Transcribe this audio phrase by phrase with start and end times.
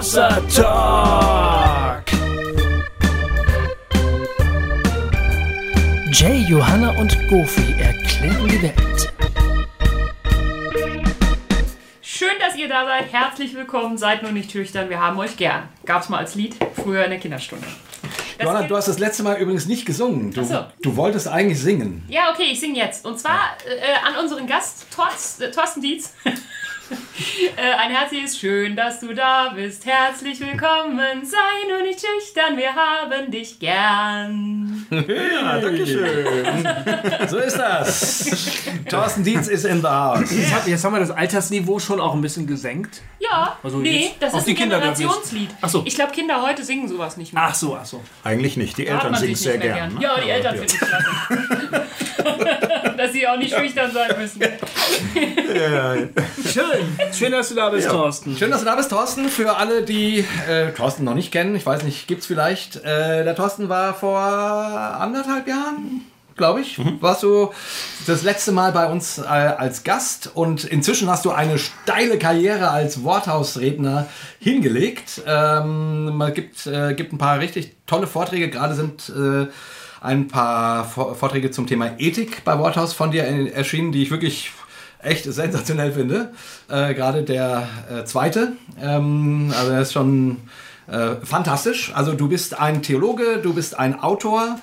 [0.00, 2.04] Hossa Talk.
[6.10, 9.12] Jay, Johanna und Goofy erklären die Welt.
[12.00, 13.12] Schön, dass ihr da seid.
[13.12, 13.98] Herzlich willkommen.
[13.98, 14.88] Seid nur nicht schüchtern.
[14.88, 15.68] Wir haben euch gern.
[15.84, 17.66] Gab's mal als Lied früher in der Kinderstunde.
[18.38, 20.30] Das Johanna, du hast das letzte Mal übrigens nicht gesungen.
[20.30, 20.64] Du, so.
[20.80, 22.06] du wolltest eigentlich singen.
[22.08, 23.04] ja, okay, ich singe jetzt.
[23.04, 26.14] Und zwar äh, an unseren Gast Torst, äh, Thorsten Dietz.
[27.56, 29.86] äh, ein herzliches Schön, dass du da bist.
[29.86, 31.24] Herzlich willkommen.
[31.24, 32.56] Sei nur nicht schüchtern.
[32.56, 34.86] Wir haben dich gern.
[37.28, 38.32] So ist das.
[38.88, 40.30] Thorsten Dietz ist in the house.
[40.30, 43.02] Jetzt, hat, jetzt haben wir das Altersniveau schon auch ein bisschen gesenkt.
[43.20, 45.50] Ja, Also nee, jetzt das ist ein Kinder Generationslied.
[45.60, 45.82] Ach so.
[45.84, 47.42] Ich glaube, Kinder heute singen sowas nicht mehr.
[47.46, 48.02] Ach so, ach so.
[48.24, 48.76] Eigentlich nicht.
[48.78, 49.94] Die Da Eltern singen sich sehr mehr gern.
[49.94, 50.00] ne?
[50.02, 51.86] Ja, die Eltern finden es klasse.
[52.96, 54.42] Dass sie auch nicht schüchtern sein müssen.
[56.52, 56.79] Schön.
[57.12, 58.36] Schön, dass du da bist, Thorsten.
[58.36, 59.28] Schön, dass du da bist, Thorsten.
[59.28, 62.76] Für alle, die äh, Thorsten noch nicht kennen, ich weiß nicht, gibt's vielleicht.
[62.76, 67.50] Äh, der Thorsten war vor anderthalb Jahren, glaube ich, warst du
[68.06, 72.70] das letzte Mal bei uns äh, als Gast und inzwischen hast du eine steile Karriere
[72.70, 74.06] als Worthausredner
[74.38, 75.22] hingelegt.
[75.26, 79.46] Ähm, man gibt, äh, gibt ein paar richtig tolle Vorträge, gerade sind äh,
[80.00, 84.50] ein paar Vor Vorträge zum Thema Ethik bei Worthaus von dir erschienen, die ich wirklich
[85.02, 86.30] echt sensationell finde.
[86.68, 88.52] Äh, Gerade der äh, zweite.
[88.80, 90.38] Ähm, also er ist schon
[90.88, 91.92] äh, fantastisch.
[91.94, 94.58] Also du bist ein Theologe, du bist ein Autor.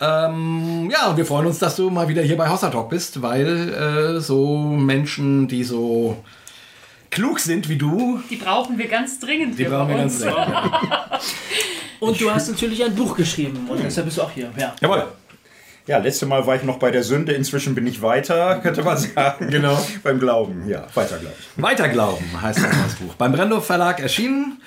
[0.00, 3.22] Ähm, ja, und wir freuen uns, dass du mal wieder hier bei Hossa Talk bist,
[3.22, 6.22] weil äh, so Menschen, die so
[7.10, 10.20] klug sind wie du, Die brauchen wir ganz dringend die hier brauchen wir uns.
[10.20, 10.62] ganz dringend.
[12.00, 14.50] Und du hast natürlich ein Buch geschrieben und deshalb bist du auch hier.
[14.58, 14.74] Ja.
[14.82, 15.06] Jawohl.
[15.86, 18.96] Ja, letzte Mal war ich noch bei der Sünde, inzwischen bin ich weiter, könnte man
[18.96, 19.48] sagen.
[19.50, 19.78] Genau.
[20.02, 21.36] Beim Glauben, ja, weiter glauben.
[21.56, 23.14] Weiterglauben heißt das, das Buch.
[23.14, 24.60] Beim Brendo Verlag erschienen.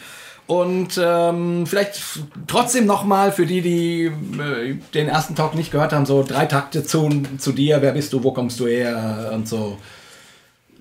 [0.47, 2.01] Und ähm, vielleicht
[2.47, 6.83] trotzdem nochmal für die, die äh, den ersten Talk nicht gehört haben, so drei Takte
[6.83, 7.83] zu, zu dir.
[7.83, 9.77] Wer bist du, wo kommst du her und so.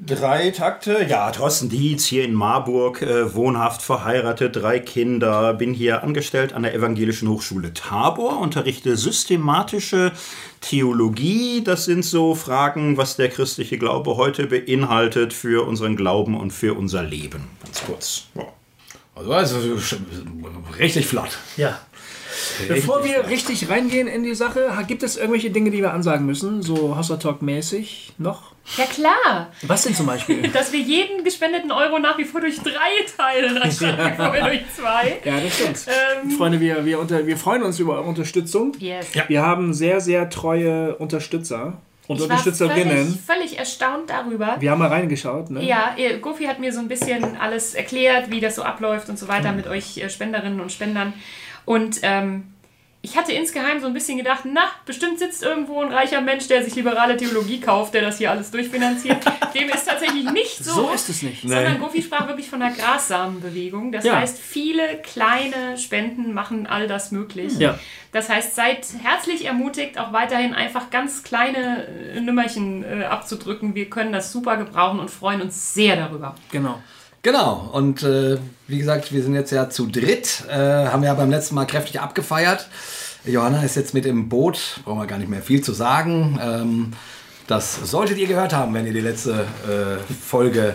[0.01, 6.05] Drei Takte, ja, Thorsten Dietz hier in Marburg, äh, wohnhaft, verheiratet, drei Kinder, bin hier
[6.05, 10.13] angestellt an der Evangelischen Hochschule Tabor, unterrichte systematische
[10.61, 11.65] Theologie.
[11.65, 16.75] Das sind so Fragen, was der christliche Glaube heute beinhaltet für unseren Glauben und für
[16.75, 17.49] unser Leben.
[17.65, 18.27] Ganz kurz.
[18.37, 18.47] Ja.
[19.17, 19.59] Also, also
[20.79, 21.39] richtig flott.
[21.57, 21.77] ja.
[22.69, 26.63] Bevor wir richtig reingehen in die Sache, gibt es irgendwelche Dinge, die wir ansagen müssen?
[26.63, 28.53] So Hossa Talk mäßig noch?
[28.77, 30.43] Ja klar, Was denn zum Beispiel?
[30.53, 32.71] dass wir jeden gespendeten Euro nach wie vor durch drei
[33.17, 35.21] teilen, anstatt wie vorher durch zwei.
[35.25, 35.87] ja, das stimmt.
[36.23, 38.73] Ähm, Freunde, wir, wir, unter, wir freuen uns über eure Unterstützung.
[38.79, 39.07] yes.
[39.29, 43.07] Wir haben sehr, sehr treue Unterstützer und Ich war Unterstützerinnen.
[43.07, 44.57] völlig, völlig erstaunt darüber.
[44.61, 45.51] Wir haben mal reingeschaut.
[45.51, 45.65] Ne?
[45.65, 49.29] Ja, Gofi hat mir so ein bisschen alles erklärt, wie das so abläuft und so
[49.29, 51.13] weiter mit euch äh, Spenderinnen und Spendern.
[51.65, 52.45] Und ähm,
[53.11, 56.63] ich hatte insgeheim so ein bisschen gedacht, na, bestimmt sitzt irgendwo ein reicher Mensch, der
[56.65, 59.19] sich liberale Theologie kauft, der das hier alles durchfinanziert.
[59.55, 60.73] Dem ist tatsächlich nicht so.
[60.73, 61.43] So ist es nicht.
[61.43, 63.93] Sondern Gofi sprach wirklich von einer Grassamenbewegung.
[63.93, 64.17] Das Ja.
[64.17, 67.59] heißt, viele kleine Spenden machen all das möglich.
[67.59, 67.79] Ja.
[68.13, 73.75] Das heißt, seid herzlich ermutigt, auch weiterhin einfach ganz kleine äh, Nümmerchen äh, abzudrücken.
[73.75, 76.35] Wir können das super gebrauchen und freuen uns sehr darüber.
[76.51, 76.83] Genau.
[77.23, 81.31] Genau, und äh, wie gesagt, wir sind jetzt ja zu dritt, äh, haben ja beim
[81.31, 82.69] letzten Mal kräftig abgefeiert.
[83.25, 86.39] Johanna ist jetzt mit im Boot, brauchen wir gar nicht mehr viel zu sagen.
[86.43, 86.93] Ähm,
[87.47, 90.75] das solltet ihr gehört haben, wenn ihr die letzte äh, Folge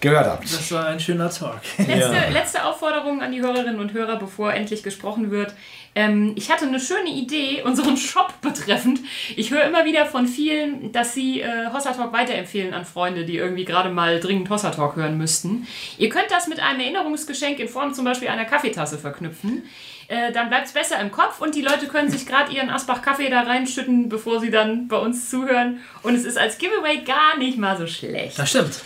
[0.00, 0.44] gehört habt.
[0.44, 1.60] Das war ein schöner Talk.
[1.78, 5.54] Letzte, letzte Aufforderung an die Hörerinnen und Hörer, bevor endlich gesprochen wird.
[5.94, 9.00] Ähm, ich hatte eine schöne Idee, unseren Shop betreffend.
[9.36, 13.36] Ich höre immer wieder von vielen, dass sie äh, Hossa Talk weiterempfehlen an Freunde, die
[13.36, 15.66] irgendwie gerade mal dringend Hossa Talk hören müssten.
[15.98, 19.62] Ihr könnt das mit einem Erinnerungsgeschenk in Form zum Beispiel einer Kaffeetasse verknüpfen.
[20.08, 23.02] Äh, dann bleibt es besser im Kopf und die Leute können sich gerade ihren Asbach
[23.02, 25.80] Kaffee da reinschütten, bevor sie dann bei uns zuhören.
[26.02, 28.38] Und es ist als Giveaway gar nicht mal so schlecht.
[28.38, 28.80] Das stimmt.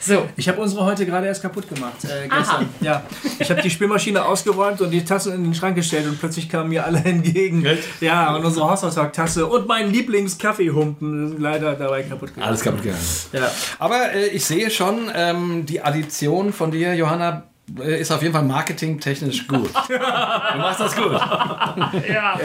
[0.00, 2.04] So, Ich habe unsere heute gerade erst kaputt gemacht.
[2.04, 2.68] Äh, gestern.
[2.80, 3.02] Ja.
[3.38, 6.68] Ich habe die Spülmaschine ausgeräumt und die Tassen in den Schrank gestellt und plötzlich kamen
[6.70, 7.66] mir alle entgegen.
[8.00, 12.46] Ja, und unsere Haushaltstasse und mein Lieblingskaffeehumpen sind leider dabei kaputt gegangen.
[12.48, 13.00] Alles kaputt gegangen.
[13.32, 13.50] Ja.
[13.78, 17.44] Aber äh, ich sehe schon, ähm, die Addition von dir, Johanna,
[17.82, 19.70] ist auf jeden Fall marketingtechnisch gut.
[19.88, 21.12] Du machst das gut.
[21.12, 22.38] ja,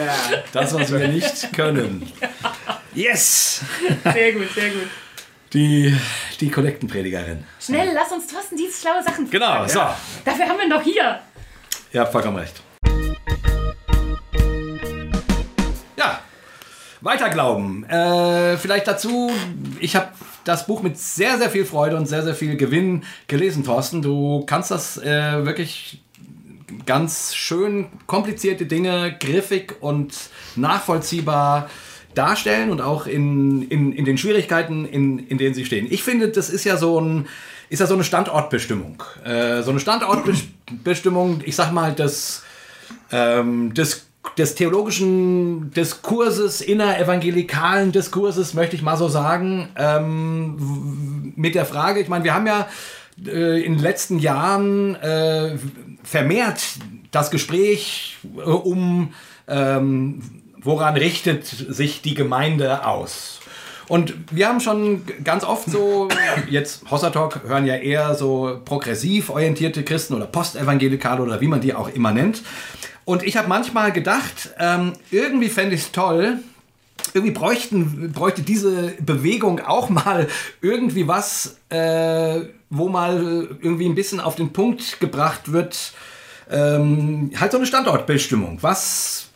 [0.51, 2.12] Das, was wir nicht können.
[2.94, 3.62] Yes!
[4.13, 4.88] sehr gut, sehr gut.
[5.54, 5.95] Die,
[6.39, 7.44] die Kollektenpredigerin.
[7.60, 9.80] Schnell, lass uns Thorsten diese schlaue Sachen Genau, so.
[10.25, 11.19] Dafür haben wir ihn doch hier.
[11.92, 12.62] Ihr habt vollkommen recht.
[15.98, 16.19] Ja.
[17.01, 17.83] Weiterglauben.
[17.89, 19.31] Äh, vielleicht dazu,
[19.80, 20.10] ich habe
[20.44, 24.01] das Buch mit sehr, sehr viel Freude und sehr, sehr viel Gewinn gelesen, Thorsten.
[24.01, 26.01] Du kannst das äh, wirklich
[26.86, 30.13] ganz schön komplizierte Dinge griffig und
[30.56, 31.69] nachvollziehbar
[32.15, 35.88] darstellen und auch in, in, in den Schwierigkeiten, in, in denen sie stehen.
[35.89, 37.27] Ich finde, das ist ja so ein
[37.69, 39.03] ist ja so eine Standortbestimmung.
[39.24, 42.44] Äh, so eine Standortbestimmung, ich sag mal, des,
[43.12, 51.65] ähm, des, des theologischen Diskurses, innerevangelikalen Diskurses, möchte ich mal so sagen, ähm, mit der
[51.65, 52.67] Frage, ich meine, wir haben ja
[53.25, 55.57] äh, in den letzten Jahren äh,
[56.03, 56.61] vermehrt
[57.11, 59.13] das Gespräch äh, um,
[59.47, 60.21] ähm,
[60.61, 63.39] woran richtet sich die Gemeinde aus?
[63.87, 66.07] Und wir haben schon ganz oft so,
[66.49, 71.59] jetzt Hossa Talk hören ja eher so progressiv orientierte Christen oder postevangelikale oder wie man
[71.59, 72.43] die auch immer nennt.
[73.09, 76.41] Und ich habe manchmal gedacht, ähm, irgendwie fände ich es toll,
[77.15, 80.27] irgendwie bräuchten, bräuchte diese Bewegung auch mal
[80.61, 85.94] irgendwie was, äh, wo mal irgendwie ein bisschen auf den Punkt gebracht wird,
[86.51, 88.59] ähm, halt so eine Standortbestimmung.
[88.61, 89.29] Was,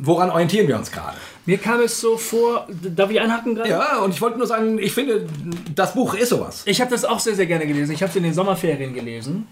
[0.00, 1.16] woran orientieren wir uns gerade?
[1.48, 3.70] Mir kam es so vor, darf ich einhaken gerade?
[3.70, 5.26] Ja, und ich wollte nur sagen, ich finde,
[5.74, 6.62] das Buch ist sowas.
[6.66, 7.92] Ich habe das auch sehr, sehr gerne gelesen.
[7.92, 9.46] Ich habe es in den Sommerferien gelesen.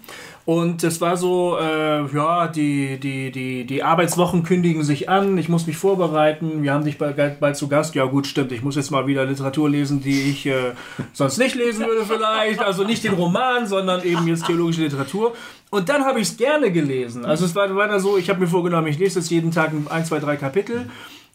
[0.45, 5.49] Und es war so, äh, ja, die, die, die, die Arbeitswochen kündigen sich an, ich
[5.49, 7.95] muss mich vorbereiten, wir haben dich bald, bald zu Gast.
[7.95, 10.73] Ja gut, stimmt, ich muss jetzt mal wieder Literatur lesen, die ich äh,
[11.13, 12.59] sonst nicht lesen würde vielleicht.
[12.59, 15.33] Also nicht den Roman, sondern eben jetzt theologische Literatur.
[15.71, 17.25] Und dann habe ich es gerne gelesen.
[17.25, 20.05] Also es war weiter so, ich habe mir vorgenommen, ich lese jetzt jeden Tag ein,
[20.05, 20.85] zwei, drei Kapitel.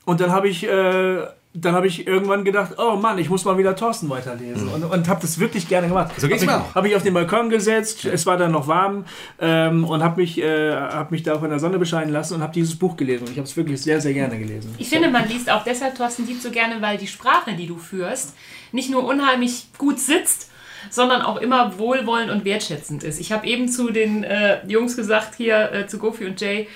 [0.04, 1.18] Und dann habe ich, äh,
[1.54, 4.66] dann habe ich irgendwann gedacht, oh Mann, ich muss mal wieder Thorsten weiterlesen.
[4.66, 4.72] Mhm.
[4.72, 6.12] Und, und habe das wirklich gerne gemacht.
[6.16, 9.04] So geht's habe ich, hab ich auf den Balkon gesetzt, es war dann noch warm
[9.38, 12.42] ähm, und habe mich, äh, hab mich da auch in der Sonne bescheiden lassen und
[12.42, 13.24] habe dieses Buch gelesen.
[13.26, 14.74] Und ich habe es wirklich sehr, sehr gerne gelesen.
[14.78, 17.76] Ich finde, man liest auch deshalb Thorsten Dietz so gerne, weil die Sprache, die du
[17.76, 18.34] führst,
[18.72, 20.50] nicht nur unheimlich gut sitzt,
[20.90, 23.20] sondern auch immer wohlwollend und wertschätzend ist.
[23.20, 26.66] Ich habe eben zu den äh, Jungs gesagt, hier äh, zu Gofi und Jay,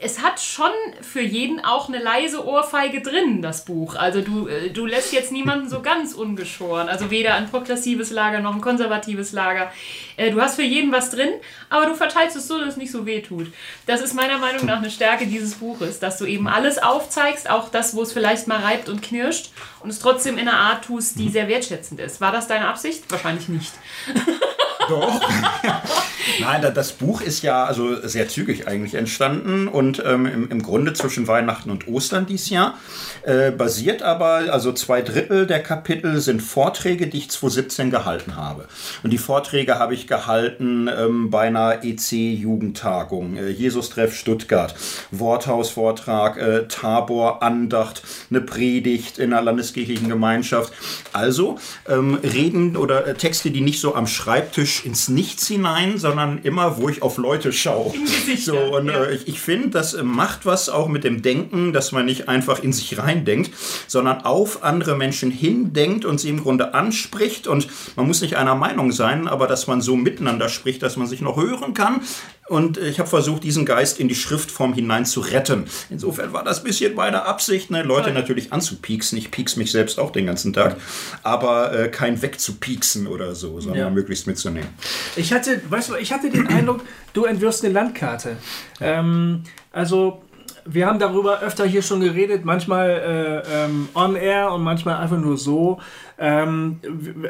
[0.00, 0.70] es hat schon
[1.02, 3.96] für jeden auch eine leise Ohrfeige drin, das Buch.
[3.96, 6.88] Also du, äh, du lässt jetzt niemanden so ganz ungeschoren.
[6.88, 9.72] Also weder ein progressives Lager noch ein konservatives Lager.
[10.16, 11.30] Äh, du hast für jeden was drin,
[11.68, 13.48] aber du verteilst es so, dass es nicht so weh tut.
[13.86, 17.68] Das ist meiner Meinung nach eine Stärke dieses Buches, dass du eben alles aufzeigst, auch
[17.68, 19.50] das, wo es vielleicht mal reibt und knirscht
[19.80, 22.20] und es trotzdem in einer Art tust, die sehr wertschätzend ist.
[22.20, 23.02] War das deine Absicht?
[23.10, 23.72] Wahrscheinlich nicht.
[24.88, 25.20] Doch.
[26.40, 30.92] Nein, das Buch ist ja also sehr zügig eigentlich entstanden und ähm, im, im, Grunde
[30.92, 32.78] zwischen Weihnachten und Ostern dieses Jahr.
[33.22, 38.68] Äh, basiert aber, also zwei Drittel der Kapitel sind Vorträge, die ich 2017 gehalten habe.
[39.02, 44.74] Und die Vorträge habe ich gehalten ähm, bei einer EC-Jugendtagung, äh, Jesus-Treff Stuttgart,
[45.10, 50.72] Worthaus-Vortrag, äh, Tabor, Andacht, eine Predigt in einer landeskirchlichen Gemeinschaft.
[51.12, 51.58] Also
[51.88, 56.78] ähm, Reden oder äh, Texte, die nicht so am Schreibtisch ins Nichts hinein, sondern immer,
[56.78, 57.92] wo ich auf Leute schaue.
[58.38, 59.04] So, und ja.
[59.04, 62.28] äh, ich, ich finde, das äh, macht was auch mit dem Denken, dass man nicht
[62.28, 63.50] einfach in sich reindenkt,
[63.86, 67.46] sondern auf andere Menschen hindenkt und sie im Grunde anspricht.
[67.46, 71.06] Und man muss nicht einer Meinung sein, aber dass man so miteinander spricht, dass man
[71.06, 72.00] sich noch hören kann.
[72.48, 75.64] Und ich habe versucht, diesen Geist in die Schriftform hinein zu retten.
[75.90, 77.82] Insofern war das ein bisschen meine Absicht, ne?
[77.82, 79.18] Leute natürlich anzupieksen.
[79.18, 80.76] Ich pieks mich selbst auch den ganzen Tag,
[81.22, 83.90] aber äh, kein wegzupieksen oder so, sondern ja.
[83.90, 84.68] möglichst mitzunehmen.
[85.16, 86.80] Ich hatte, weißt du, ich hatte den Eindruck,
[87.12, 88.36] du entwirfst eine Landkarte.
[88.80, 90.22] Ähm, also
[90.70, 95.18] wir haben darüber öfter hier schon geredet, manchmal äh, ähm, on air und manchmal einfach
[95.18, 95.80] nur so.
[96.20, 96.80] Ähm,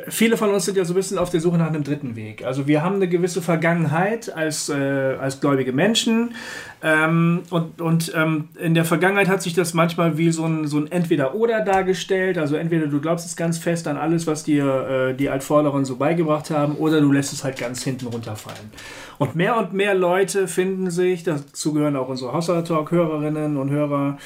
[0.09, 2.45] viele von uns sind ja so ein bisschen auf der Suche nach einem dritten Weg.
[2.45, 6.35] Also wir haben eine gewisse Vergangenheit als, äh, als gläubige Menschen
[6.83, 10.79] ähm, und, und ähm, in der Vergangenheit hat sich das manchmal wie so ein, so
[10.79, 12.39] ein Entweder-Oder dargestellt.
[12.39, 15.97] Also entweder du glaubst es ganz fest an alles, was dir äh, die Altvorderen so
[15.97, 18.71] beigebracht haben, oder du lässt es halt ganz hinten runterfallen.
[19.19, 24.19] Und mehr und mehr Leute finden sich, dazu gehören auch unsere Haushalt-Talk-Hörerinnen und Hörer,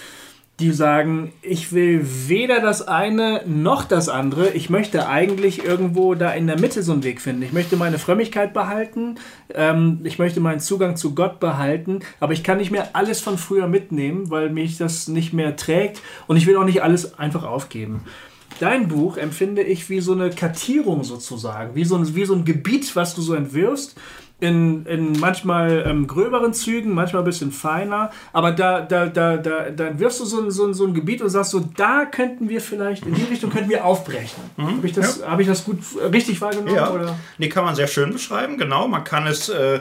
[0.61, 4.51] die sagen, ich will weder das eine noch das andere.
[4.51, 7.43] Ich möchte eigentlich irgendwo da in der Mitte so einen Weg finden.
[7.43, 9.17] Ich möchte meine Frömmigkeit behalten,
[9.55, 13.39] ähm, ich möchte meinen Zugang zu Gott behalten, aber ich kann nicht mehr alles von
[13.39, 17.45] früher mitnehmen, weil mich das nicht mehr trägt und ich will auch nicht alles einfach
[17.45, 18.05] aufgeben.
[18.61, 22.45] Dein Buch empfinde ich wie so eine Kartierung sozusagen, wie so ein, wie so ein
[22.45, 23.97] Gebiet, was du so entwirfst
[24.43, 28.11] in, in manchmal ähm, gröberen Zügen, manchmal ein bisschen feiner.
[28.33, 31.53] Aber da, da, da, da, da wirfst du so, so, so ein Gebiet und sagst
[31.53, 34.43] so, da könnten wir vielleicht, in die Richtung könnten wir aufbrechen.
[34.57, 34.79] Mhm.
[34.79, 35.31] Habe ich, das, ja.
[35.31, 36.75] hab ich das gut äh, richtig wahrgenommen?
[36.75, 36.91] Ja.
[36.91, 37.17] Oder?
[37.39, 38.89] Nee, kann man sehr schön beschreiben, genau.
[38.89, 39.81] Man kann es äh,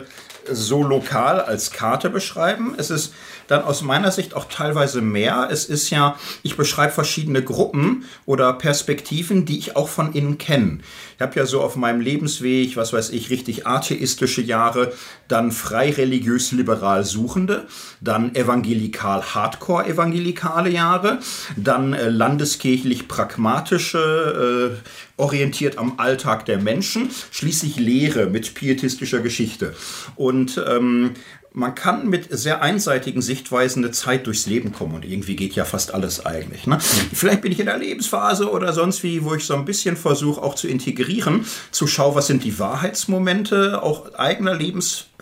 [0.50, 2.76] so lokal als Karte beschreiben.
[2.78, 3.14] Es ist
[3.48, 5.50] dann aus meiner Sicht auch teilweise mehr.
[5.52, 10.80] Es ist ja, ich beschreibe verschiedene Gruppen oder Perspektiven, die ich auch von innen kenne.
[11.16, 14.94] Ich habe ja so auf meinem Lebensweg, was weiß ich, richtig atheistische Jahre,
[15.28, 17.68] dann frei religiös liberal Suchende,
[18.00, 21.20] dann evangelikal Hardcore evangelikale Jahre,
[21.58, 29.76] dann äh, landeskirchlich pragmatische, äh, orientiert am Alltag der Menschen, schließlich Lehre mit pietistischer Geschichte.
[30.16, 31.12] Und ähm,
[31.54, 35.66] man kann mit sehr einseitigen Sichtweisen eine Zeit durchs Leben kommen und irgendwie geht ja
[35.66, 36.66] fast alles eigentlich.
[36.66, 36.80] Ne?
[36.80, 40.42] Vielleicht bin ich in der Lebensphase oder sonst wie, wo ich so ein bisschen versuche
[40.42, 44.56] auch zu integrieren, zu schauen, was sind die Wahrheitsmomente auch eigener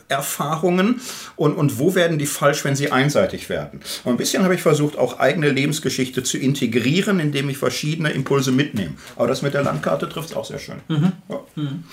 [0.10, 1.02] Lebenserfahrungen
[1.36, 3.82] und, und wo werden die falsch, wenn sie einseitig werden.
[4.04, 8.52] Und ein bisschen habe ich versucht, auch eigene Lebensgeschichte zu integrieren, indem ich verschiedene Impulse
[8.52, 8.96] mitnehme.
[9.16, 10.82] Aber das mit der Landkarte trifft es auch sehr schön.
[10.88, 11.12] Mhm.
[11.30, 11.40] Ja.
[11.56, 11.84] Mhm.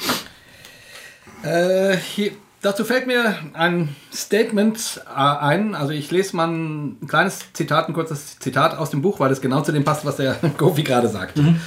[1.42, 2.32] Äh, hier
[2.62, 5.76] Dazu fällt mir ein Statement äh, ein.
[5.76, 9.40] Also ich lese mal ein kleines Zitat, ein kurzes Zitat aus dem Buch, weil es
[9.40, 11.36] genau zu dem passt, was der Gofi gerade sagt.
[11.36, 11.60] Mhm.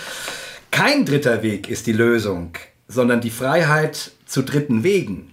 [0.72, 2.52] Kein dritter Weg ist die Lösung,
[2.90, 5.32] sondern die Freiheit zu dritten Wegen.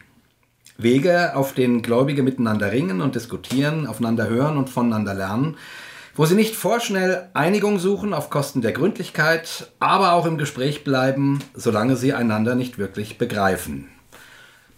[0.79, 5.57] Wege, auf denen Gläubige miteinander ringen und diskutieren, aufeinander hören und voneinander lernen,
[6.15, 11.41] wo sie nicht vorschnell Einigung suchen auf Kosten der Gründlichkeit, aber auch im Gespräch bleiben,
[11.55, 13.89] solange sie einander nicht wirklich begreifen.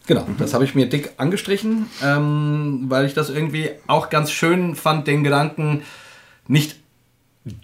[0.06, 0.36] Genau, mhm.
[0.38, 5.06] das habe ich mir dick angestrichen, ähm, weil ich das irgendwie auch ganz schön fand,
[5.06, 5.82] den Gedanken,
[6.48, 6.80] nicht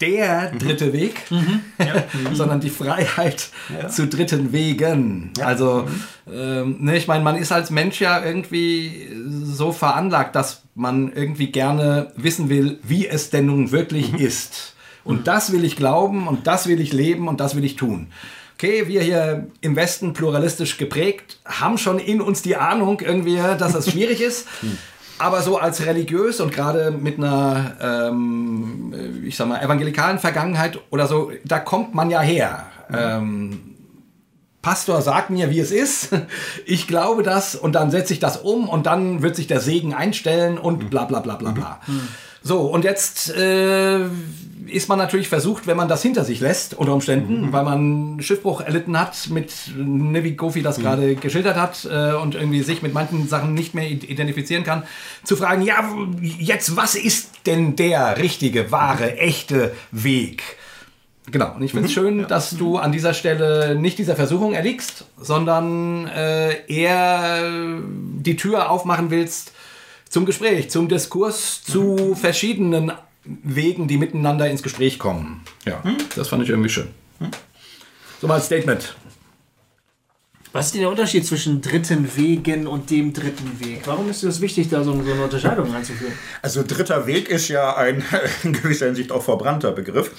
[0.01, 0.59] der mhm.
[0.59, 0.93] dritte mhm.
[0.93, 1.61] Weg, mhm.
[1.79, 2.05] Ja.
[2.33, 3.49] sondern die Freiheit
[3.81, 3.89] ja.
[3.89, 5.33] zu dritten Wegen.
[5.39, 5.47] Ja.
[5.47, 5.87] Also,
[6.27, 6.33] mhm.
[6.33, 9.09] ähm, ne, ich meine, man ist als Mensch ja irgendwie
[9.45, 14.19] so veranlagt, dass man irgendwie gerne wissen will, wie es denn nun wirklich mhm.
[14.19, 14.75] ist.
[15.05, 18.09] Und das will ich glauben und das will ich leben und das will ich tun
[18.55, 23.73] okay, wir hier im Westen pluralistisch geprägt, haben schon in uns die Ahnung irgendwie, dass
[23.73, 24.47] das schwierig ist.
[25.19, 31.07] Aber so als religiös und gerade mit einer, ähm, ich sag mal, evangelikalen Vergangenheit oder
[31.07, 32.67] so, da kommt man ja her.
[32.89, 32.97] Mhm.
[32.99, 33.61] Ähm,
[34.61, 36.09] Pastor sagt mir, wie es ist.
[36.67, 39.95] Ich glaube das und dann setze ich das um und dann wird sich der Segen
[39.95, 41.81] einstellen und bla bla bla bla bla.
[41.87, 42.09] Mhm.
[42.43, 44.01] So, und jetzt äh,
[44.67, 47.53] ist man natürlich versucht, wenn man das hinter sich lässt, unter Umständen, mhm.
[47.53, 50.83] weil man Schiffbruch erlitten hat, mit, ne, wie Gofi das mhm.
[50.83, 54.85] gerade geschildert hat, äh, und irgendwie sich mit manchen Sachen nicht mehr identifizieren kann,
[55.25, 55.89] zu fragen, ja,
[56.21, 60.43] jetzt, was ist denn der richtige, wahre, echte Weg?
[61.31, 62.01] Genau, und ich finde es mhm.
[62.01, 62.27] schön, ja.
[62.27, 69.11] dass du an dieser Stelle nicht dieser Versuchung erliegst, sondern äh, eher die Tür aufmachen
[69.11, 69.53] willst,
[70.11, 72.93] zum Gespräch, zum Diskurs, zu verschiedenen
[73.25, 75.43] Wegen, die miteinander ins Gespräch kommen.
[75.65, 75.97] Ja, hm?
[76.15, 76.89] das fand ich irgendwie schön.
[77.19, 77.31] Hm?
[78.21, 78.95] So mal ein Statement.
[80.55, 83.81] Was ist denn der Unterschied zwischen dritten Wegen und dem dritten Weg?
[83.87, 86.13] Warum ist es wichtig, da so eine Unterscheidung einzuführen?
[86.43, 88.05] Also dritter Weg ist ja ein
[88.45, 90.13] in gewisser Hinsicht auch verbrannter Begriff.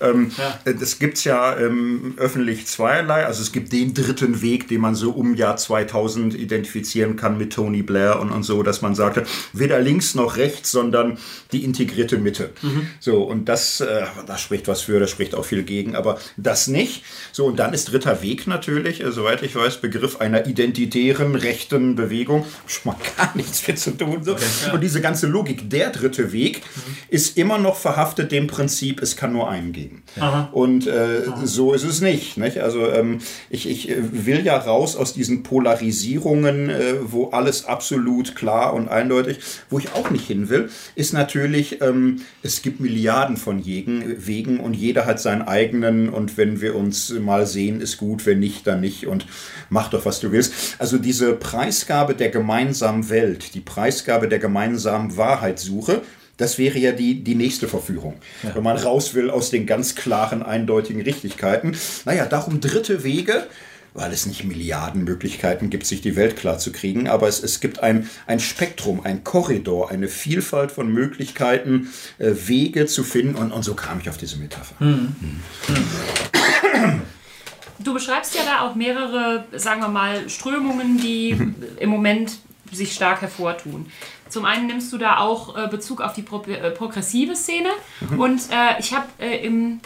[0.00, 0.72] Ähm, ja.
[0.72, 3.24] Das gibt es ja ähm, öffentlich zweierlei.
[3.24, 7.52] Also es gibt den dritten Weg, den man so um Jahr 2000 identifizieren kann mit
[7.52, 11.18] Tony Blair und, und so, dass man sagte, weder links noch rechts, sondern
[11.52, 12.50] die integrierte Mitte.
[12.62, 12.88] Mhm.
[12.98, 16.66] So, und das, äh, da spricht was für, da spricht auch viel gegen, aber das
[16.66, 17.04] nicht.
[17.30, 21.94] So, und dann ist dritter Weg natürlich, äh, soweit ich weiß, Begriff einer identitären rechten
[21.94, 22.44] Bewegung.
[22.66, 24.24] Schon mal gar nichts mehr zu tun.
[24.24, 24.36] So.
[24.72, 26.62] Und diese ganze Logik, der dritte Weg,
[27.08, 30.02] ist immer noch verhaftet dem Prinzip, es kann nur einen geben.
[30.18, 30.48] Aha.
[30.52, 32.36] Und äh, so ist es nicht.
[32.36, 32.58] nicht?
[32.58, 33.18] Also ähm,
[33.50, 39.38] ich, ich will ja raus aus diesen Polarisierungen, äh, wo alles absolut klar und eindeutig,
[39.70, 44.60] wo ich auch nicht hin will, ist natürlich, ähm, es gibt Milliarden von Jägen, Wegen
[44.60, 48.66] und jeder hat seinen eigenen und wenn wir uns mal sehen, ist gut, wenn nicht,
[48.66, 49.26] dann nicht und
[49.70, 50.52] mach doch, was du willst.
[50.78, 56.02] Also diese Preisgabe der gemeinsamen Welt, die Preisgabe der gemeinsamen Wahrheitssuche,
[56.38, 58.14] das wäre ja die, die nächste Verführung.
[58.42, 58.54] Ja.
[58.54, 61.76] Wenn man raus will aus den ganz klaren, eindeutigen Richtigkeiten.
[62.04, 63.46] Naja, darum dritte Wege,
[63.92, 67.60] weil es nicht Milliarden Möglichkeiten gibt, sich die Welt klar zu kriegen, aber es, es
[67.60, 71.88] gibt ein, ein Spektrum, ein Korridor, eine Vielfalt von Möglichkeiten,
[72.18, 74.78] äh, Wege zu finden und, und so kam ich auf diese Metapher.
[74.78, 75.16] Hm.
[75.66, 77.02] Hm.
[77.80, 81.54] Du beschreibst ja da auch mehrere, sagen wir mal, Strömungen, die mhm.
[81.78, 82.38] im Moment
[82.72, 83.90] sich stark hervortun.
[84.28, 87.70] Zum einen nimmst du da auch äh, Bezug auf die Pro äh, progressive Szene
[88.00, 88.20] mhm.
[88.20, 89.80] und äh, ich habe äh, im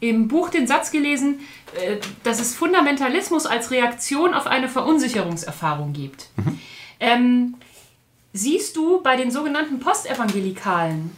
[0.00, 1.40] im Buch den Satz gelesen,
[1.80, 6.28] äh, dass es Fundamentalismus als Reaktion auf eine Verunsicherungserfahrung gibt.
[6.36, 6.58] Mhm.
[7.00, 7.54] Ähm,
[8.32, 11.16] siehst du bei den sogenannten Postevangelikalen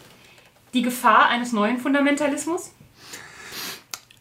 [0.74, 2.72] die Gefahr eines neuen Fundamentalismus?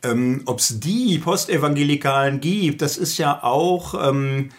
[0.05, 3.93] Ähm, Ob es die Postevangelikalen gibt, das ist ja auch.
[4.09, 4.49] Ähm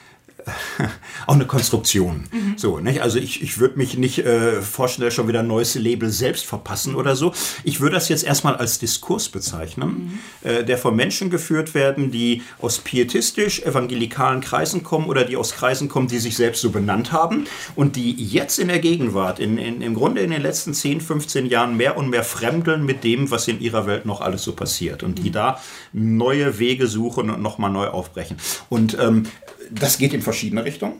[1.26, 2.24] auch eine Konstruktion.
[2.30, 2.54] Mhm.
[2.56, 3.02] So, nicht?
[3.02, 6.94] Also ich, ich würde mich nicht äh, vorstellen, schon wieder ein neues Label selbst verpassen
[6.94, 7.32] oder so.
[7.64, 10.48] Ich würde das jetzt erstmal als Diskurs bezeichnen, mhm.
[10.48, 15.88] äh, der von Menschen geführt werden, die aus pietistisch-evangelikalen Kreisen kommen oder die aus Kreisen
[15.88, 19.82] kommen, die sich selbst so benannt haben und die jetzt in der Gegenwart, in, in,
[19.82, 23.48] im Grunde in den letzten 10, 15 Jahren mehr und mehr fremdeln mit dem, was
[23.48, 25.34] in ihrer Welt noch alles so passiert und die mhm.
[25.34, 25.60] da
[25.92, 28.36] neue Wege suchen und nochmal neu aufbrechen.
[28.68, 29.24] Und ähm,
[29.70, 30.94] das geht in verschiedene Richtungen.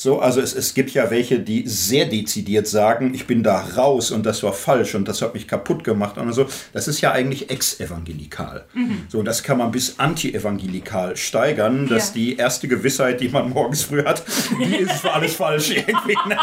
[0.00, 4.12] So, also es, es gibt ja welche, die sehr dezidiert sagen, ich bin da raus
[4.12, 6.46] und das war falsch und das hat mich kaputt gemacht und so.
[6.72, 8.64] Das ist ja eigentlich ex-evangelikal.
[8.74, 9.06] Mhm.
[9.08, 12.14] So, das kann man bis anti-evangelikal steigern, dass ja.
[12.14, 14.22] die erste Gewissheit, die man morgens früh hat,
[14.60, 16.16] die ist für alles falsch irgendwie.
[16.28, 16.38] Ne?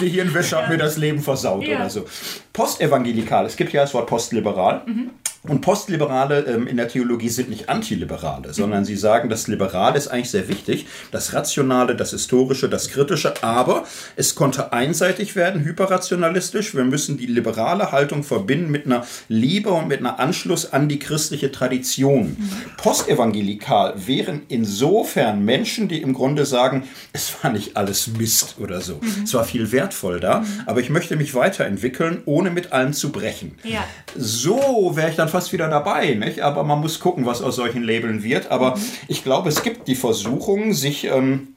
[0.00, 1.76] Die Hirnwäsche hat mir das Leben versaut ja.
[1.76, 2.06] oder so.
[2.52, 4.82] Postevangelikal, es gibt ja das Wort postliberal.
[4.84, 5.10] Mhm.
[5.48, 10.08] Und Postliberale ähm, in der Theologie sind nicht Antiliberale, sondern sie sagen, das Liberale ist
[10.08, 13.84] eigentlich sehr wichtig, das Rationale, das Historische, das Kritische, aber
[14.16, 16.74] es konnte einseitig werden, hyperrationalistisch.
[16.74, 20.98] Wir müssen die liberale Haltung verbinden mit einer Liebe und mit einem Anschluss an die
[20.98, 22.36] christliche Tradition.
[22.76, 28.94] Postevangelikal wären insofern Menschen, die im Grunde sagen, es war nicht alles Mist oder so.
[28.94, 29.24] Mhm.
[29.24, 30.46] Es war viel wertvoll da, mhm.
[30.66, 33.58] aber ich möchte mich weiterentwickeln, ohne mit allem zu brechen.
[33.62, 33.84] Ja.
[34.16, 36.40] So wäre ich dann fast wieder dabei, nicht?
[36.40, 38.50] aber man muss gucken, was aus solchen Labeln wird.
[38.50, 38.82] Aber mhm.
[39.08, 41.04] ich glaube, es gibt die Versuchung, sich...
[41.04, 41.48] Ähm,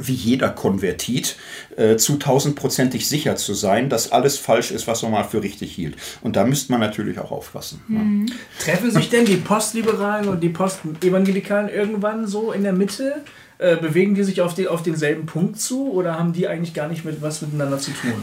[0.00, 1.36] wie jeder Konvertit,
[1.76, 5.74] äh, zu tausendprozentig sicher zu sein, dass alles falsch ist, was man mal für richtig
[5.74, 5.96] hielt.
[6.22, 7.82] Und da müsste man natürlich auch aufpassen.
[7.88, 8.26] Mhm.
[8.28, 8.34] Ja.
[8.64, 13.24] Treffen sich denn die Postliberalen und die Postevangelikalen irgendwann so in der Mitte?
[13.58, 16.86] Äh, bewegen die sich auf, die, auf denselben Punkt zu oder haben die eigentlich gar
[16.86, 18.22] nicht mit was miteinander zu tun?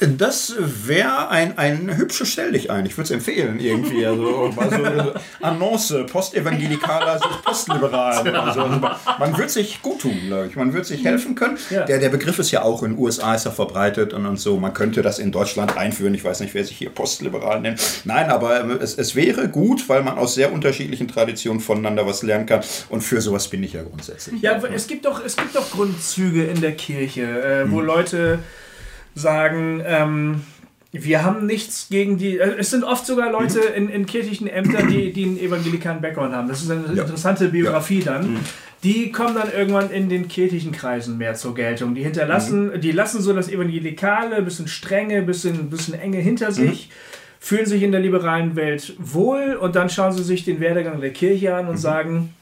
[0.00, 2.84] Das wäre ein, ein hübsches Stell dich ein.
[2.84, 4.04] Ich würde es empfehlen irgendwie.
[4.04, 8.28] Also, also Annonce, Postevangelikaler, Postliberal.
[8.28, 8.88] Also, also
[9.18, 10.56] man wird sich gut tun, glaube ich.
[10.56, 11.56] Man wird sich helfen können.
[11.70, 11.84] Ja.
[11.84, 14.58] Der, der Begriff ist ja auch in den USA ist er verbreitet und, und so.
[14.58, 16.14] Man könnte das in Deutschland einführen.
[16.14, 17.80] Ich weiß nicht, wer sich hier postliberal nennt.
[18.04, 22.22] Nein, aber ähm, es, es wäre gut, weil man aus sehr unterschiedlichen Traditionen voneinander was
[22.22, 22.60] lernen kann.
[22.90, 24.42] Und für sowas bin ich ja grundsätzlich.
[24.42, 27.86] Ja, es gibt doch, es gibt doch Grundzüge in der Kirche, äh, wo hm.
[27.86, 28.38] Leute
[29.16, 30.42] sagen, ähm,
[30.92, 32.38] wir haben nichts gegen die.
[32.38, 33.74] Äh, es sind oft sogar Leute mhm.
[33.74, 36.48] in, in kirchlichen Ämtern, die, die einen evangelikalen Background haben.
[36.48, 37.02] Das ist eine ja.
[37.02, 38.12] interessante Biografie ja.
[38.12, 38.34] dann.
[38.34, 38.40] Mhm.
[38.84, 41.94] Die kommen dann irgendwann in den kirchlichen Kreisen mehr zur Geltung.
[41.94, 42.80] Die hinterlassen, mhm.
[42.80, 46.92] die lassen so das Evangelikale, bisschen strenge, bisschen, bisschen enge hinter sich, mhm.
[47.40, 51.10] fühlen sich in der liberalen Welt wohl und dann schauen sie sich den Werdegang der
[51.10, 51.78] Kirche an und mhm.
[51.78, 52.34] sagen,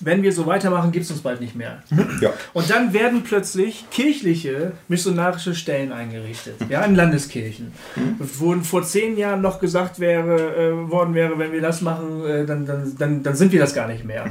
[0.00, 1.82] wenn wir so weitermachen, gibt es uns bald nicht mehr.
[1.90, 2.18] Mhm.
[2.20, 2.32] Ja.
[2.52, 7.72] Und dann werden plötzlich kirchliche missionarische Stellen eingerichtet, ja, in Landeskirchen.
[7.96, 8.16] Mhm.
[8.18, 12.46] Wo vor zehn Jahren noch gesagt wäre, äh, worden wäre, wenn wir das machen, äh,
[12.46, 14.26] dann, dann, dann, dann sind wir das gar nicht mehr.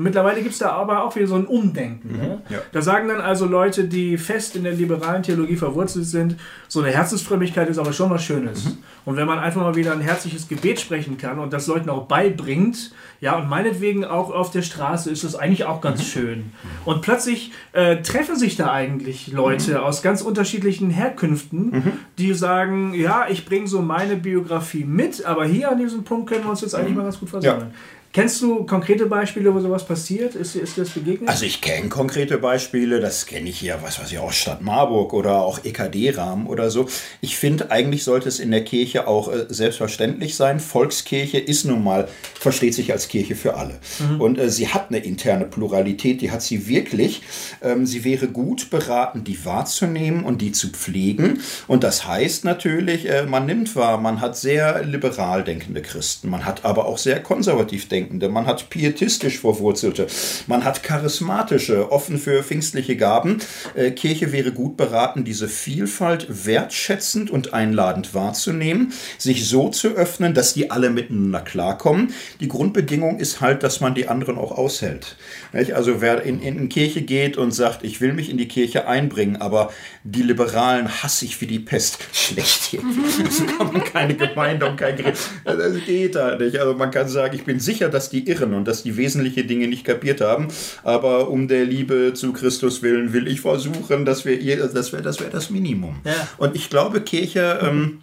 [0.00, 2.12] Und mittlerweile gibt es da aber auch wieder so ein Umdenken.
[2.12, 2.18] Mhm.
[2.18, 2.42] Ne?
[2.48, 2.58] Ja.
[2.72, 6.36] Da sagen dann also Leute, die fest in der liberalen Theologie verwurzelt sind,
[6.68, 8.64] so eine Herzensfrömmigkeit ist aber schon was Schönes.
[8.64, 8.78] Mhm.
[9.04, 12.06] Und wenn man einfach mal wieder ein herzliches Gebet sprechen kann und das Leuten auch
[12.06, 16.04] beibringt, ja, und meinetwegen auch auf der Straße ist das eigentlich auch ganz mhm.
[16.04, 16.52] schön.
[16.86, 19.76] Und plötzlich äh, treffen sich da eigentlich Leute mhm.
[19.80, 21.92] aus ganz unterschiedlichen Herkünften, mhm.
[22.16, 26.44] die sagen, ja, ich bringe so meine Biografie mit, aber hier an diesem Punkt können
[26.44, 26.96] wir uns jetzt eigentlich mhm.
[26.96, 27.68] mal ganz gut versammeln.
[27.70, 27.78] Ja.
[28.12, 30.34] Kennst du konkrete Beispiele, wo sowas passiert?
[30.34, 31.28] Ist, ist das begegnet?
[31.28, 35.12] Also ich kenne konkrete Beispiele, das kenne ich hier, was weiß ich, aus Stadt Marburg
[35.12, 36.88] oder auch EKD-Rahmen oder so.
[37.20, 40.58] Ich finde, eigentlich sollte es in der Kirche auch äh, selbstverständlich sein.
[40.58, 43.78] Volkskirche ist nun mal, versteht sich als Kirche für alle.
[44.00, 44.20] Mhm.
[44.20, 47.22] Und äh, sie hat eine interne Pluralität, die hat sie wirklich.
[47.62, 51.38] Ähm, sie wäre gut beraten, die wahrzunehmen und die zu pflegen.
[51.68, 56.44] Und das heißt natürlich, äh, man nimmt wahr, man hat sehr liberal denkende Christen, man
[56.44, 60.06] hat aber auch sehr konservativ denkende Denkende, man hat pietistisch Verwurzelte,
[60.46, 63.38] man hat charismatische, offen für pfingstliche Gaben.
[63.74, 70.32] Äh, Kirche wäre gut beraten, diese Vielfalt wertschätzend und einladend wahrzunehmen, sich so zu öffnen,
[70.32, 72.14] dass die alle miteinander klarkommen.
[72.40, 75.16] Die Grundbedingung ist halt, dass man die anderen auch aushält.
[75.52, 79.36] Also wer in, in Kirche geht und sagt, ich will mich in die Kirche einbringen,
[79.36, 81.98] aber die Liberalen hasse ich wie die Pest.
[82.12, 82.80] Schlecht hier.
[83.22, 85.18] Das kann man keine Gemeinde und kein Gericht.
[85.44, 86.58] Das geht da nicht.
[86.58, 89.68] Also man kann sagen, ich bin sicher, dass die irren und dass die wesentliche Dinge
[89.68, 90.48] nicht kapiert haben.
[90.82, 95.02] Aber um der Liebe zu Christus willen will ich versuchen, dass wir ihr, das wäre
[95.02, 96.00] das, wär das Minimum.
[96.04, 96.28] Ja.
[96.38, 97.60] Und ich glaube, Kirche.
[97.62, 98.02] Ähm,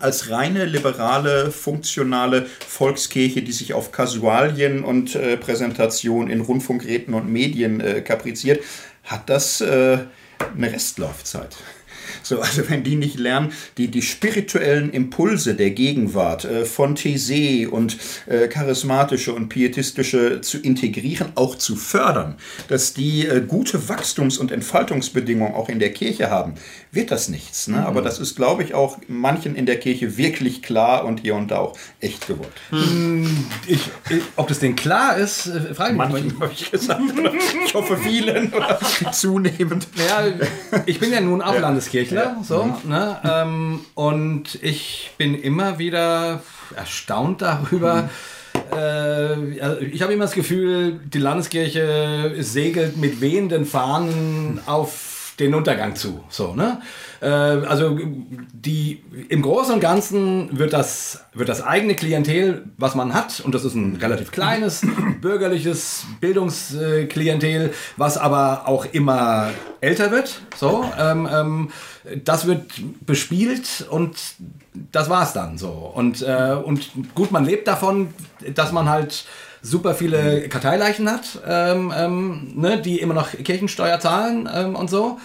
[0.00, 7.28] als reine liberale, funktionale Volkskirche, die sich auf Kasualien und äh, Präsentation in Rundfunkräten und
[7.28, 8.62] Medien äh, kapriziert,
[9.02, 9.98] hat das äh,
[10.56, 11.56] eine Restlaufzeit.
[12.28, 17.66] So, also wenn die nicht lernen, die, die spirituellen Impulse der Gegenwart äh, von Thésée
[17.66, 22.36] und äh, charismatische und pietistische zu integrieren, auch zu fördern,
[22.68, 26.54] dass die äh, gute Wachstums- und Entfaltungsbedingungen auch in der Kirche haben,
[26.92, 27.66] wird das nichts.
[27.66, 27.78] Ne?
[27.78, 27.84] Mhm.
[27.84, 31.50] Aber das ist, glaube ich, auch manchen in der Kirche wirklich klar und hier und
[31.50, 32.52] da auch echt gewollt.
[32.70, 33.46] Mhm.
[33.66, 36.34] Ich, ich, ob das denn klar ist, äh, frage ich mich.
[36.40, 37.00] habe ich gesagt.
[37.64, 38.78] ich hoffe vielen oder
[39.12, 39.88] zunehmend.
[39.96, 40.24] Ja,
[40.84, 41.60] ich bin ja nun auch ja.
[42.24, 42.44] Landeskirchler.
[42.44, 42.90] So, mhm.
[42.90, 43.20] ne?
[43.24, 46.42] Ähm, und ich bin immer wieder
[46.76, 48.02] erstaunt darüber.
[48.02, 48.08] Mhm.
[48.76, 55.07] Äh, ich habe immer das Gefühl, die Landeskirche segelt mit wehenden Fahnen auf
[55.38, 56.24] den Untergang zu.
[56.28, 56.80] So, ne?
[57.20, 57.98] Äh, also
[58.52, 63.54] die, im Großen und Ganzen wird das, wird das eigene Klientel, was man hat, und
[63.54, 64.82] das ist ein relativ kleines,
[65.20, 70.42] bürgerliches Bildungsklientel, was aber auch immer älter wird.
[70.56, 71.70] So, ähm, ähm,
[72.24, 72.62] das wird
[73.04, 74.16] bespielt und
[74.92, 75.68] das war's dann so.
[75.68, 78.08] Und, äh, und gut, man lebt davon,
[78.54, 79.24] dass man halt
[79.62, 85.18] super viele Karteileichen hat, ähm, ähm, ne, die immer noch Kirchensteuer zahlen ähm, und so.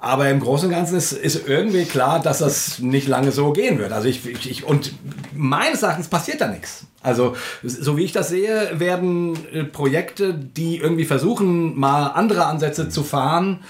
[0.00, 3.78] Aber im Großen und Ganzen ist, ist irgendwie klar, dass das nicht lange so gehen
[3.78, 3.92] wird.
[3.92, 4.92] Also ich, ich, und
[5.34, 6.84] meines Erachtens passiert da nichts.
[7.02, 12.88] Also so wie ich das sehe, werden äh, Projekte, die irgendwie versuchen, mal andere Ansätze
[12.88, 13.60] zu fahren,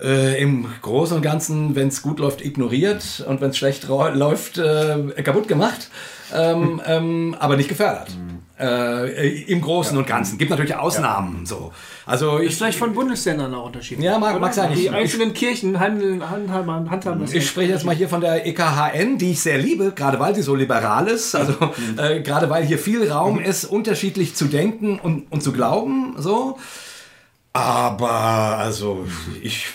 [0.00, 4.58] äh, im Großen und Ganzen, wenn es gut läuft, ignoriert und wenn es schlecht läuft,
[4.58, 5.90] äh, kaputt gemacht,
[6.34, 8.10] ähm, ähm, aber nicht gefördert.
[8.10, 8.30] Mhm.
[8.58, 10.00] Äh, Im Großen ja.
[10.00, 10.36] und Ganzen.
[10.36, 11.40] Gibt natürlich Ausnahmen.
[11.40, 11.46] Ja.
[11.46, 11.72] So.
[12.04, 14.04] Also ich, ist vielleicht von Bundesländern auch unterschiedlich.
[14.04, 14.72] Ja, mag, mag sein.
[14.74, 17.32] Die ich, einzelnen ich, Kirchen handeln, handhaben, handhaben das.
[17.32, 20.42] Ich spreche jetzt mal hier von der EKHN, die ich sehr liebe, gerade weil sie
[20.42, 21.34] so liberal ist.
[21.34, 21.98] Also mhm.
[21.98, 23.44] äh, gerade weil hier viel Raum mhm.
[23.44, 26.16] ist, unterschiedlich zu denken und, und zu glauben.
[26.18, 26.58] So.
[27.52, 29.06] Aber also
[29.42, 29.66] ich,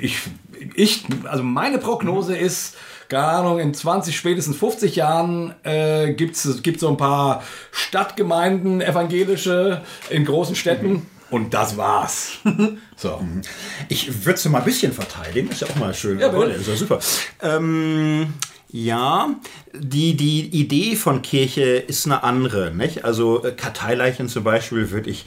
[0.00, 0.18] ich,
[0.74, 2.76] ich, also meine Prognose ist,
[3.12, 6.42] keine Ahnung, in 20, spätestens 50 Jahren äh, gibt es
[6.78, 10.92] so ein paar Stadtgemeinden, evangelische in großen Städten.
[10.92, 11.06] Mhm.
[11.28, 12.38] Und das war's.
[12.96, 13.20] so.
[13.88, 15.50] Ich würde es mal ein bisschen verteidigen.
[15.50, 16.18] Ist ja auch mal schön.
[16.18, 17.00] Ja, ist ja super.
[17.42, 18.32] Ähm,
[18.70, 19.34] ja,
[19.74, 22.70] die, die Idee von Kirche ist eine andere.
[22.74, 23.04] Nicht?
[23.04, 25.26] Also äh, Karteileichen zum Beispiel würde ich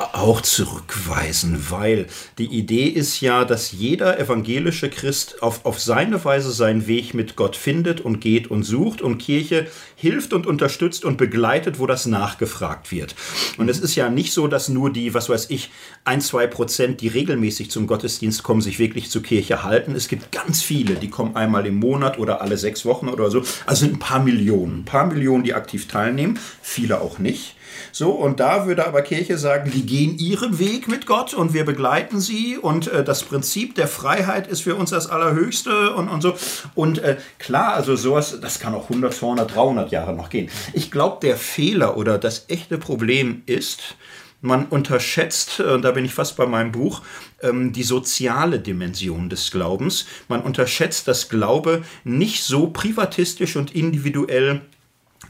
[0.00, 2.06] auch zurückweisen, weil
[2.38, 7.36] die Idee ist ja, dass jeder evangelische Christ auf, auf seine Weise seinen Weg mit
[7.36, 12.06] Gott findet und geht und sucht und Kirche hilft und unterstützt und begleitet, wo das
[12.06, 13.14] nachgefragt wird.
[13.58, 15.70] Und es ist ja nicht so, dass nur die, was weiß ich,
[16.04, 19.94] ein, zwei Prozent, die regelmäßig zum Gottesdienst kommen, sich wirklich zur Kirche halten.
[19.94, 23.42] Es gibt ganz viele, die kommen einmal im Monat oder alle sechs Wochen oder so.
[23.66, 27.56] Also ein paar Millionen, ein paar Millionen, die aktiv teilnehmen, viele auch nicht.
[27.92, 31.64] So, und da würde aber Kirche sagen, die gehen ihren Weg mit Gott und wir
[31.64, 36.20] begleiten sie und äh, das Prinzip der Freiheit ist für uns das Allerhöchste und, und
[36.20, 36.34] so.
[36.74, 40.50] Und äh, klar, also sowas, das kann auch 100, 200, 300 Jahre noch gehen.
[40.72, 43.96] Ich glaube, der Fehler oder das echte Problem ist,
[44.42, 47.02] man unterschätzt, und da bin ich fast bei meinem Buch,
[47.42, 50.06] ähm, die soziale Dimension des Glaubens.
[50.28, 54.62] Man unterschätzt, dass Glaube nicht so privatistisch und individuell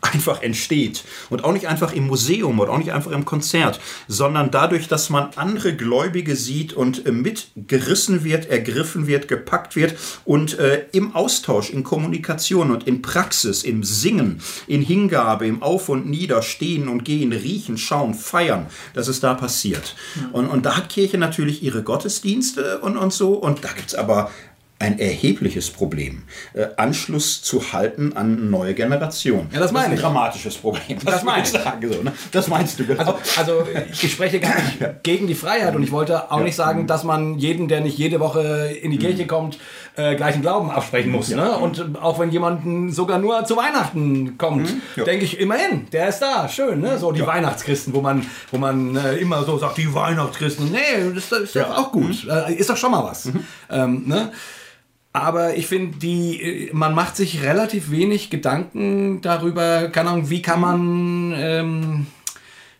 [0.01, 1.05] einfach entsteht.
[1.29, 5.11] Und auch nicht einfach im Museum oder auch nicht einfach im Konzert, sondern dadurch, dass
[5.11, 11.15] man andere Gläubige sieht und äh, mitgerissen wird, ergriffen wird, gepackt wird und äh, im
[11.15, 16.89] Austausch, in Kommunikation und in Praxis, im Singen, in Hingabe, im Auf und Nieder, Stehen
[16.89, 19.95] und Gehen, Riechen, Schauen, Feiern, dass es da passiert.
[20.33, 23.35] Und, und da hat Kirche natürlich ihre Gottesdienste und, und so.
[23.35, 24.31] Und da gibt es aber
[24.81, 26.23] ein erhebliches Problem,
[26.55, 29.51] äh, Anschluss zu halten an neue Generationen.
[29.53, 30.01] Ja, das meine ich.
[30.01, 30.99] Ein dramatisches Problem.
[31.05, 31.51] Das, das meine ich.
[31.51, 32.13] Sagen, so, ne?
[32.33, 33.19] Das meinst du, genau.
[33.37, 34.95] Also, also ich spreche gar nicht ja.
[35.03, 36.45] gegen die Freiheit und ich wollte auch ja.
[36.45, 39.03] nicht sagen, dass man jeden, der nicht jede Woche in die mhm.
[39.03, 39.59] Kirche kommt,
[39.97, 41.29] äh, gleichen Glauben absprechen muss.
[41.29, 41.37] Ja.
[41.37, 41.59] Ne?
[41.59, 45.05] Und auch wenn jemand sogar nur zu Weihnachten kommt, mhm.
[45.05, 46.81] denke ich immerhin, der ist da, schön.
[46.81, 46.99] Ne?
[46.99, 50.73] So die Weihnachtschristen, wo man, wo man äh, immer so sagt, die Weihnachtschristen.
[50.73, 52.25] Nee, das, das ist doch auch gut.
[52.25, 52.31] Mhm.
[52.31, 53.27] Äh, ist doch schon mal was.
[53.27, 53.45] Mhm.
[53.69, 54.33] Ähm, ne?
[55.13, 60.43] Aber ich finde, die, äh, man macht sich relativ wenig Gedanken darüber, keine Ahnung, wie
[60.43, 62.07] kann man, ähm,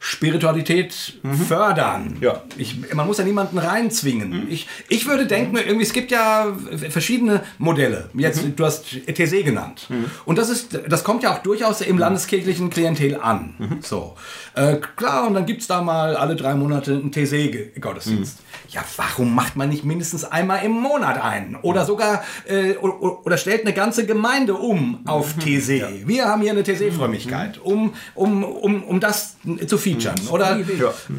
[0.03, 2.17] Spiritualität fördern.
[2.23, 2.43] Ja.
[2.57, 4.47] Ich, man muss ja niemanden reinzwingen.
[4.51, 6.57] Ich, ich würde denken, irgendwie, es gibt ja
[6.89, 8.09] verschiedene Modelle.
[8.15, 9.89] Jetzt, Du hast ETC genannt.
[10.25, 13.79] Und das, ist, das kommt ja auch durchaus im landeskirchlichen Klientel an.
[13.83, 14.17] So.
[14.55, 18.39] Äh, klar, und dann gibt es da mal alle drei Monate einen TC-Gottesdienst.
[18.71, 21.57] Ja, warum macht man nicht mindestens einmal im Monat einen?
[21.57, 26.07] Oder sogar, äh, oder, oder stellt eine ganze Gemeinde um auf TC.
[26.07, 29.37] Wir haben hier eine TC-Frömmigkeit, um, um, um, um das
[29.67, 30.29] zu featuren.
[30.29, 30.59] Oder,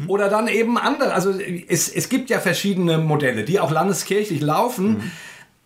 [0.08, 1.12] oder dann eben andere.
[1.14, 1.32] Also
[1.68, 5.12] es, es gibt ja verschiedene Modelle, die auch landeskirchlich laufen.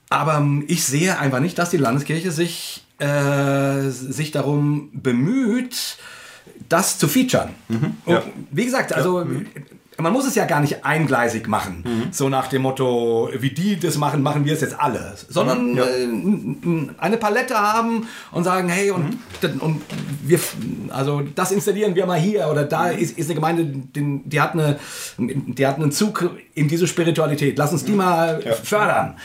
[0.09, 5.99] Aber ich sehe einfach nicht, dass die Landeskirche sich, äh, sich darum bemüht,
[6.69, 7.51] das zu featuren.
[8.05, 9.27] Und Wie gesagt, also
[9.99, 13.97] man muss es ja gar nicht eingleisig machen, so nach dem Motto, wie die das
[13.97, 18.69] machen, machen wir es jetzt alle, sondern äh, n- n- eine Palette haben und sagen,
[18.69, 19.19] hey, und,
[19.61, 19.83] und
[20.23, 20.39] wir,
[20.91, 24.53] also das installieren wir mal hier oder da ist, ist eine Gemeinde, die, die, hat
[24.53, 24.79] eine,
[25.19, 29.17] die hat einen Zug in diese Spiritualität, lass uns die mal fördern.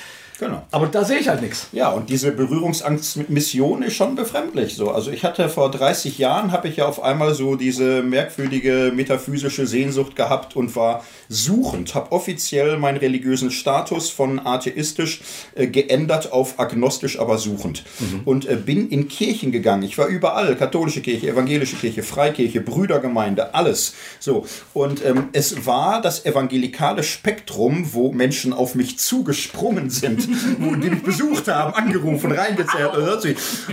[0.41, 0.63] Genau.
[0.71, 1.67] Aber da sehe ich halt nichts.
[1.71, 4.89] Ja, und diese Berührungsangst mit Mission ist schon befremdlich so.
[4.89, 9.67] Also ich hatte vor 30 Jahren, habe ich ja auf einmal so diese merkwürdige metaphysische
[9.67, 15.21] Sehnsucht gehabt und war suchend, habe offiziell meinen religiösen Status von atheistisch
[15.55, 17.83] äh, geändert auf agnostisch, aber suchend.
[18.25, 19.83] Und äh, bin in Kirchen gegangen.
[19.83, 23.93] Ich war überall, katholische Kirche, evangelische Kirche, Freikirche, Brüdergemeinde, alles.
[24.19, 30.27] So, und ähm, es war das evangelikale Spektrum, wo Menschen auf mich zugesprungen sind,
[30.59, 32.91] wo die mich besucht haben, angerufen, reingezerrt.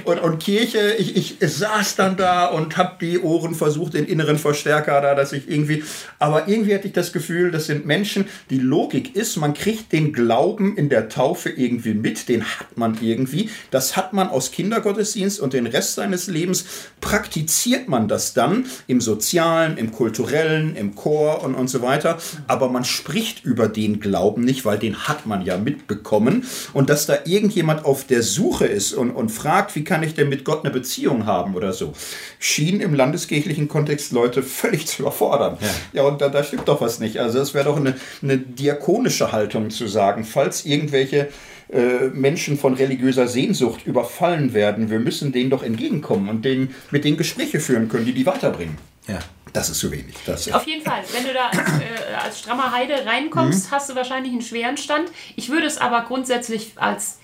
[0.05, 4.39] Und, und Kirche, ich, ich saß dann da und habe die Ohren versucht, den inneren
[4.39, 5.83] Verstärker da, dass ich irgendwie,
[6.21, 10.13] aber irgendwie hatte ich das Gefühl, das sind Menschen, die Logik ist, man kriegt den
[10.13, 15.41] Glauben in der Taufe irgendwie mit, den hat man irgendwie, das hat man aus Kindergottesdienst
[15.41, 16.65] und den Rest seines Lebens.
[17.01, 22.69] Praktiziert man das dann im Sozialen, im Kulturellen, im Chor und, und so weiter, aber
[22.69, 26.45] man spricht über den Glauben nicht, weil den hat man ja mitbekommen.
[26.73, 30.29] Und dass da irgendjemand auf der Suche ist und, und fragt, wie kann ich denn
[30.29, 31.93] mit Gott eine Beziehung haben oder so,
[32.39, 35.59] schien im landeskirchlichen Kontext Leute völlig zu überfordern.
[35.93, 37.19] Ja, und da, da stimmt doch was nicht.
[37.19, 41.29] Also es wäre doch eine, eine diakonische Haltung zu sagen, falls irgendwelche
[41.71, 47.05] äh, Menschen von religiöser Sehnsucht überfallen werden, wir müssen denen doch entgegenkommen und denen, mit
[47.05, 48.79] denen Gespräche führen können, die die weiterbringen.
[49.07, 49.19] Ja.
[49.53, 50.15] Das ist zu wenig.
[50.27, 51.03] Das Auf jeden Fall.
[51.13, 55.11] Wenn du da als, äh, als strammer Heide reinkommst, hast du wahrscheinlich einen schweren Stand.
[55.37, 57.19] Ich würde es aber grundsätzlich als,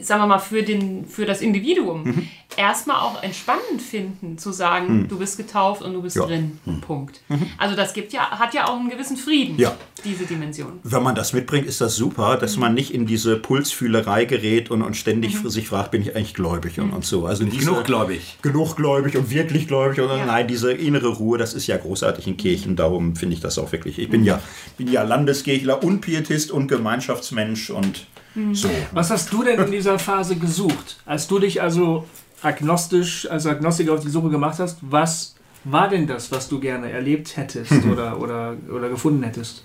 [0.00, 5.18] sagen wir mal, für, den, für das Individuum erstmal auch entspannend finden, zu sagen, du
[5.18, 6.26] bist getauft und du bist Ja.
[6.26, 6.58] drin.
[6.86, 7.20] Punkt.
[7.58, 9.74] Also das gibt ja, hat ja auch einen gewissen Frieden, Ja.
[10.04, 10.80] diese Dimension.
[10.82, 14.82] Wenn man das mitbringt, ist das super, dass man nicht in diese Pulsfühlerei gerät und,
[14.82, 17.26] und ständig sich fragt, bin ich eigentlich gläubig und, und so.
[17.26, 18.38] Also diese, Genug gläubig.
[18.42, 20.00] Genug gläubig und wirklich gläubig.
[20.00, 20.26] Und Ja.
[20.26, 22.76] Nein, diese innere Ruhe, das ist ja großartig in Kirchen.
[22.76, 23.98] Darum finde ich das auch wirklich.
[23.98, 24.40] Ich bin ja,
[24.76, 28.06] bin ja Landeskirchler und Pietist und Gemeinschaftsmensch und
[28.52, 28.68] so.
[28.92, 31.00] Was hast du denn in dieser Phase gesucht?
[31.06, 32.06] Als du dich also
[32.42, 36.90] agnostisch, als Agnostiker auf die Suche gemacht hast, was war denn das, was du gerne
[36.90, 39.64] erlebt hättest oder, oder, oder gefunden hättest?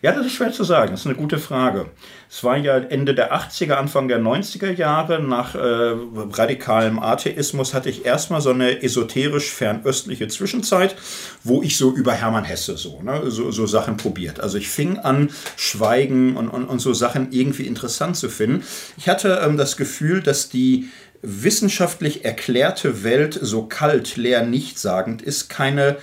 [0.00, 0.92] Ja, das ist schwer zu sagen.
[0.92, 1.86] Das ist eine gute Frage.
[2.30, 5.20] Es war ja Ende der 80er, Anfang der 90er Jahre.
[5.20, 10.94] Nach äh, radikalem Atheismus hatte ich erstmal so eine esoterisch fernöstliche Zwischenzeit,
[11.42, 14.38] wo ich so über Hermann Hesse so, ne, so, so Sachen probiert.
[14.40, 18.64] Also ich fing an, Schweigen und, und, und so Sachen irgendwie interessant zu finden.
[18.98, 20.90] Ich hatte ähm, das Gefühl, dass die
[21.22, 25.96] wissenschaftlich erklärte Welt so kalt, leer, nichtssagend ist, keine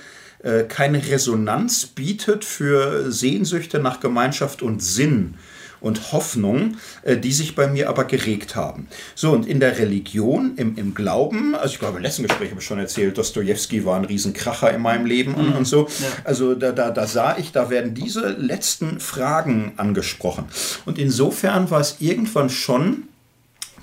[0.68, 5.34] keine Resonanz bietet für Sehnsüchte nach Gemeinschaft und Sinn
[5.80, 8.88] und Hoffnung, äh, die sich bei mir aber geregt haben.
[9.14, 12.60] So, und in der Religion, im, im Glauben, also ich glaube, im letzten Gespräch habe
[12.60, 15.88] ich schon erzählt, Dostoevsky war ein Riesenkracher in meinem Leben und, und so.
[16.24, 20.46] Also da, da, da sah ich, da werden diese letzten Fragen angesprochen.
[20.84, 23.04] Und insofern war es irgendwann schon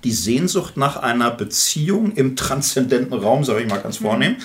[0.04, 4.36] die Sehnsucht nach einer Beziehung im transzendenten Raum, sage ich mal ganz vornehm.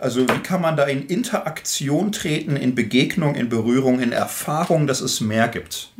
[0.00, 5.00] Also wie kann man da in Interaktion treten, in Begegnung, in Berührung, in Erfahrung, dass
[5.00, 5.90] es mehr gibt.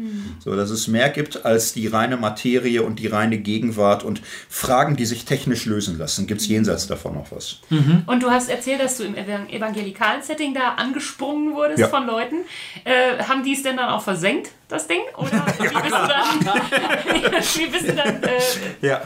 [0.45, 4.97] So, dass es mehr gibt als die reine Materie und die reine Gegenwart und Fragen,
[4.97, 6.27] die sich technisch lösen lassen.
[6.27, 7.59] Gibt es jenseits davon noch was?
[8.07, 11.89] Und du hast erzählt, dass du im evan- evangelikalen Setting da angesprungen wurdest Ja.
[11.89, 12.37] von Leuten.
[12.85, 14.51] Äh, haben die es denn dann auch versenkt?
[14.69, 15.01] Das Ding?
[15.17, 19.01] Oder wie bist du dann, wie bist du dann äh, Ja.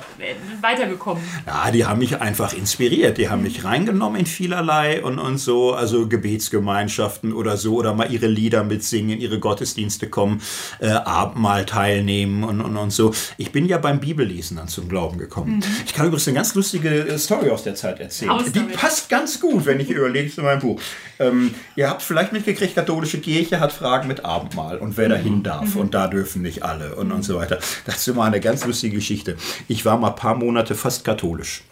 [0.61, 1.23] weitergekommen?
[1.47, 3.17] Ja, die haben mich einfach inspiriert.
[3.19, 8.13] Die haben mich reingenommen in vielerlei und, und so, also Gebetsgemeinschaften oder so, oder mal
[8.13, 10.43] ihre Lieder mitsingen, ihre Gottesdienste kommen,
[10.81, 13.15] äh, Abendmahl teilnehmen und, und, und so.
[13.37, 15.63] Ich bin ja beim Bibellesen dann zum Glauben gekommen.
[15.87, 18.31] Ich kann übrigens eine ganz lustige äh, Story aus der Zeit erzählen.
[18.33, 18.77] Aus Die damit.
[18.77, 20.81] passt ganz gut, wenn ich überlege zu meinem Buch.
[21.21, 25.52] Ähm, ihr habt vielleicht mitgekriegt, katholische Kirche hat Fragen mit Abendmahl und wer dahin darf
[25.77, 27.59] und da dürfen nicht alle und, und so weiter.
[27.87, 29.37] Das ist immer eine ganz lustige Geschichte.
[29.69, 31.63] Ich war mal ein paar Monate fast katholisch.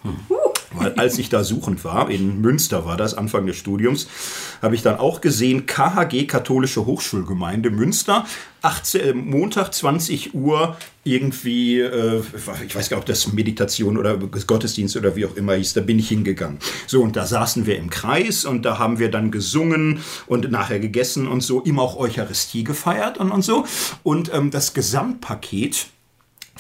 [0.73, 4.07] Weil als ich da suchend war, in Münster war das, Anfang des Studiums,
[4.63, 8.25] habe ich dann auch gesehen, KHG, Katholische Hochschulgemeinde Münster,
[8.63, 12.23] 18, äh, Montag 20 Uhr irgendwie, äh,
[12.67, 15.81] ich weiß gar nicht, ob das Meditation oder Gottesdienst oder wie auch immer hieß, da
[15.81, 16.59] bin ich hingegangen.
[16.87, 20.79] So, und da saßen wir im Kreis und da haben wir dann gesungen und nachher
[20.79, 23.65] gegessen und so, immer auch Eucharistie gefeiert und, und so.
[24.03, 25.87] Und ähm, das Gesamtpaket,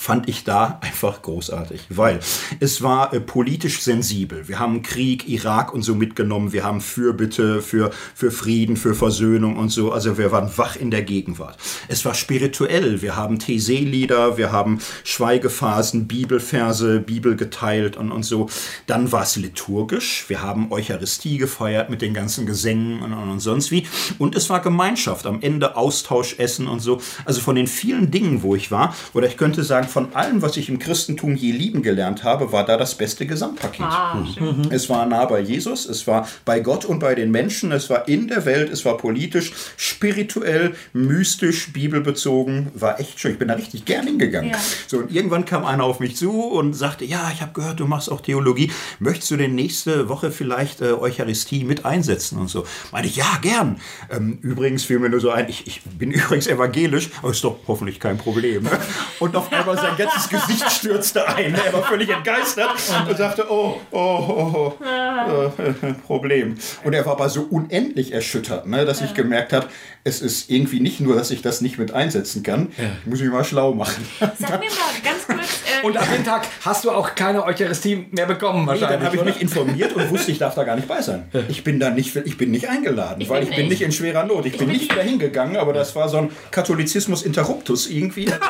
[0.01, 2.21] fand ich da einfach großartig, weil
[2.59, 4.49] es war äh, politisch sensibel.
[4.49, 6.53] Wir haben Krieg, Irak und so mitgenommen.
[6.53, 9.93] Wir haben Fürbitte für, für Frieden, für Versöhnung und so.
[9.93, 11.59] Also wir waren wach in der Gegenwart.
[11.89, 13.03] Es war spirituell.
[13.03, 18.49] Wir haben Thesee-Lieder, wir haben Schweigephasen, Bibelverse, Bibel geteilt und, und so.
[18.87, 20.25] Dann war es liturgisch.
[20.29, 23.87] Wir haben Eucharistie gefeiert mit den ganzen Gesängen und, und, und sonst wie.
[24.19, 25.27] Und es war Gemeinschaft.
[25.27, 27.03] Am Ende Austausch, Essen und so.
[27.27, 30.57] Also von den vielen Dingen, wo ich war, oder ich könnte sagen, von allem, was
[30.57, 33.87] ich im Christentum je lieben gelernt habe, war da das beste Gesamtpaket.
[33.87, 34.69] Ah, schön.
[34.71, 38.09] Es war nah bei Jesus, es war bei Gott und bei den Menschen, es war
[38.09, 43.33] in der Welt, es war politisch, spirituell, mystisch, bibelbezogen, war echt schön.
[43.33, 44.51] Ich bin da richtig gern hingegangen.
[44.51, 44.59] Ja.
[44.87, 47.87] So, und irgendwann kam einer auf mich zu und sagte, ja, ich habe gehört, du
[47.87, 48.71] machst auch Theologie.
[48.99, 52.65] Möchtest du denn nächste Woche vielleicht äh, Eucharistie mit einsetzen und so?
[52.93, 53.81] Meinte ich, ja, gern.
[54.11, 57.59] Ähm, übrigens fiel mir nur so ein, ich, ich bin übrigens evangelisch, aber ist doch
[57.67, 58.67] hoffentlich kein Problem.
[59.21, 61.55] Und auf einmal sein ganzes Gesicht stürzte ein.
[61.55, 62.71] Er war völlig entgeistert
[63.09, 66.57] und sagte, oh, oh, oh, oh äh, Problem.
[66.85, 69.69] Und er war aber so unendlich erschüttert, ne, dass ich gemerkt habe,
[70.05, 73.31] es ist irgendwie nicht nur, dass ich das nicht mit einsetzen kann, ich muss mich
[73.31, 74.07] mal schlau machen.
[74.19, 75.63] Sag mir mal ganz kurz.
[75.85, 78.91] Und ab dem Tag hast du auch keine Eucharistie mehr bekommen Nee, wahrscheinlich.
[78.99, 81.29] dann habe ich mich informiert und wusste, ich darf da gar nicht bei sein.
[81.49, 83.83] Ich bin da nicht, ich bin nicht eingeladen, Ich weil bin ich bin nicht.
[83.83, 84.47] in schwerer Not.
[84.47, 88.29] Ich bin bin nicht dahin gegangen, aber das war so ein Katholizismus interruptus irgendwie.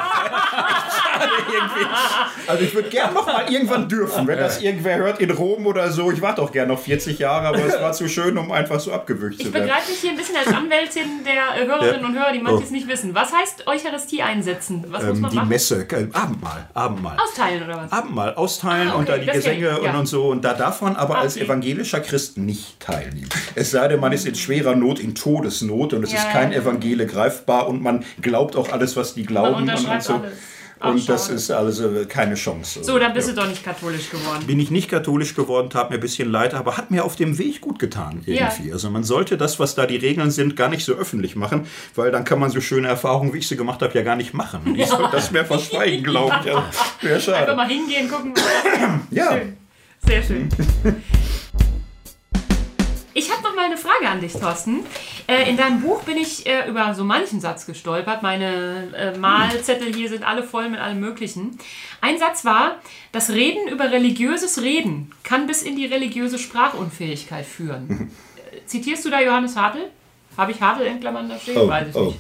[1.52, 1.86] Irgendwie.
[2.46, 5.90] Also ich würde gern noch mal irgendwann dürfen, wenn das irgendwer hört in Rom oder
[5.90, 6.10] so.
[6.12, 8.92] Ich warte doch gern noch 40 Jahre, aber es war zu schön, um einfach so
[8.92, 9.64] abgewürgt ich zu werden.
[9.66, 12.06] begreife mich hier ein bisschen als Anwältin der Hörerinnen Ja.
[12.06, 12.72] und Hörer, die manches Oh.
[12.72, 13.14] nicht wissen.
[13.14, 14.84] Was heißt Eucharistie einsetzen?
[14.88, 15.48] Was muss Ähm, man die machen?
[15.48, 17.16] Messe, äh, Abendmahl, Abendmahl.
[17.24, 17.92] Austeilen oder was?
[17.92, 19.90] Abendmahl austeilen Ah, okay, und da die Gesänge ich, ja.
[19.92, 20.28] und, und so.
[20.28, 21.44] Und da darf man aber Ah, als okay.
[21.44, 23.28] evangelischer Christ nicht teilnehmen.
[23.54, 26.52] Es sei denn, man ist in schwerer Not, in Todesnot und es Ja, ist kein
[26.52, 29.68] Evangele greifbar und man glaubt auch alles, was die glauben.
[29.68, 30.14] und, so.
[30.14, 30.32] alles.
[30.82, 32.82] Ach, Und das ist also keine Chance.
[32.82, 33.34] So, dann bist Ja.
[33.34, 34.46] du doch nicht katholisch geworden.
[34.46, 37.36] Bin ich nicht katholisch geworden, tat mir ein bisschen leid, aber hat mir auf dem
[37.38, 38.68] Weg gut getan irgendwie.
[38.68, 38.72] Ja.
[38.72, 42.10] Also man sollte das, was da die Regeln sind, gar nicht so öffentlich machen, weil
[42.10, 44.74] dann kann man so schöne Erfahrungen, wie ich sie gemacht habe, ja gar nicht machen.
[44.76, 46.50] Ich soll das mehr verschweigen, glaube ich.
[46.50, 46.62] Also,
[47.02, 47.54] Wäre Einfach schade.
[47.56, 48.32] mal hingehen, gucken.
[49.10, 49.32] Ja.
[49.32, 49.56] Schön.
[50.06, 50.48] Sehr schön.
[53.20, 54.80] Ich habe noch mal eine Frage an dich, Thorsten.
[55.26, 58.22] Äh, in deinem Buch bin ich äh, über so manchen Satz gestolpert.
[58.22, 61.58] Meine äh, Malzettel hier sind alle voll mit allem Möglichen.
[62.00, 62.76] Ein Satz war,
[63.12, 68.10] das Reden über religiöses Reden kann bis in die religiöse Sprachunfähigkeit führen.
[68.64, 69.90] Zitierst du da Johannes Hartl?
[70.38, 71.58] Habe ich Hartl in Klammern da stehen?
[71.58, 72.04] Oh, Weiß ich oh.
[72.06, 72.18] nicht.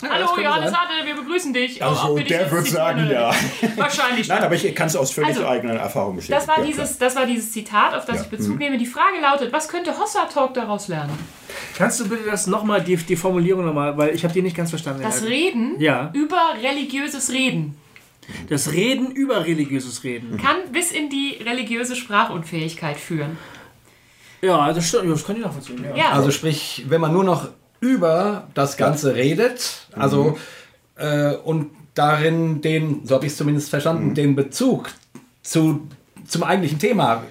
[0.00, 0.78] Das Hallo Johannes sein.
[0.80, 1.82] Hartl, wir begrüßen dich.
[1.82, 3.30] Also, dich der wird sagen, ja.
[3.60, 3.76] nicht.
[3.76, 6.46] Wahrscheinlich Nein, aber ich kann es aus völlig Also, eigenen Erfahrungen bestätigen.
[6.46, 8.22] Das war, Ja, dieses, das war dieses Zitat, auf das Ja.
[8.22, 8.78] ich Bezug nehme.
[8.78, 11.12] Die Frage lautet, was könnte Hossa Talk daraus lernen?
[11.76, 14.70] Kannst du bitte das nochmal, die, die Formulierung nochmal, weil ich habe die nicht ganz
[14.70, 15.02] verstanden.
[15.02, 16.10] Das Reden Ja.
[16.12, 17.76] über religiöses Reden
[18.48, 20.36] Das Reden über religiöses Reden.
[20.36, 23.38] kann bis in die religiöse Sprachunfähigkeit führen.
[24.40, 25.10] Ja, das stimmt.
[25.10, 25.82] Das kann ich nachvollziehen.
[25.82, 25.96] Ja.
[25.96, 27.48] Ja, Also sprich, wenn man nur noch
[27.80, 30.38] über das Ganze redet, also
[30.96, 34.90] äh, und darin den, so habe ich es zumindest verstanden, den Bezug
[35.42, 35.88] zu,
[36.28, 37.24] zum eigentlichen Thema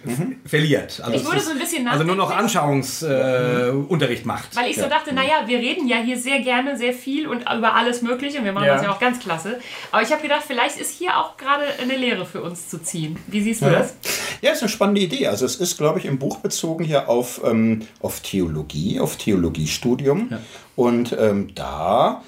[0.45, 0.99] verliert.
[1.03, 2.29] Also Ich ist- so ein bisschen Also nur noch.
[2.35, 4.55] Anschauungsunterricht äh, Unterricht macht.
[4.55, 7.75] weil ich so dachte, naja, wir reden ja hier sehr gerne, sehr viel und über
[7.75, 8.73] alles Mögliche und wir machen Ja.
[8.75, 9.59] das ja auch ganz klasse.
[9.91, 13.17] Aber ich habe gedacht, vielleicht ist hier auch gerade eine Lehre für uns zu ziehen.
[13.27, 13.95] Wie siehst du das?
[14.41, 15.27] Ja, ist eine spannende Idee.
[15.27, 20.29] Also es ist, glaube ich, im Buch bezogen hier auf, ähm, auf Theologie, auf Theologiestudium.
[20.75, 22.23] Und ähm, da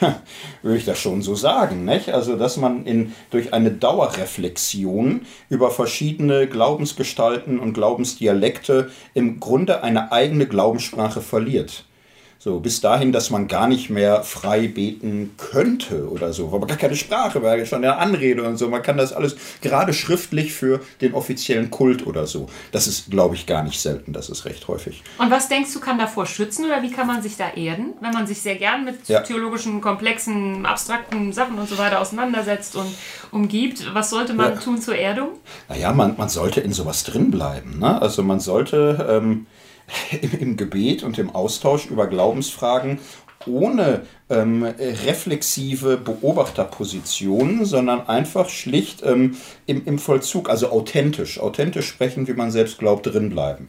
[0.62, 1.84] würde ich das schon so sagen.
[1.84, 2.10] Nicht?
[2.10, 10.12] Also, dass man in, durch eine Dauerreflexion über verschiedene Glaubensgestalten und Glaubensdialekte im Grunde eine
[10.12, 11.84] eigene Glaubenssprache verliert.
[12.40, 16.68] So, bis dahin, dass man gar nicht mehr frei beten könnte oder so, weil man
[16.68, 18.68] gar keine Sprache, weil schon eine Anrede und so.
[18.68, 22.48] Man kann das alles gerade schriftlich für den offiziellen Kult oder so.
[22.70, 24.12] Das ist, glaube ich, gar nicht selten.
[24.12, 25.02] Das ist recht häufig.
[25.18, 28.12] Und was denkst du, kann davor schützen oder wie kann man sich da erden, wenn
[28.12, 29.22] man sich sehr gern mit Ja.
[29.22, 32.86] theologischen, komplexen, abstrakten Sachen und so weiter auseinandersetzt und
[33.32, 33.92] umgibt?
[33.94, 34.60] Was sollte man Ja.
[34.60, 35.30] tun zur Erdung?
[35.68, 37.80] Naja, man, man sollte in sowas drin bleiben.
[37.80, 38.00] Ne?
[38.00, 39.46] Also man sollte ähm,
[40.20, 42.98] im, im Gebet und im Austausch über Glaubensfragen
[43.48, 44.62] ohne ähm,
[45.06, 52.50] reflexive Beobachterpositionen, sondern einfach schlicht ähm, im, im Vollzug, also authentisch, authentisch sprechen, wie man
[52.50, 53.68] selbst glaubt, drin bleiben.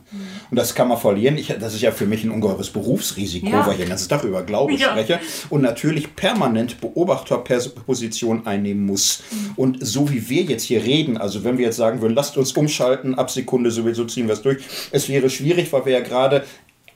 [0.51, 1.37] Und das kann man verlieren.
[1.37, 3.65] Ich, das ist ja für mich ein ungeheures Berufsrisiko, Ja.
[3.65, 4.89] weil ich den ganzen Tag über Glaube Ja.
[4.91, 5.19] spreche
[5.49, 9.23] und natürlich permanent Beobachterposition einnehmen muss.
[9.55, 12.51] Und so wie wir jetzt hier reden, also wenn wir jetzt sagen würden, lasst uns
[12.53, 14.57] umschalten, ab Sekunde sowieso ziehen wir es durch,
[14.91, 16.43] es wäre schwierig, weil wir ja gerade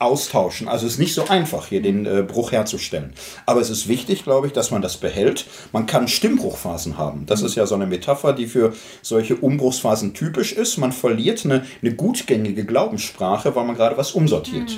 [0.04, 0.68] austauschen.
[0.68, 3.14] Also es ist nicht so einfach, hier den äh, Bruch herzustellen.
[3.46, 5.46] Aber es ist wichtig, glaube ich, dass man das behält.
[5.72, 7.26] Man kann Stimmbruchphasen haben.
[7.26, 10.78] Das ist ja so eine Metapher, die für solche Umbruchsphasen typisch ist.
[10.78, 14.78] Man verliert eine, eine gutgängige Glaubenssprache, weil man gerade was umsortiert.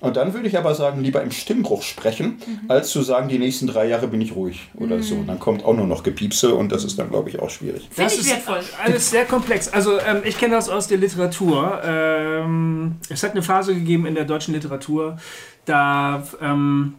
[0.00, 2.38] Und dann würde ich aber sagen, lieber im Stimmbruch sprechen,
[2.68, 5.22] als zu sagen, die nächsten drei Jahre bin ich ruhig oder so.
[5.26, 7.88] Dann kommt auch nur noch Gepiepse und das ist dann, glaube ich, auch schwierig.
[7.96, 8.60] Das ich ist wertvoll.
[8.82, 9.68] alles sehr komplex.
[9.68, 11.80] Also ähm, ich kenne das aus der Literatur.
[11.84, 15.16] Ähm, es hat eine Phase gegeben in der deutschen Literatur,
[15.64, 16.94] da ähm,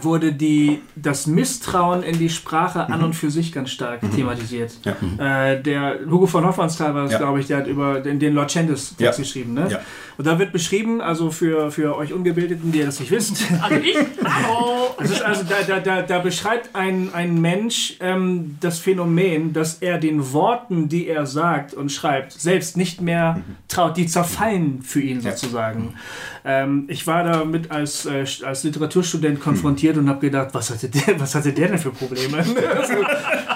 [0.00, 4.72] wurde die, das Misstrauen in die Sprache an und für sich ganz stark thematisiert.
[4.84, 5.50] Ja.
[5.52, 7.18] Äh, der Hugo von Hofmannsthal war das, Ja.
[7.18, 9.06] glaube ich, der hat über den, den Lord Chandos Ja.
[9.06, 9.54] Text geschrieben.
[9.54, 9.68] Ne?
[9.70, 9.80] Ja.
[10.16, 13.96] Und da wird beschrieben, also für, für euch Ungebildeten, die das nicht wissen, Also ich?
[14.24, 14.96] Hallo!
[14.98, 19.74] das ist also, da, da, da, da beschreibt ein, ein Mensch ähm, das Phänomen, dass
[19.74, 23.96] er den Worten, die er sagt und schreibt, selbst nicht mehr traut.
[23.96, 25.94] Die zerfallen für ihn sozusagen.
[26.46, 31.18] Ähm, ich war damit als, äh, als Literaturstudent konfrontiert und habe gedacht, was hatte, der,
[31.18, 32.36] was hatte der denn für Probleme?
[32.76, 32.94] also,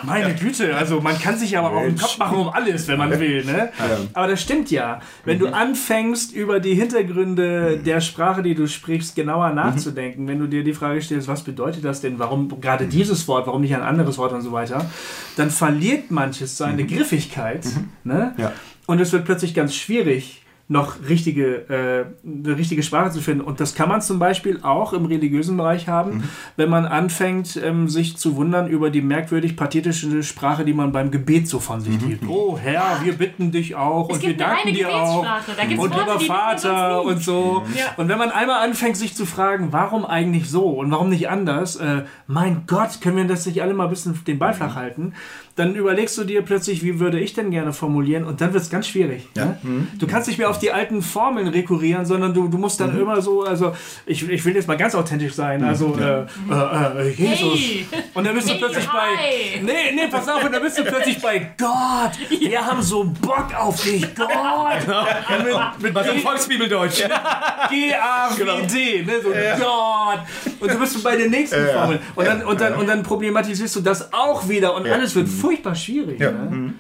[0.04, 3.10] meine Güte, also man kann sich aber auch den Kopf machen um alles, wenn man
[3.20, 3.44] will.
[3.44, 3.68] Ne?
[4.14, 5.00] Aber das stimmt ja.
[5.26, 10.46] Wenn du anfängst, über die Hintergründe der Sprache, die du sprichst, genauer nachzudenken, wenn du
[10.46, 13.82] dir die Frage stellst, was bedeutet das denn, warum gerade dieses Wort, warum nicht ein
[13.82, 14.90] anderes Wort und so weiter,
[15.36, 17.66] dann verliert manches seine Griffigkeit.
[18.02, 18.34] Ne?
[18.38, 18.52] Ja.
[18.86, 20.37] Und es wird plötzlich ganz schwierig,
[20.70, 23.40] noch richtige, äh, eine richtige Sprache zu finden.
[23.40, 26.24] Und das kann man zum Beispiel auch im religiösen Bereich haben,
[26.56, 31.10] wenn man anfängt, ähm, sich zu wundern über die merkwürdig pathetische Sprache, die man beim
[31.10, 32.28] Gebet so von sich gibt.
[32.28, 35.22] Oh Herr, wir bitten dich auch Es und wir danken dir auch.
[35.22, 35.52] Gebetssprache.
[35.56, 37.62] Da gibt's Und Worte, lieber Vater und so.
[37.74, 37.84] Ja.
[37.96, 41.76] Und wenn man einmal anfängt, sich zu fragen, warum eigentlich so und warum nicht anders,
[41.76, 45.14] äh, mein Gott, können wir das nicht alle mal ein bisschen den Ball flach halten,
[45.58, 48.70] dann überlegst du dir plötzlich, wie würde ich denn gerne formulieren und dann wird es
[48.70, 49.28] ganz schwierig.
[49.34, 49.58] Ne?
[49.98, 53.20] Du kannst nicht mehr auf die alten Formeln rekurrieren, sondern du, du musst dann immer
[53.20, 53.72] so, also
[54.06, 56.20] ich, ich will jetzt mal ganz authentisch sein, also äh,
[56.52, 57.58] äh, äh, Jesus.
[57.58, 57.86] Hey.
[58.14, 58.96] Und dann bist du Hey, plötzlich hi.
[58.96, 59.62] bei.
[59.62, 62.40] Nee, nee, pass auf, und dann bist du plötzlich bei Gott.
[62.40, 64.28] Wir haben so Bock auf dich, Gott.
[65.44, 67.02] Mit, mit Was im G- Volksbibeldeutsch.
[67.70, 69.12] G-A-W-D, ne?
[69.22, 70.20] so Gott.
[70.60, 71.98] Und du bist bei der nächsten Formel.
[72.14, 75.74] Und dann, und, dann, und dann problematisierst du das auch wieder und alles wird furchtbar
[75.74, 76.18] schwierig.
[76.18, 76.74] Ne?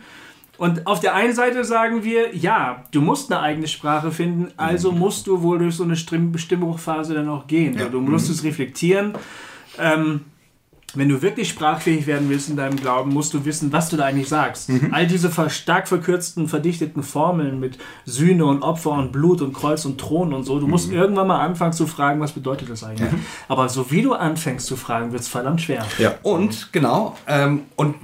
[0.58, 4.90] Und auf der einen Seite sagen wir, ja, du musst eine eigene Sprache finden, also
[4.90, 7.76] musst du wohl durch so eine Stimm Stimmbruchphase dann auch gehen.
[7.90, 9.14] Du musst es reflektieren.
[9.78, 10.22] Ähm,
[10.94, 14.06] wenn du wirklich sprachfähig werden willst in deinem Glauben, musst du wissen, was du da
[14.06, 14.70] eigentlich sagst.
[14.90, 19.98] All diese stark verkürzten, verdichteten Formeln mit Sühne und Opfer und Blut und Kreuz und
[20.00, 23.10] Thron und so, du musst irgendwann mal anfangen zu fragen, was bedeutet das eigentlich.
[23.48, 25.84] Aber so wie du anfängst zu fragen, wird es verdammt schwer.
[25.98, 27.96] Ja, und genau, ähm, und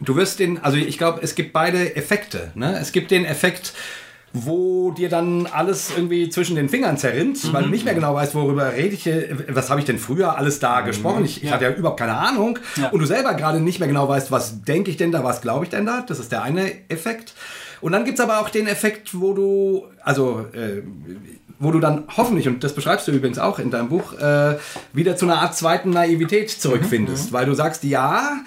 [0.00, 2.52] du wirst den, also ich glaube, es gibt beide Effekte.
[2.54, 2.78] Ne?
[2.78, 3.74] Es gibt den Effekt,
[4.32, 8.34] wo dir dann alles irgendwie zwischen den Fingern zerrinnt, weil du nicht mehr genau weißt,
[8.34, 9.08] worüber rede ich,
[9.48, 11.24] was habe ich denn früher alles da gesprochen.
[11.24, 12.58] Ich, ich hatte ja überhaupt keine Ahnung.
[12.76, 12.90] Ja.
[12.90, 15.64] Und du selber gerade nicht mehr genau weißt, was denke ich denn da, was glaube
[15.64, 16.04] ich denn da.
[16.06, 17.34] Das ist der eine Effekt.
[17.80, 20.82] Und dann gibt es aber auch den Effekt, wo du, also äh,
[21.58, 24.56] wo du dann hoffentlich, und das beschreibst du übrigens auch in deinem Buch, äh,
[24.92, 28.38] wieder zu einer Art zweiten Naivität zurückfindest, weil du sagst, ja,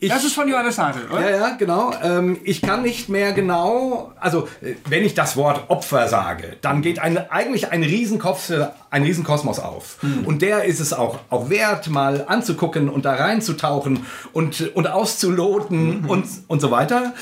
[0.00, 1.28] ich, Das ist von Johannes Hartl, oder?
[1.28, 1.92] ja, ja, genau.
[2.02, 6.82] Ähm, ich kann nicht mehr genau, also äh, wenn ich das Wort Opfer sage, dann
[6.82, 8.52] geht ein, eigentlich ein Riesenkopf,
[8.90, 9.98] ein Riesenkosmos auf.
[10.24, 16.04] Und der ist es auch, auch wert, mal anzugucken und da reinzutauchen und, und auszuloten
[16.06, 17.14] und, und so weiter.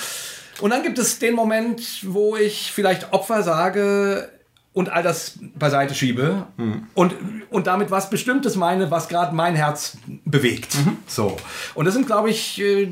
[0.61, 4.29] Und dann gibt es den Moment, wo ich vielleicht Opfer sage
[4.77, 6.49] und all das beiseite schiebe
[6.93, 7.14] und,
[7.49, 9.97] und damit was Bestimmtes meine, was gerade mein Herz
[10.27, 10.77] bewegt.
[11.07, 11.39] So.
[11.74, 12.89] Und das sind, glaube ich, äh,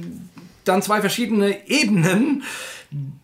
[0.64, 2.42] dann zwei verschiedene Ebenen,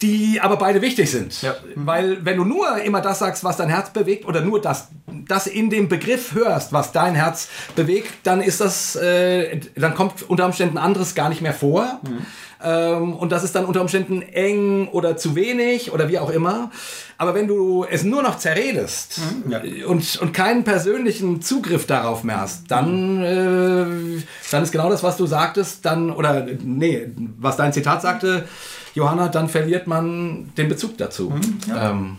[0.02, 1.32] die aber beide wichtig sind.
[1.76, 4.88] Weil wenn du nur immer das sagst, was dein Herz bewegt oder nur das,
[5.28, 10.28] das in dem Begriff hörst, was dein Herz bewegt, dann ist das, äh, dann kommt
[10.28, 12.00] unter Umständen anderes gar nicht mehr vor.
[12.02, 12.26] Mhm.
[12.62, 16.70] Ähm, und das ist dann unter Umständen eng oder zu wenig oder wie auch immer.
[17.16, 19.60] Aber wenn du es nur noch zerredest mhm, ja.
[19.86, 25.16] und, und keinen persönlichen Zugriff darauf mehr hast, dann, äh, dann ist genau das, was
[25.16, 28.46] du sagtest, dann, oder nee, was dein Zitat sagte,
[28.95, 31.30] Johanna, dann verliert man den Bezug dazu.
[31.30, 31.91] Mhm, ja.
[31.91, 32.16] ähm,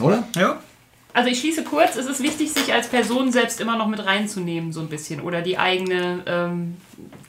[0.00, 0.24] oder?
[0.36, 0.60] Ja.
[1.14, 4.72] Also ich schließe kurz, es ist wichtig, sich als Person selbst immer noch mit reinzunehmen,
[4.72, 5.20] so ein bisschen.
[5.20, 6.76] Oder die eigene, ähm,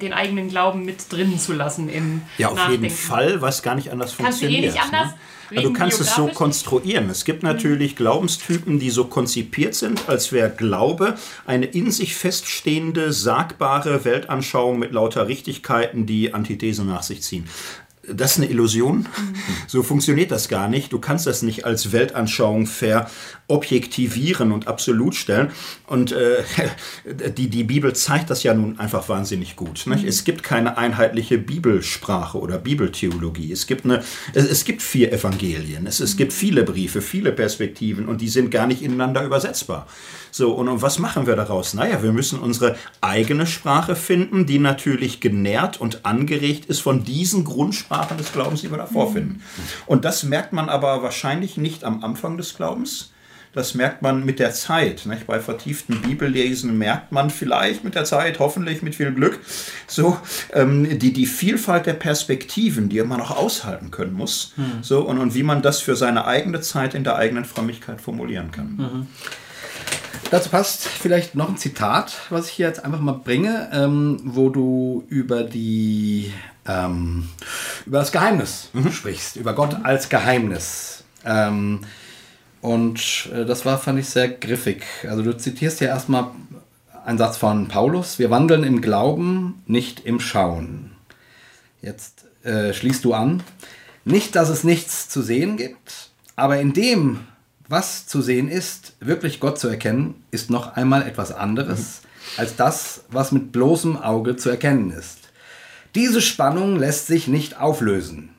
[0.02, 2.84] den eigenen Glauben mit drinnen zu lassen im Ja, auf Nachdenken.
[2.84, 4.74] jeden Fall, was gar nicht anders Kannst funktioniert.
[4.74, 5.14] Kannst du eh nicht anders?
[5.14, 5.20] Ne?
[5.58, 7.10] Also du kannst es so konstruieren.
[7.10, 7.98] Es gibt natürlich mhm.
[7.98, 11.16] Glaubenstypen, die so konzipiert sind, als wäre Glaube
[11.48, 17.48] eine in sich feststehende, sagbare Weltanschauung mit lauter Richtigkeiten, die Antithesen nach sich ziehen
[18.14, 19.00] das ist eine Illusion.
[19.00, 19.36] Mhm.
[19.68, 20.92] So funktioniert das gar nicht.
[20.94, 25.52] Du kannst das nicht als Weltanschauung verobjektivieren und absolut stellen.
[25.88, 26.44] Und äh,
[27.38, 29.86] die, die Bibel zeigt das ja nun einfach wahnsinnig gut.
[29.86, 29.94] Mhm.
[30.06, 33.52] Es gibt keine einheitliche Bibelsprache oder Bibeltheologie.
[33.52, 34.04] Es gibt, eine,
[34.34, 35.88] es, es gibt vier Evangelien.
[35.88, 39.88] Es, es gibt viele Briefe, viele Perspektiven und die sind gar nicht ineinander übersetzbar.
[40.32, 41.74] So, und, und was machen wir daraus?
[41.74, 47.44] Naja, wir müssen unsere eigene Sprache finden, die natürlich genährt und angeregt ist von diesen
[47.44, 49.14] Grundsprachen des Glaubens, die wir davor mhm.
[49.14, 49.44] finden.
[49.86, 53.12] Und das merkt man aber wahrscheinlich nicht am Anfang des Glaubens.
[53.54, 55.06] Das merkt man mit der Zeit.
[55.08, 55.26] Nicht?
[55.26, 59.40] Bei vertieften Bibellesen merkt man vielleicht mit der Zeit, hoffentlich mit viel Glück,
[59.88, 60.18] so
[60.54, 64.54] ähm, die, die Vielfalt der Perspektiven, die man auch aushalten können muss.
[64.56, 64.84] Mhm.
[64.84, 68.52] So, und, und wie man das für seine eigene Zeit in der eigenen Frömmigkeit formulieren
[68.52, 68.76] kann.
[68.78, 69.08] Mhm.
[70.32, 74.50] Dazu passt vielleicht noch ein Zitat, was ich hier jetzt einfach mal bringe, ähm, wo
[74.50, 76.32] du über die
[76.70, 77.28] ähm,
[77.86, 78.92] über das Geheimnis mhm.
[78.92, 81.04] sprichst, über Gott als Geheimnis.
[81.26, 81.82] Ähm,
[82.62, 84.84] und äh, das war, fand ich, sehr griffig.
[85.08, 86.32] Also du zitierst ja erstmal
[87.06, 90.92] einen Satz von Paulus, wir wandeln im Glauben, nicht im Schauen.
[91.82, 93.42] Jetzt äh, schließt du an,
[94.06, 97.22] nicht, dass es nichts zu sehen gibt, aber in dem,
[97.68, 102.42] was zu sehen ist, wirklich Gott zu erkennen, ist noch einmal etwas anderes mhm.
[102.42, 105.19] als das, was mit bloßem Auge zu erkennen ist.
[105.96, 108.30] Diese Spannung lässt sich nicht auflösen.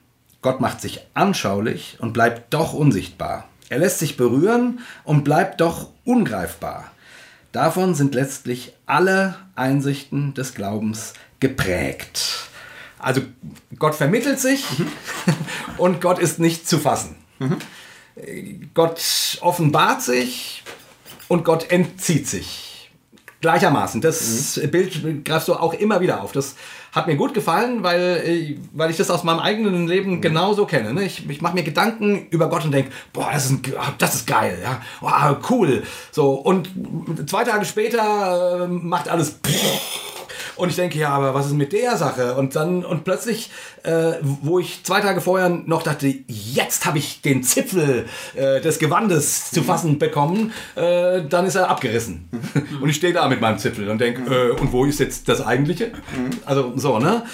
[0.42, 3.48] Gott macht sich anschaulich und bleibt doch unsichtbar.
[3.68, 6.90] Er lässt sich berühren und bleibt doch ungreifbar.
[7.52, 12.48] Davon sind letztlich alle Einsichten des Glaubens geprägt.
[12.98, 13.22] Also
[13.78, 14.92] Gott vermittelt sich mhm.
[15.78, 17.16] und Gott ist nicht zu fassen.
[17.38, 17.58] Mhm.
[18.74, 20.62] Gott offenbart sich
[21.28, 22.69] und Gott entzieht sich.
[23.40, 24.00] Gleichermaßen.
[24.00, 24.70] Das mhm.
[24.70, 26.32] Bild greifst du auch immer wieder auf.
[26.32, 26.56] Das
[26.92, 30.20] hat mir gut gefallen, weil, äh, weil ich das aus meinem eigenen Leben mhm.
[30.20, 30.92] genauso kenne.
[30.92, 31.04] Ne?
[31.04, 33.62] Ich, ich mache mir Gedanken über Gott und denke, boah, das ist, ein,
[33.98, 35.82] das ist geil, ja, wow, cool.
[36.10, 36.68] So, und
[37.26, 39.38] zwei Tage später äh, macht alles
[40.60, 42.34] und ich denke, ja, aber was ist mit der Sache?
[42.34, 43.50] Und dann, und plötzlich,
[43.82, 48.78] äh, wo ich zwei Tage vorher noch dachte, jetzt habe ich den Zipfel äh, des
[48.78, 52.28] Gewandes zu fassen bekommen, äh, dann ist er abgerissen.
[52.30, 52.78] Mhm.
[52.82, 55.44] und ich stehe da mit meinem Zipfel und denke, äh, und wo ist jetzt das
[55.44, 55.86] Eigentliche?
[55.86, 56.30] Mhm.
[56.44, 57.24] Also so, ne?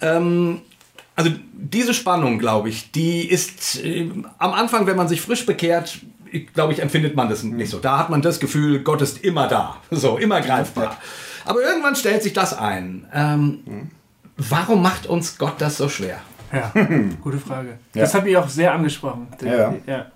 [0.00, 0.60] Ähm,
[1.14, 5.98] also diese Spannung, glaube ich, die ist äh, am Anfang, wenn man sich frisch bekehrt,
[6.54, 7.78] glaube ich, empfindet man das nicht so.
[7.78, 10.98] Da hat man das Gefühl, Gott ist immer da, so immer greifbar.
[11.46, 13.06] Aber irgendwann stellt sich das ein.
[13.12, 13.90] Ähm,
[14.36, 16.18] warum macht uns Gott das so schwer?
[16.52, 16.72] Ja,
[17.22, 17.78] gute Frage.
[17.94, 18.02] Ja.
[18.02, 19.28] Das hat mich auch sehr angesprochen.
[19.42, 19.74] ja.
[19.86, 20.06] ja.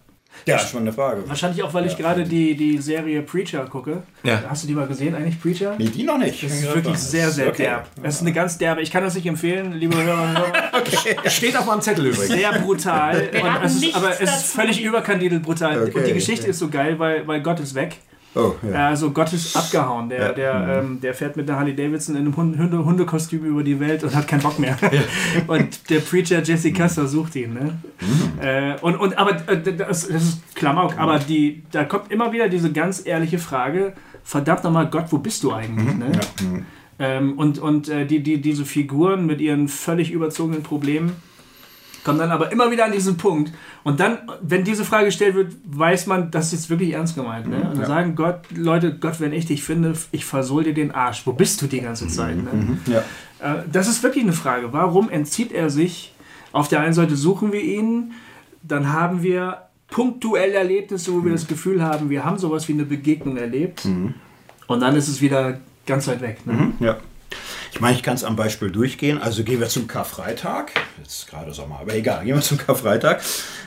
[0.46, 1.28] Ja, ist schon eine Frage.
[1.28, 4.02] Wahrscheinlich auch, weil ich gerade die, die Serie Preacher gucke.
[4.22, 4.42] Ja.
[4.48, 5.74] Hast du die mal gesehen, eigentlich, Preacher?
[5.76, 6.42] Nee, die noch nicht.
[6.42, 7.64] Das ist wirklich sehr, sehr okay.
[7.64, 7.88] derb.
[8.02, 8.80] Das ist eine ganz derbe.
[8.80, 10.52] Ich kann das nicht empfehlen, liebe Hörer und Hörer.
[10.72, 11.28] okay.
[11.28, 12.28] Steht auf meinem Zettel übrigens.
[12.28, 13.28] Sehr brutal.
[13.64, 15.82] es ist, aber es ist völlig überkandidelt brutal.
[15.82, 15.98] Okay.
[15.98, 17.96] Und die Geschichte ist so geil, weil, weil Gott ist weg.
[18.34, 18.88] Oh, ja.
[18.88, 20.08] Also Gott ist abgehauen.
[20.08, 20.32] Der, ja.
[20.32, 20.70] der, mhm.
[20.70, 24.14] ähm, der fährt mit der Harley Davidson in einem Hunde Hundekostüm über die Welt und
[24.14, 24.76] hat keinen Bock mehr.
[24.80, 25.00] Ja.
[25.48, 27.54] und der Preacher Jesse Custer sucht ihn.
[27.54, 27.78] Ne?
[28.00, 28.40] Mhm.
[28.40, 30.96] Äh, und, und, aber äh, das, das, ist Klamauk.
[30.98, 35.42] Aber die, da kommt immer wieder diese ganz ehrliche Frage: Verdammt nochmal, Gott, wo bist
[35.42, 35.94] du eigentlich?
[35.94, 35.98] Mhm.
[35.98, 36.12] Ne?
[36.40, 36.66] Mhm.
[37.00, 41.16] Ähm, und und äh, die, die, diese Figuren mit ihren völlig überzogenen Problemen
[42.04, 43.52] kommen dann aber immer wieder an diesen Punkt.
[43.82, 47.48] Und dann, wenn diese Frage gestellt wird, weiß man, das ist jetzt wirklich ernst gemeint.
[47.48, 47.56] Ne?
[47.56, 47.86] Und dann ja.
[47.86, 51.26] sagen Gott, Leute, Gott, wenn ich dich finde, ich versohl dir den Arsch.
[51.26, 52.36] Wo bist du die ganze Zeit?
[52.36, 52.50] Ne?
[52.52, 52.78] Mhm.
[52.86, 52.98] Ja.
[53.40, 54.72] Äh, das ist wirklich eine Frage.
[54.72, 56.14] Warum entzieht er sich?
[56.52, 58.12] Auf der einen Seite suchen wir ihn,
[58.62, 61.36] dann haben wir punktuelle Erlebnisse, wo wir mhm.
[61.36, 63.84] das Gefühl haben, wir haben sowas wie eine Begegnung erlebt.
[63.84, 64.14] Mhm.
[64.66, 66.46] Und dann ist es wieder ganz weit weg.
[66.46, 66.52] Ne?
[66.52, 66.72] Mhm.
[66.80, 66.96] Ja.
[67.72, 69.18] Ich meine, ich kann es am Beispiel durchgehen.
[69.18, 70.72] Also gehen wir zum Karfreitag.
[70.98, 72.24] Jetzt ist gerade Sommer, aber egal.
[72.24, 73.22] Gehen wir zum Karfreitag.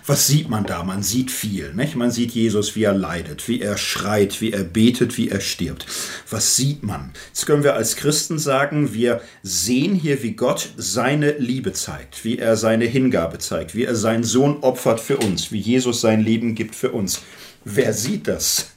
[0.06, 0.84] Was sieht man da?
[0.84, 1.74] Man sieht viel.
[1.74, 1.96] Nicht?
[1.96, 5.86] Man sieht Jesus, wie er leidet, wie er schreit, wie er betet, wie er stirbt.
[6.30, 7.14] Was sieht man?
[7.30, 12.38] Jetzt können wir als Christen sagen, wir sehen hier, wie Gott seine Liebe zeigt, wie
[12.38, 16.56] er seine Hingabe zeigt, wie er seinen Sohn opfert für uns, wie Jesus sein Leben
[16.56, 17.22] gibt für uns.
[17.66, 18.72] Wer sieht das?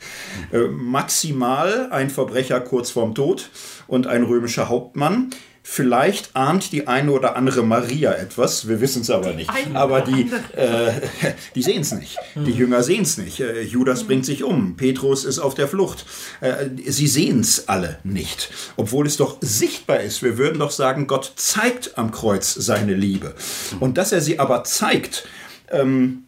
[0.53, 3.51] Äh, maximal ein Verbrecher kurz vorm Tod
[3.87, 5.30] und ein römischer Hauptmann.
[5.68, 9.51] Vielleicht ahnt die eine oder andere Maria etwas, wir wissen es aber nicht.
[9.74, 10.93] Aber die, äh,
[11.57, 12.16] die sehen es nicht.
[12.37, 13.41] Die Jünger sehen es nicht.
[13.41, 16.07] Äh, Judas bringt sich um, Petrus ist auf der Flucht.
[16.41, 18.49] Äh, sie sehen es alle nicht.
[18.76, 20.22] Obwohl es doch sichtbar ist.
[20.22, 23.34] Wir würden doch sagen, Gott zeigt am Kreuz seine Liebe.
[23.80, 25.26] Und dass er sie aber zeigt,
[25.72, 26.26] ähm,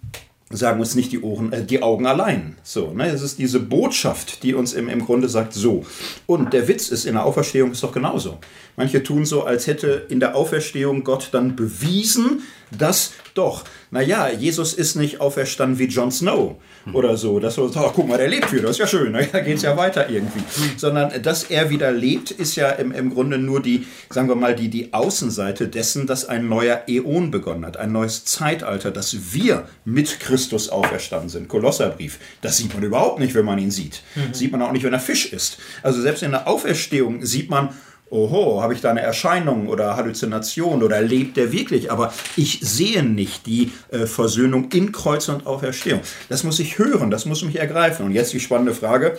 [0.51, 2.57] sagen uns nicht die Ohren, äh, die Augen allein.
[2.62, 3.09] So, ne?
[3.09, 5.84] Es ist diese Botschaft, die uns im, im Grunde sagt, so.
[6.26, 8.38] Und der Witz ist, in der Auferstehung ist doch genauso.
[8.76, 12.42] Manche tun so, als hätte in der Auferstehung Gott dann bewiesen,
[12.76, 16.57] dass doch, naja, Jesus ist nicht auferstanden wie Jon Snow
[16.93, 17.41] oder so.
[17.41, 19.62] Dass wir oh, guck mal, der lebt wieder, das ist ja schön, da geht es
[19.62, 20.41] ja weiter irgendwie.
[20.76, 24.55] Sondern, dass er wieder lebt, ist ja im, im Grunde nur die, sagen wir mal,
[24.55, 29.66] die, die Außenseite dessen, dass ein neuer Äon begonnen hat, ein neues Zeitalter, dass wir
[29.84, 31.49] mit Christus auferstanden sind.
[31.49, 34.03] Kolosserbrief, das sieht man überhaupt nicht, wenn man ihn sieht.
[34.14, 34.34] Mhm.
[34.34, 35.59] Sieht man auch nicht, wenn er Fisch ist.
[35.82, 37.70] Also selbst in der Auferstehung sieht man,
[38.11, 41.90] oho, habe ich da eine Erscheinung oder Halluzination oder lebt der wirklich?
[41.90, 46.00] Aber ich sehe nicht die äh, Versöhnung in Kreuz und Auferstehung.
[46.28, 48.06] Das muss ich hören, das muss mich ergreifen.
[48.06, 49.18] Und jetzt die spannende Frage.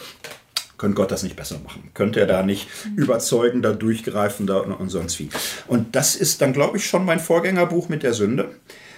[0.77, 1.89] Könnte Gott das nicht besser machen?
[1.93, 5.29] Könnte er da nicht überzeugender, durchgreifender und, und sonst wie?
[5.67, 8.49] Und das ist dann, glaube ich, schon mein Vorgängerbuch mit der Sünde.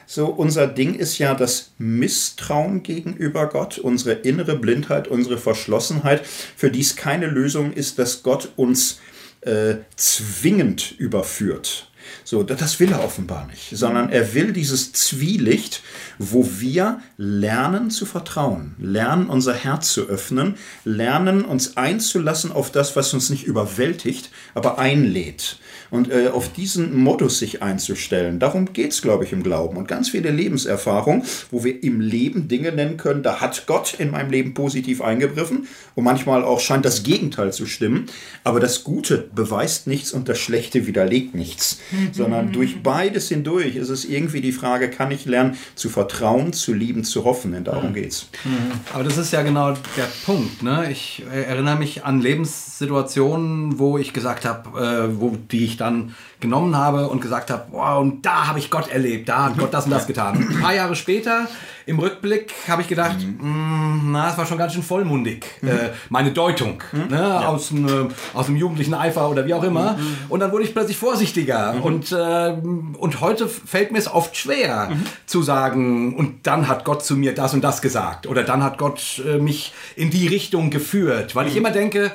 [0.06, 6.70] So, unser Ding ist ja das Misstrauen gegenüber Gott, unsere innere Blindheit, unsere Verschlossenheit, für
[6.70, 9.00] die es keine Lösung ist, dass Gott uns
[9.42, 11.91] äh, zwingend überführt.
[12.24, 15.82] So, das will er offenbar nicht, sondern er will dieses Zwielicht,
[16.20, 22.96] wo wir lernen zu vertrauen, lernen unser Herz zu öffnen, lernen uns einzulassen auf das,
[22.96, 25.58] was uns nicht überwältigt, aber einlädt
[25.92, 28.40] und äh, auf diesen Modus sich einzustellen.
[28.40, 29.78] Darum geht es, glaube ich, im Glauben.
[29.78, 34.10] Und ganz viele Lebenserfahrungen, wo wir im Leben Dinge nennen können, da hat Gott in
[34.12, 38.08] meinem Leben positiv eingegriffen und manchmal auch scheint das Gegenteil zu stimmen.
[38.44, 41.80] Aber das Gute beweist nichts und das Schlechte widerlegt nichts.
[42.12, 46.74] Sondern durch beides hindurch ist es irgendwie die Frage, kann ich lernen zu vertrauen, zu
[46.74, 47.94] lieben, zu hoffen, denn darum mhm.
[47.94, 48.30] geht's.
[48.44, 48.72] Mhm.
[48.94, 50.64] Aber das ist ja genau der Punkt.
[50.64, 50.92] Ne?
[50.92, 56.76] Ich erinnere mich an Lebenssituationen, wo ich gesagt habe, äh, wo die ich dann genommen
[56.76, 59.86] habe und gesagt habe, wow, und da habe ich Gott erlebt, da hat Gott das
[59.86, 60.36] und das getan.
[60.38, 61.48] Ein paar Jahre später,
[61.86, 63.38] im Rückblick, habe ich gedacht, mhm.
[63.40, 65.70] mh, na, das war schon ganz schön vollmundig, mhm.
[65.70, 65.74] äh,
[66.10, 67.08] meine Deutung, mhm.
[67.10, 67.48] ne, ja.
[67.48, 69.94] aus, äh, aus dem jugendlichen Eifer oder wie auch immer.
[69.94, 70.18] Mhm.
[70.30, 71.82] Und dann wurde ich plötzlich vorsichtiger mhm.
[71.82, 72.56] und, äh,
[72.98, 75.04] und heute fällt mir es oft schwer mhm.
[75.26, 78.78] zu sagen, und dann hat Gott zu mir das und das gesagt oder dann hat
[78.78, 82.12] Gott äh, mich in die Richtung geführt, weil ich immer denke,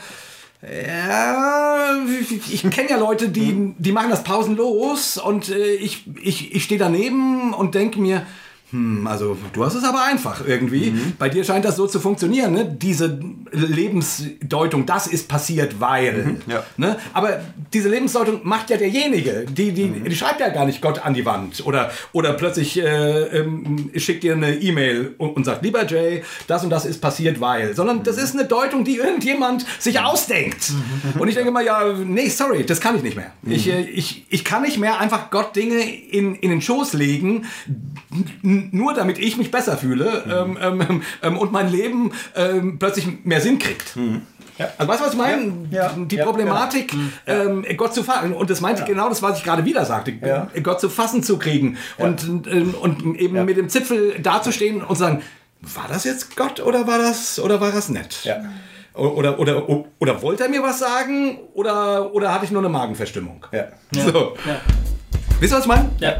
[0.62, 1.94] ja,
[2.50, 6.78] ich kenne ja Leute, die, die machen das pausenlos und äh, ich, ich, ich stehe
[6.78, 8.26] daneben und denke mir,
[8.70, 10.90] hm, also du hast es aber einfach irgendwie.
[10.90, 11.12] Mhm.
[11.20, 12.64] Bei dir scheint das so zu funktionieren, ne?
[12.64, 13.20] diese
[13.52, 16.24] Lebensdeutung, das ist passiert, weil.
[16.24, 16.64] Mhm, ja.
[16.76, 16.96] ne?
[17.12, 17.40] Aber
[17.72, 20.04] diese Lebensdeutung macht ja derjenige, die, die, mhm.
[20.04, 24.24] die schreibt ja gar nicht Gott an die Wand oder, oder plötzlich äh, ähm, schickt
[24.24, 27.76] dir eine E-Mail und, und, sagt, lieber Jay, das und das ist passiert, weil.
[27.76, 30.72] Sondern das ist eine Deutung, die irgendjemand sich ausdenkt.
[30.72, 31.20] Mhm.
[31.20, 33.30] Und ich denke mal, ja, nee, sorry, das kann ich nicht mehr.
[33.46, 33.72] Ich, mhm.
[33.72, 37.46] äh, ich, ich kann nicht mehr einfach Gott Dinge in, in den Schoß legen,
[38.72, 40.59] nur damit ich mich besser fühle mhm.
[40.61, 43.96] ähm, ähm, ähm, und mein Leben ähm, plötzlich mehr Sinn kriegt.
[43.96, 44.22] Mhm.
[44.59, 44.68] Ja.
[44.78, 45.52] Also weißt du, was ich meine?
[45.70, 46.94] Ja, ja, die Problematik,
[47.26, 48.32] ähm, Gott zu fassen.
[48.32, 50.14] Und das meinte genau das, was ich gerade wieder sagte.
[50.62, 51.76] Gott zu fassen zu kriegen.
[51.98, 55.22] Und, ähm, und eben mit dem Zipfel dazustehen und sagen,
[55.61, 58.26] war das jetzt Gott oder war das, oder war das nett?
[58.94, 62.70] Oder, oder, oder, oder wollte er mir was sagen oder, oder hatte ich nur eine
[62.70, 63.44] Magenverstimmung?
[63.52, 63.66] Ja.
[63.92, 64.36] So.
[65.38, 65.90] Wisst ihr, was ich meine?
[66.00, 66.18] Ja.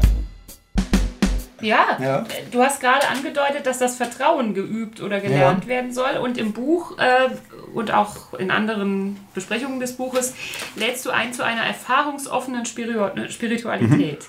[1.61, 5.69] Ja, ja, du hast gerade angedeutet, dass das Vertrauen geübt oder gelernt ja.
[5.69, 6.17] werden soll.
[6.21, 7.29] Und im Buch äh,
[7.73, 10.35] und auch in anderen Besprechungen des Buches
[10.75, 14.19] lädst du ein zu einer erfahrungsoffenen Spiritualität.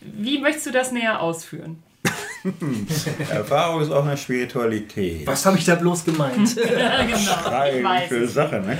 [0.00, 0.24] Mhm.
[0.24, 1.82] Wie möchtest du das näher ausführen?
[3.30, 5.26] Erfahrung ist auch eine Spiritualität.
[5.26, 6.56] Was habe ich da bloß gemeint?
[6.56, 7.90] ja, genau.
[8.08, 8.78] für Sache, ne?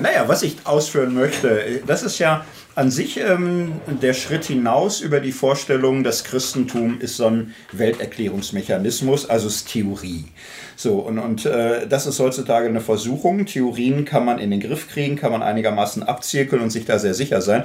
[0.00, 2.44] Naja, was ich ausführen möchte, das ist ja
[2.74, 9.28] an sich ähm, der Schritt hinaus über die Vorstellung, das Christentum ist so ein Welterklärungsmechanismus,
[9.28, 10.26] also ist Theorie.
[10.76, 13.46] So, und, und äh, das ist heutzutage eine Versuchung.
[13.46, 17.14] Theorien kann man in den Griff kriegen, kann man einigermaßen abzirkeln und sich da sehr
[17.14, 17.64] sicher sein.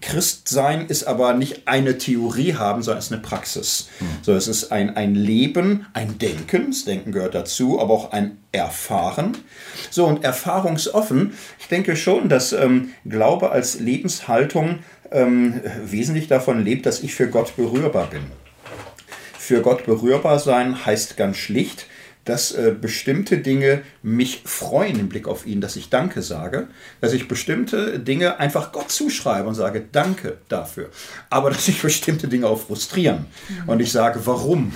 [0.00, 3.88] Christsein ist aber nicht eine Theorie haben, sondern es ist eine Praxis.
[4.00, 4.06] Mhm.
[4.22, 8.38] So, es ist ein, ein Leben, ein Denken, das Denken gehört dazu, aber auch ein
[8.52, 9.36] Erfahren.
[9.90, 16.86] So, und erfahrungsoffen, ich denke schon, dass ähm, Glaube als Lebenshaltung ähm, wesentlich davon lebt,
[16.86, 18.22] dass ich für Gott berührbar bin.
[19.38, 21.86] Für Gott berührbar sein heißt ganz schlicht,
[22.24, 26.68] dass äh, bestimmte Dinge mich freuen im Blick auf ihn, dass ich Danke sage,
[27.00, 30.90] dass ich bestimmte Dinge einfach Gott zuschreibe und sage Danke dafür.
[31.30, 33.68] Aber dass sich bestimmte Dinge auch frustrieren mhm.
[33.68, 34.72] und ich sage, warum?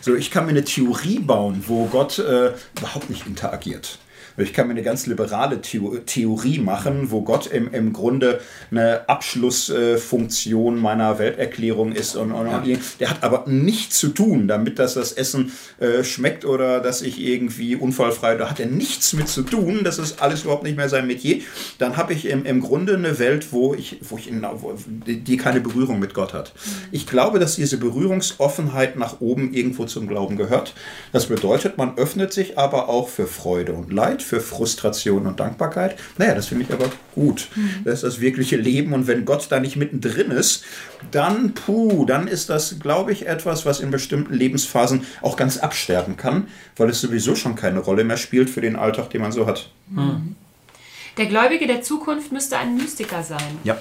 [0.00, 3.98] So, ich kann mir eine Theorie bauen, wo Gott äh, überhaupt nicht interagiert.
[4.38, 10.78] Ich kann mir eine ganz liberale Theorie machen, wo Gott im, im Grunde eine Abschlussfunktion
[10.78, 12.16] meiner Welterklärung ist.
[12.16, 12.76] Und, und, ja.
[13.00, 17.20] der hat aber nichts zu tun, damit dass das Essen äh, schmeckt oder dass ich
[17.20, 19.80] irgendwie unfallfrei, da hat er nichts mit zu tun.
[19.84, 21.40] Das ist alles überhaupt nicht mehr sein Metier.
[21.78, 24.74] Dann habe ich im, im Grunde eine Welt, wo ich, wo ich in, wo,
[25.06, 26.52] die keine Berührung mit Gott hat.
[26.54, 26.70] Mhm.
[26.92, 30.74] Ich glaube, dass diese Berührungsoffenheit nach oben irgendwo zum Glauben gehört.
[31.12, 35.96] Das bedeutet, man öffnet sich aber auch für Freude und Leid, für Frustration und Dankbarkeit.
[36.18, 37.48] Naja, das finde ich aber gut.
[37.54, 37.84] Mhm.
[37.84, 38.92] Das ist das wirkliche Leben.
[38.92, 40.64] Und wenn Gott da nicht mittendrin ist,
[41.10, 46.16] dann, puh, dann ist das, glaube ich, etwas, was in bestimmten Lebensphasen auch ganz absterben
[46.16, 49.46] kann, weil es sowieso schon keine Rolle mehr spielt für den Alltag, den man so
[49.46, 49.70] hat.
[49.88, 50.36] Mhm.
[51.16, 53.58] Der Gläubige der Zukunft müsste ein Mystiker sein.
[53.64, 53.78] Ja.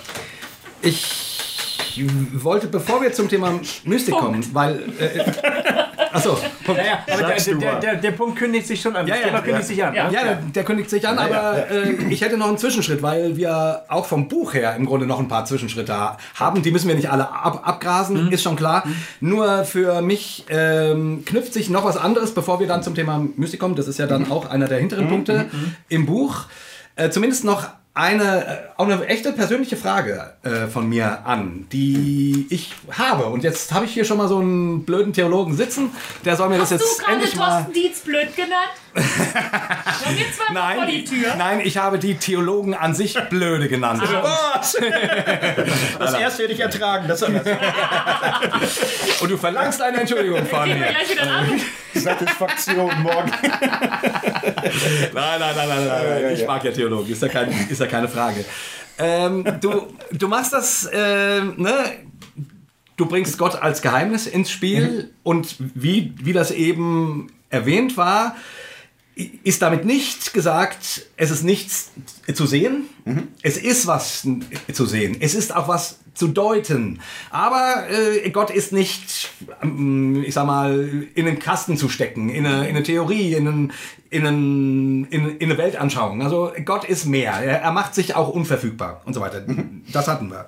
[0.81, 4.81] Ich wollte, bevor wir zum Thema Mystik kommen, weil.
[4.99, 6.81] Äh achso, Punkt.
[6.81, 9.07] Ja, ja, aber der, der, der, der, Punkt kündigt sich schon an.
[9.07, 9.93] Ja, ja, der kündigt sich an.
[9.93, 13.83] Ja, ja, der kündigt sich an, aber äh, ich hätte noch einen Zwischenschritt, weil wir
[13.87, 15.95] auch vom Buch her im Grunde noch ein paar Zwischenschritte
[16.35, 16.61] haben.
[16.61, 18.31] Die müssen wir nicht alle ab, abgrasen, mhm.
[18.31, 18.83] ist schon klar.
[18.85, 18.95] Mhm.
[19.29, 23.59] Nur für mich ähm, knüpft sich noch was anderes, bevor wir dann zum Thema Mystik
[23.59, 23.75] kommen.
[23.75, 24.31] Das ist ja dann mhm.
[24.31, 25.09] auch einer der hinteren mhm.
[25.09, 25.75] Punkte mhm.
[25.89, 26.45] im Buch.
[26.95, 27.67] Äh, zumindest noch
[27.97, 33.25] eine, äh, auch eine echte persönliche Frage äh, von mir an, die ich habe.
[33.25, 35.89] Und jetzt habe ich hier schon mal so einen blöden Theologen sitzen,
[36.23, 37.63] der soll mir Hast das jetzt du endlich mal...
[37.63, 38.69] Thorsten Dietz blöd genannt?
[40.53, 41.35] nein, vor die Tür.
[41.37, 44.03] nein, ich habe die Theologen an sich blöde genannt.
[44.21, 44.77] Was?
[45.99, 47.07] das erste werde ich ertragen.
[47.07, 47.23] Das
[49.21, 50.87] Und du verlangst eine Entschuldigung von mir.
[51.93, 53.31] Satisfaktion morgen.
[54.63, 56.33] Nein, nein, nein, nein, nein.
[56.33, 58.45] Ich mag ja Theologen, ist ja, kein, ist ja keine Frage.
[58.97, 61.73] Ähm, du, du machst das, äh, ne?
[62.95, 65.09] Du bringst Gott als Geheimnis ins Spiel mhm.
[65.21, 68.35] und wie, wie das eben erwähnt war,
[69.43, 71.91] ist damit nicht gesagt, es ist nichts
[72.33, 72.87] zu sehen.
[73.05, 73.29] Mhm.
[73.41, 74.27] Es ist was
[74.73, 75.17] zu sehen.
[75.19, 76.99] Es ist auch was zu deuten.
[77.29, 79.29] Aber äh, Gott ist nicht,
[79.61, 83.47] ähm, ich sag mal, in einen Kasten zu stecken, in eine, in eine Theorie, in,
[83.47, 83.73] einen,
[84.09, 86.21] in, einen, in, in, eine Weltanschauung.
[86.23, 87.33] Also Gott ist mehr.
[87.33, 89.41] Er, er macht sich auch unverfügbar und so weiter.
[89.45, 89.83] Mhm.
[89.93, 90.47] Das hatten wir.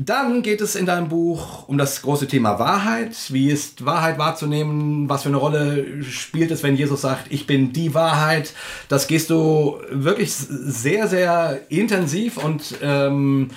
[0.00, 3.16] Dann geht es in deinem Buch um das große Thema Wahrheit.
[3.30, 5.08] Wie ist Wahrheit wahrzunehmen?
[5.08, 8.52] Was für eine Rolle spielt es, wenn Jesus sagt, ich bin die Wahrheit?
[8.88, 13.50] Das gehst du wirklich sehr, sehr intensiv und ähm,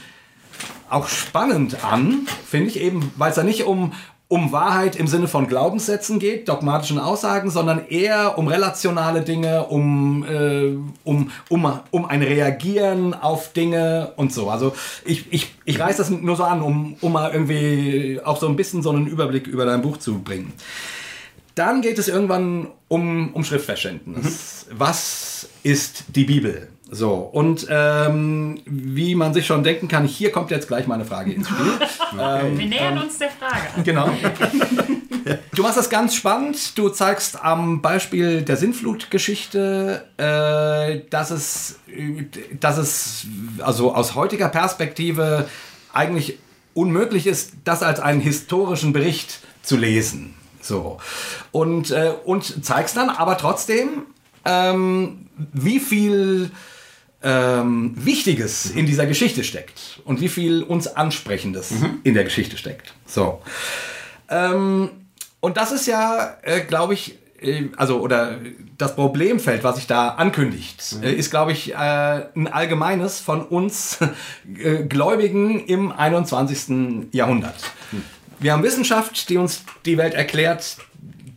[0.92, 3.94] auch spannend an, finde ich eben, weil es da nicht um,
[4.28, 10.24] um Wahrheit im Sinne von Glaubenssätzen geht, dogmatischen Aussagen, sondern eher um relationale Dinge, um,
[10.24, 14.50] äh, um, um, um ein Reagieren auf Dinge und so.
[14.50, 14.74] Also
[15.04, 18.56] ich, ich, ich reiß das nur so an, um, um mal irgendwie auch so ein
[18.56, 20.54] bisschen so einen Überblick über dein Buch zu bringen.
[21.56, 24.68] Dann geht es irgendwann um, um Schriftverständnis.
[24.70, 24.76] Mhm.
[24.80, 26.70] Was ist die Bibel?
[26.94, 31.32] So, und ähm, wie man sich schon denken kann, hier kommt jetzt gleich meine Frage
[31.32, 31.80] ins Spiel.
[32.20, 33.62] ähm, Wir nähern ähm, uns der Frage.
[33.86, 34.10] Genau.
[35.56, 36.78] Du machst das ganz spannend.
[36.78, 41.80] Du zeigst am Beispiel der Sintflutgeschichte, äh, dass, es,
[42.60, 43.26] dass es
[43.60, 45.48] also aus heutiger Perspektive
[45.94, 46.39] eigentlich
[46.74, 50.34] unmöglich ist, das als einen historischen Bericht zu lesen.
[50.60, 50.98] So.
[51.52, 54.04] Und, äh, und zeigst dann aber trotzdem,
[54.44, 56.52] ähm, wie viel
[57.24, 61.99] ähm, Wichtiges in dieser Geschichte steckt und wie viel uns Ansprechendes mhm.
[62.03, 62.93] in der Geschichte steckt.
[63.05, 63.41] So.
[64.30, 64.89] Ähm,
[65.39, 68.39] und das ist ja, äh, glaube ich, äh, also oder
[68.78, 71.03] das Problemfeld, was sich da ankündigt, mhm.
[71.03, 73.99] Äh, ist, glaube ich, äh, ein allgemeines von uns
[74.57, 77.07] äh, Gläubigen im 21.
[77.11, 77.59] Jahrhundert.
[77.91, 78.03] Mhm.
[78.39, 80.78] Wir haben Wissenschaft, die uns die Welt erklärt,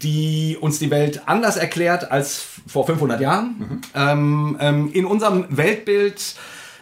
[0.05, 3.57] die uns die Welt anders erklärt als vor 500 Jahren.
[3.59, 3.81] Mhm.
[3.95, 6.37] Ähm, ähm, in unserem Weltbild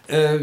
[0.09, 0.39] äh,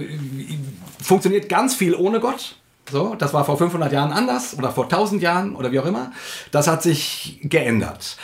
[1.01, 2.55] funktioniert ganz viel ohne Gott.
[2.89, 6.11] So, das war vor 500 Jahren anders oder vor 1000 Jahren oder wie auch immer.
[6.51, 8.17] Das hat sich geändert.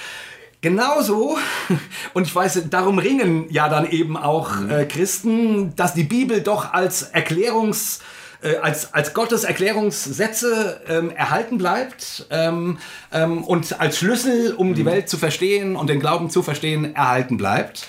[0.62, 1.38] Genauso,
[2.14, 6.74] und ich weiß, darum ringen ja dann eben auch äh, Christen, dass die Bibel doch
[6.74, 8.00] als Erklärungs-
[8.46, 12.78] äh, als, als Gottes Erklärungssätze ähm, erhalten bleibt ähm,
[13.12, 17.38] ähm, und als Schlüssel, um die Welt zu verstehen und den Glauben zu verstehen, erhalten
[17.38, 17.88] bleibt.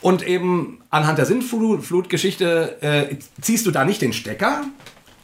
[0.00, 4.62] Und eben anhand der Sintflutgeschichte äh, ziehst du da nicht den Stecker,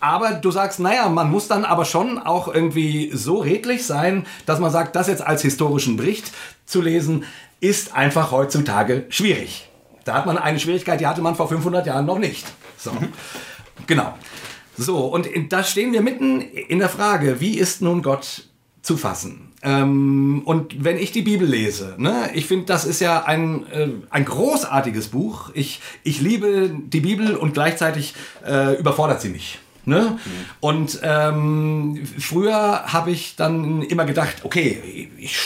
[0.00, 4.58] aber du sagst, naja, man muss dann aber schon auch irgendwie so redlich sein, dass
[4.58, 6.32] man sagt, das jetzt als historischen Bericht
[6.66, 7.24] zu lesen,
[7.60, 9.68] ist einfach heutzutage schwierig.
[10.04, 12.44] Da hat man eine Schwierigkeit, die hatte man vor 500 Jahren noch nicht.
[12.76, 12.90] So,
[13.86, 14.14] genau.
[14.76, 18.48] So, und da stehen wir mitten in der Frage, wie ist nun Gott
[18.82, 19.52] zu fassen?
[19.62, 23.88] Ähm, und wenn ich die Bibel lese, ne, ich finde, das ist ja ein, äh,
[24.10, 25.50] ein großartiges Buch.
[25.54, 28.14] Ich, ich liebe die Bibel und gleichzeitig
[28.46, 29.58] äh, überfordert sie mich.
[29.86, 30.18] Ne?
[30.24, 30.30] Mhm.
[30.60, 35.38] Und ähm, früher habe ich dann immer gedacht, okay, ich,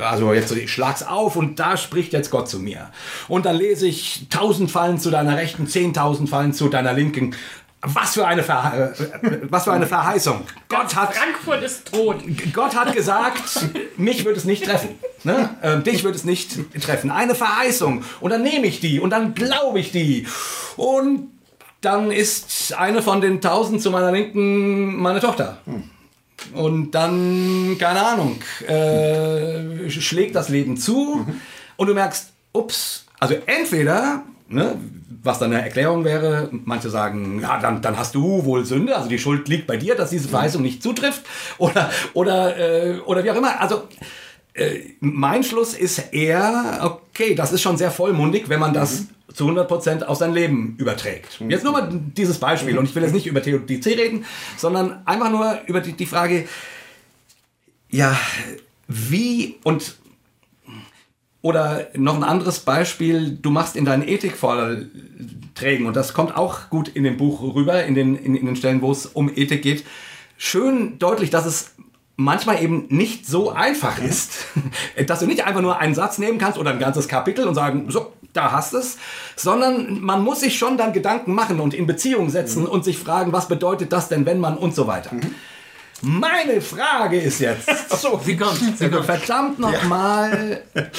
[0.00, 2.90] also jetzt ich schlag's auf und da spricht jetzt Gott zu mir.
[3.26, 7.34] Und dann lese ich tausend Fallen zu deiner Rechten, zehntausend Fallen zu deiner Linken.
[7.84, 10.42] Was für eine, Ver äh, was für eine Verheißung.
[10.68, 12.22] Gott hat, Frankfurt ist tot.
[12.52, 13.66] Gott hat gesagt,
[13.96, 14.90] mich wird es nicht treffen.
[15.24, 15.50] Ne?
[15.64, 17.10] Ähm, dich wird es nicht treffen.
[17.10, 18.04] Eine Verheißung.
[18.20, 20.28] Und dann nehme ich die und dann glaube ich die.
[20.76, 21.32] Und
[21.80, 25.58] dann ist eine von den tausend zu meiner Linken meine Tochter.
[25.64, 25.82] Hm.
[26.54, 31.40] Und dann, keine Ahnung, äh, schlägt das Leben zu mhm.
[31.76, 34.78] und du merkst, ups, also entweder Ne,
[35.22, 39.08] was dann eine Erklärung wäre, manche sagen, ja, dann, dann hast du wohl Sünde, also
[39.08, 41.22] die Schuld liegt bei dir, dass diese Verheißung nicht zutrifft
[41.58, 43.60] oder, oder, äh, oder wie auch immer.
[43.60, 43.84] Also
[44.54, 49.34] äh, mein Schluss ist eher, okay, das ist schon sehr vollmundig, wenn man das mhm.
[49.34, 51.40] zu 100% auf sein Leben überträgt.
[51.48, 54.24] Jetzt nur mal dieses Beispiel und ich will jetzt nicht über Theodizee reden,
[54.56, 56.46] sondern einfach nur über die, die Frage,
[57.88, 58.18] ja,
[58.88, 59.96] wie und
[61.42, 66.88] oder noch ein anderes Beispiel, du machst in deinen Ethikvorträgen, und das kommt auch gut
[66.88, 69.84] in dem Buch rüber, in den, in, in den Stellen, wo es um Ethik geht,
[70.38, 71.72] schön deutlich, dass es
[72.16, 74.46] manchmal eben nicht so einfach ist,
[75.06, 77.86] dass du nicht einfach nur einen Satz nehmen kannst oder ein ganzes Kapitel und sagen,
[77.90, 78.98] so, da hast es,
[79.36, 82.68] sondern man muss sich schon dann Gedanken machen und in Beziehung setzen mhm.
[82.68, 85.12] und sich fragen, was bedeutet das denn, wenn man und so weiter.
[85.12, 85.34] Mhm.
[86.02, 87.68] Meine Frage ist jetzt,
[88.00, 90.82] so, wie kommt, verdammt nochmal, ja.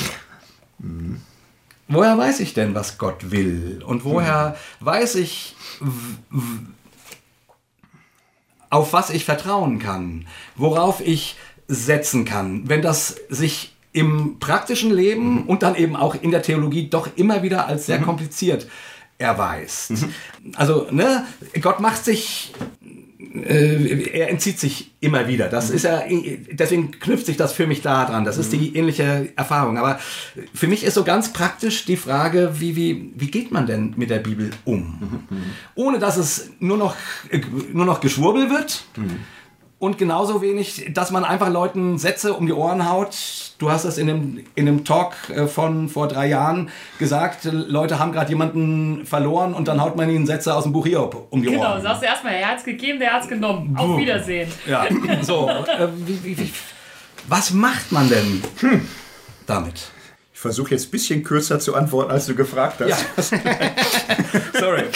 [1.88, 3.84] Woher weiß ich denn, was Gott will?
[3.86, 4.86] Und woher mhm.
[4.86, 5.56] weiß ich,
[8.70, 10.28] auf was ich vertrauen kann?
[10.56, 11.36] Worauf ich
[11.68, 12.68] setzen kann?
[12.70, 15.44] Wenn das sich im praktischen Leben mhm.
[15.44, 18.06] und dann eben auch in der Theologie doch immer wieder als sehr mhm.
[18.06, 18.68] kompliziert
[19.20, 19.92] erweist.
[19.92, 20.14] Mhm.
[20.56, 21.26] Also, ne,
[21.62, 22.54] Gott macht sich
[23.34, 25.48] äh, er entzieht sich immer wieder.
[25.50, 26.04] Das ist ja,
[26.52, 28.26] deswegen knüpft sich das für mich da dran.
[28.26, 29.78] Das ist die ähnliche Erfahrung.
[29.78, 30.00] Aber
[30.54, 34.10] für mich ist so ganz praktisch die Frage, wie, wie, wie geht man denn mit
[34.10, 35.26] der Bibel um?
[35.76, 36.96] Ohne dass es nur noch,
[37.72, 38.86] nur noch Geschwurbel wird.
[39.80, 43.53] Und genauso wenig, dass man einfach Leuten Sätze um die Ohren haut.
[43.64, 47.98] Du hast es in dem, in dem Talk äh, von vor drei Jahren gesagt, Leute
[47.98, 51.42] haben gerade jemanden verloren und dann haut man ihnen Sätze aus dem Buch Hiob um
[51.42, 51.78] die genau, Ohren.
[51.78, 53.74] Genau, sagst du erstmal, er hat es gegeben, der hat es genommen.
[53.78, 54.52] Auf Wiedersehen.
[54.68, 54.86] Ja,
[55.22, 55.48] so.
[55.48, 56.54] Äh, wie, wie, wie,
[57.30, 58.86] was macht man denn hm.
[59.48, 59.92] damit?
[60.34, 63.32] Ich versuche jetzt ein bisschen kürzer zu antworten, als du gefragt hast.
[63.32, 63.34] Ja.
[64.60, 64.84] Sorry.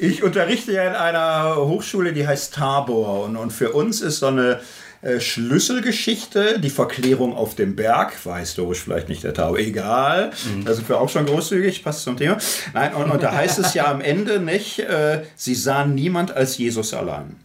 [0.00, 3.24] Ich unterrichte ja in einer Hochschule, die heißt Tabor.
[3.24, 4.60] Und, und für uns ist so eine
[5.00, 10.32] äh, Schlüsselgeschichte, die Verklärung auf dem Berg, war historisch vielleicht nicht der Tabor, egal.
[10.54, 10.64] Mhm.
[10.64, 12.38] Da sind wir auch schon großzügig, passt zum Thema.
[12.74, 16.58] Nein, und, und da heißt es ja am Ende nicht, äh, sie sahen niemand als
[16.58, 17.36] Jesus allein.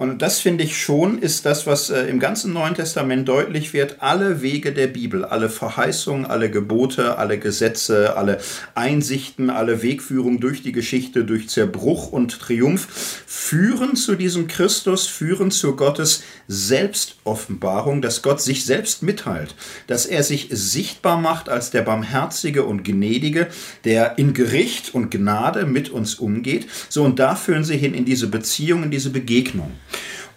[0.00, 3.96] Und das finde ich schon, ist das, was äh, im ganzen Neuen Testament deutlich wird.
[3.98, 8.40] Alle Wege der Bibel, alle Verheißungen, alle Gebote, alle Gesetze, alle
[8.74, 12.88] Einsichten, alle Wegführung durch die Geschichte, durch Zerbruch und Triumph
[13.26, 19.54] führen zu diesem Christus, führen zu Gottes Selbstoffenbarung, dass Gott sich selbst mitteilt,
[19.86, 23.48] dass er sich sichtbar macht als der Barmherzige und Gnädige,
[23.84, 26.68] der in Gericht und Gnade mit uns umgeht.
[26.88, 29.72] So, und da führen sie hin in diese Beziehung, in diese Begegnung.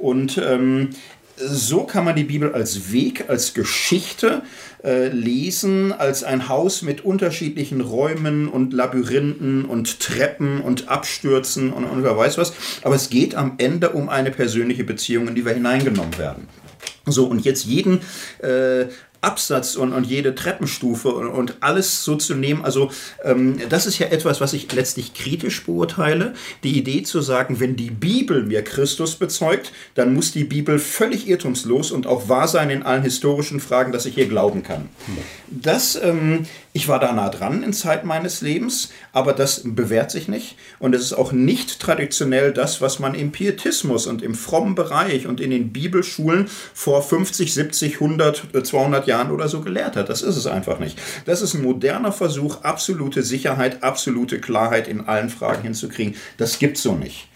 [0.04, 0.89] Und ähm,
[1.38, 4.41] so kann man die Bibel als Weg, als Geschichte
[4.84, 11.86] äh, lesen, als ein Haus mit unterschiedlichen Räumen und Labyrinthen und Treppen und Abstürzen und,
[11.86, 12.51] und wer weiß was.
[12.82, 16.49] Aber es geht am Ende um eine persönliche Beziehung, in die wir hineingenommen werden.
[17.06, 18.01] So, und jetzt jeden
[18.39, 18.88] äh,
[19.24, 22.64] Absatz und, und jede Treppenstufe und, und alles so zu nehmen.
[22.64, 22.92] Also
[23.24, 26.34] ähm, das ist ja etwas, was ich letztlich kritisch beurteile.
[26.64, 31.28] Die Idee zu sagen, wenn die Bibel mir Christus bezeugt, dann muss die Bibel völlig
[31.28, 34.90] irrtumslos und auch wahr sein in allen historischen Fragen, dass ich hier glauben kann.
[35.50, 40.28] Das, ähm, ich war da nah dran in Zeit meines Lebens, aber das bewährt sich
[40.28, 40.56] nicht.
[40.80, 45.28] Und es ist auch nicht traditionell das, was man im Pietismus und im frommen Bereich
[45.28, 50.09] und in den Bibelschulen vor 50, 70, 100, 200 Jahren oder so gelehrt hat.
[50.09, 50.99] Das ist es einfach nicht.
[51.26, 56.16] Das ist ein moderner Versuch, absolute Sicherheit, absolute Klarheit in allen Fragen hinzukriegen.
[56.38, 57.28] Das gibt's so nicht.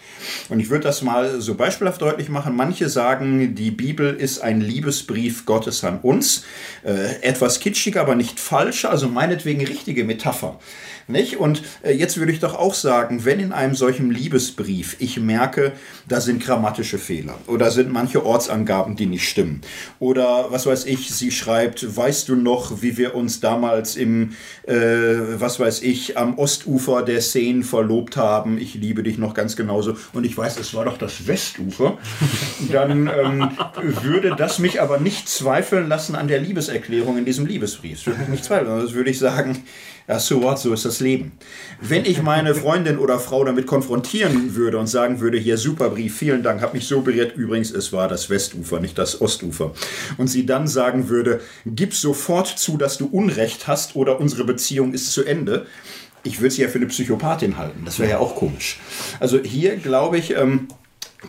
[0.49, 2.55] Und ich würde das mal so beispielhaft deutlich machen.
[2.55, 6.43] Manche sagen, die Bibel ist ein Liebesbrief Gottes an uns.
[6.83, 10.59] Äh, etwas kitschiger, aber nicht falsch, also meinetwegen richtige Metapher.
[11.07, 11.37] Nicht?
[11.37, 15.71] Und äh, jetzt würde ich doch auch sagen, wenn in einem solchen Liebesbrief ich merke,
[16.07, 19.61] da sind grammatische Fehler oder sind manche Ortsangaben, die nicht stimmen
[19.99, 24.33] oder was weiß ich, sie schreibt, weißt du noch, wie wir uns damals im,
[24.63, 29.55] äh, was weiß ich, am Ostufer der Seine verlobt haben, ich liebe dich noch ganz
[29.55, 31.97] genauso und ich weiß, es war doch das Westufer,
[32.71, 33.51] dann ähm,
[34.01, 37.99] würde das mich aber nicht zweifeln lassen an der Liebeserklärung in diesem Liebesbrief.
[37.99, 39.63] Das würde mich nicht zweifeln, das würde ich sagen,
[40.07, 41.33] ja, so what, so ist das Leben.
[41.81, 46.17] Wenn ich meine Freundin oder Frau damit konfrontieren würde und sagen würde, hier super Brief,
[46.17, 49.73] vielen Dank, hat mich so berührt, übrigens, es war das Westufer, nicht das Ostufer.
[50.17, 54.93] Und sie dann sagen würde, gib sofort zu, dass du Unrecht hast oder unsere Beziehung
[54.93, 55.65] ist zu Ende.
[56.23, 57.83] Ich würde sie ja für eine Psychopathin halten.
[57.83, 58.79] Das wäre ja auch komisch.
[59.19, 60.69] Also hier glaube ich, ähm,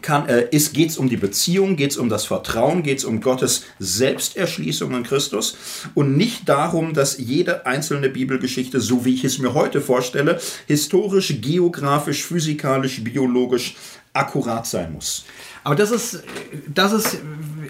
[0.03, 3.21] kann, äh, geht es um die Beziehung, geht es um das Vertrauen, geht es um
[3.21, 5.57] Gottes Selbsterschließung in Christus
[5.95, 11.41] und nicht darum, dass jede einzelne Bibelgeschichte, so wie ich es mir heute vorstelle, historisch,
[11.41, 13.77] geografisch, physikalisch, biologisch
[14.13, 15.25] akkurat sein muss.
[15.65, 16.23] Aber das ist,
[16.67, 17.19] das ist,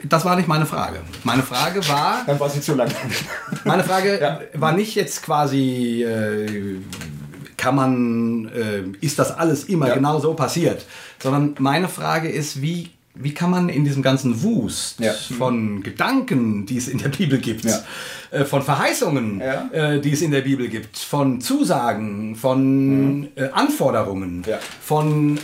[0.05, 1.01] das war nicht meine Frage.
[1.25, 2.23] Meine Frage war.
[2.27, 2.91] Dann war sie zu lang.
[3.65, 4.41] Meine Frage ja.
[4.55, 6.05] war nicht jetzt quasi.
[6.05, 6.77] Äh,
[7.59, 9.95] kann man, äh, ist das alles immer ja.
[9.95, 10.87] genau so passiert?
[11.19, 15.13] Sondern meine Frage ist, wie, wie kann man in diesem ganzen Wust ja.
[15.13, 17.81] von Gedanken, die es in der Bibel gibt, ja.
[18.31, 23.29] Äh, von Verheißungen, äh, die es in der Bibel gibt, von Zusagen, von mhm.
[23.35, 24.45] Äh, Anforderungen,
[24.83, 25.39] von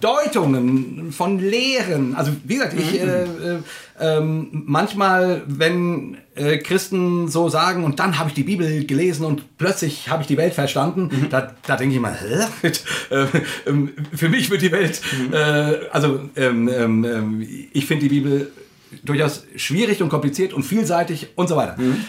[0.00, 3.08] Deutungen, von Lehren, also wie gesagt, ich mhm.
[3.08, 3.58] Äh, äh,
[4.00, 6.16] ähm, manchmal, wenn
[6.64, 10.38] Christen so sagen, und dann habe ich die Bibel gelesen und plötzlich habe ich die
[10.38, 11.28] Welt verstanden, mhm.
[11.28, 12.68] da, da denke ich mal, hä?
[13.10, 13.26] äh,
[13.66, 15.34] ähm, für mich wird die Welt, mhm.
[15.92, 18.50] also ähm, ähm, ähm ich finde die Bibel
[19.02, 21.76] durchaus schwierig und kompliziert und vielseitig und so weiter.
[21.78, 22.04] Mhm.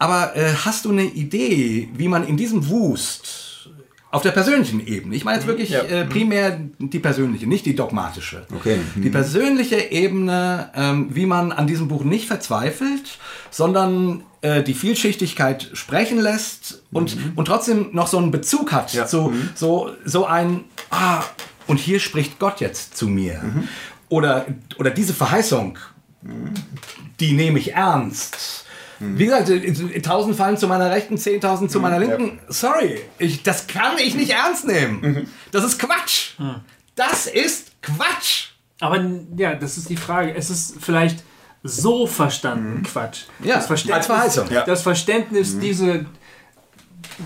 [0.00, 3.68] Aber äh, hast du eine Idee, wie man in diesem Wust
[4.10, 5.14] auf der persönlichen Ebene.
[5.14, 5.50] Ich meine jetzt mhm.
[5.50, 5.82] wirklich ja.
[5.82, 8.46] äh, primär die persönliche, nicht die dogmatische.
[8.52, 8.78] Okay.
[8.94, 9.02] Mhm.
[9.02, 13.18] Die persönliche Ebene, ähm, wie man an diesem Buch nicht verzweifelt,
[13.50, 17.32] sondern äh, die Vielschichtigkeit sprechen lässt und, mhm.
[17.36, 18.94] und trotzdem noch so einen Bezug hat.
[18.94, 19.06] Ja.
[19.06, 19.50] So, mhm.
[19.54, 21.22] so, so ein, ah,
[21.66, 23.42] und hier spricht Gott jetzt zu mir.
[23.42, 23.68] Mhm.
[24.08, 24.46] Oder,
[24.78, 25.78] oder diese Verheißung,
[26.22, 26.54] mhm.
[27.20, 28.64] die nehme ich ernst
[29.00, 29.18] Mhm.
[29.18, 29.50] Wie gesagt,
[30.04, 32.38] tausend fallen zu meiner Rechten, 10.000 zu meiner Linken.
[32.46, 32.52] Ja.
[32.52, 35.00] Sorry, ich, das kann ich nicht ernst nehmen.
[35.00, 35.26] Mhm.
[35.50, 36.38] Das ist Quatsch.
[36.38, 36.56] Mhm.
[36.94, 38.50] Das ist Quatsch.
[38.78, 39.02] Aber
[39.36, 40.34] ja, das ist die Frage.
[40.34, 41.24] Es ist vielleicht
[41.62, 42.82] so verstanden mhm.
[42.82, 43.22] Quatsch.
[43.42, 44.48] Ja, das Verständnis, als Verheißung.
[44.66, 45.60] Das Verständnis, mhm.
[45.60, 46.06] diese,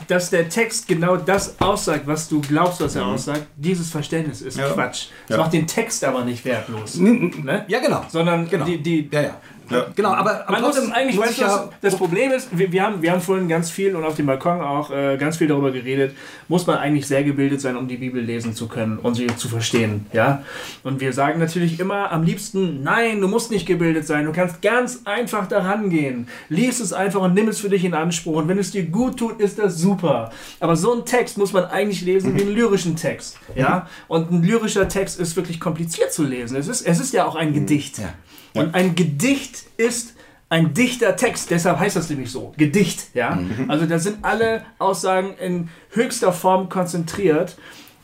[0.08, 3.14] dass der Text genau das aussagt, was du glaubst, was er mhm.
[3.14, 4.68] aussagt, dieses Verständnis ist ja.
[4.70, 5.06] Quatsch.
[5.26, 5.42] Das ja.
[5.42, 6.96] macht den Text aber nicht wertlos.
[6.96, 7.64] Ne?
[7.68, 8.04] Ja, genau.
[8.08, 8.64] Sondern genau.
[8.64, 9.40] die, die ja,
[9.70, 9.86] ja.
[9.94, 13.12] Genau, aber, aber trotzdem eigentlich, weißt du, ja das Problem ist, wir, wir, haben, wir
[13.12, 16.14] haben vorhin ganz viel und auf dem Balkon auch äh, ganz viel darüber geredet,
[16.48, 19.48] muss man eigentlich sehr gebildet sein, um die Bibel lesen zu können und sie zu
[19.48, 20.42] verstehen, ja?
[20.82, 24.62] Und wir sagen natürlich immer am liebsten, nein, du musst nicht gebildet sein, du kannst
[24.62, 26.28] ganz einfach daran gehen.
[26.48, 29.18] Lies es einfach und nimm es für dich in Anspruch und wenn es dir gut
[29.18, 30.30] tut, ist das super.
[30.60, 33.88] Aber so einen Text muss man eigentlich lesen wie einen lyrischen Text, ja?
[34.08, 36.56] Und ein lyrischer Text ist wirklich kompliziert zu lesen.
[36.56, 37.98] Es ist, es ist ja auch ein Gedicht.
[37.98, 38.14] Ja.
[38.54, 40.14] Und ein Gedicht ist
[40.48, 43.34] ein dichter Text, deshalb heißt das nämlich so, Gedicht, ja.
[43.34, 43.70] Mhm.
[43.70, 47.56] Also da sind alle Aussagen in höchster Form konzentriert.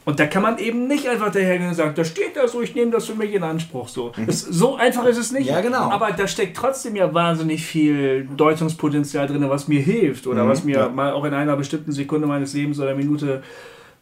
[0.06, 2.74] Und da kann man eben nicht einfach dahergehen und sagen, da steht da so, ich
[2.74, 3.88] nehme das für mich in Anspruch.
[3.88, 4.26] So, mhm.
[4.26, 5.48] das, so einfach ist es nicht.
[5.48, 5.90] Ja, genau.
[5.90, 10.48] Aber da steckt trotzdem ja wahnsinnig viel Deutungspotenzial drin, was mir hilft oder mhm.
[10.48, 10.88] was mir ja.
[10.88, 13.42] mal auch in einer bestimmten Sekunde meines Lebens oder Minute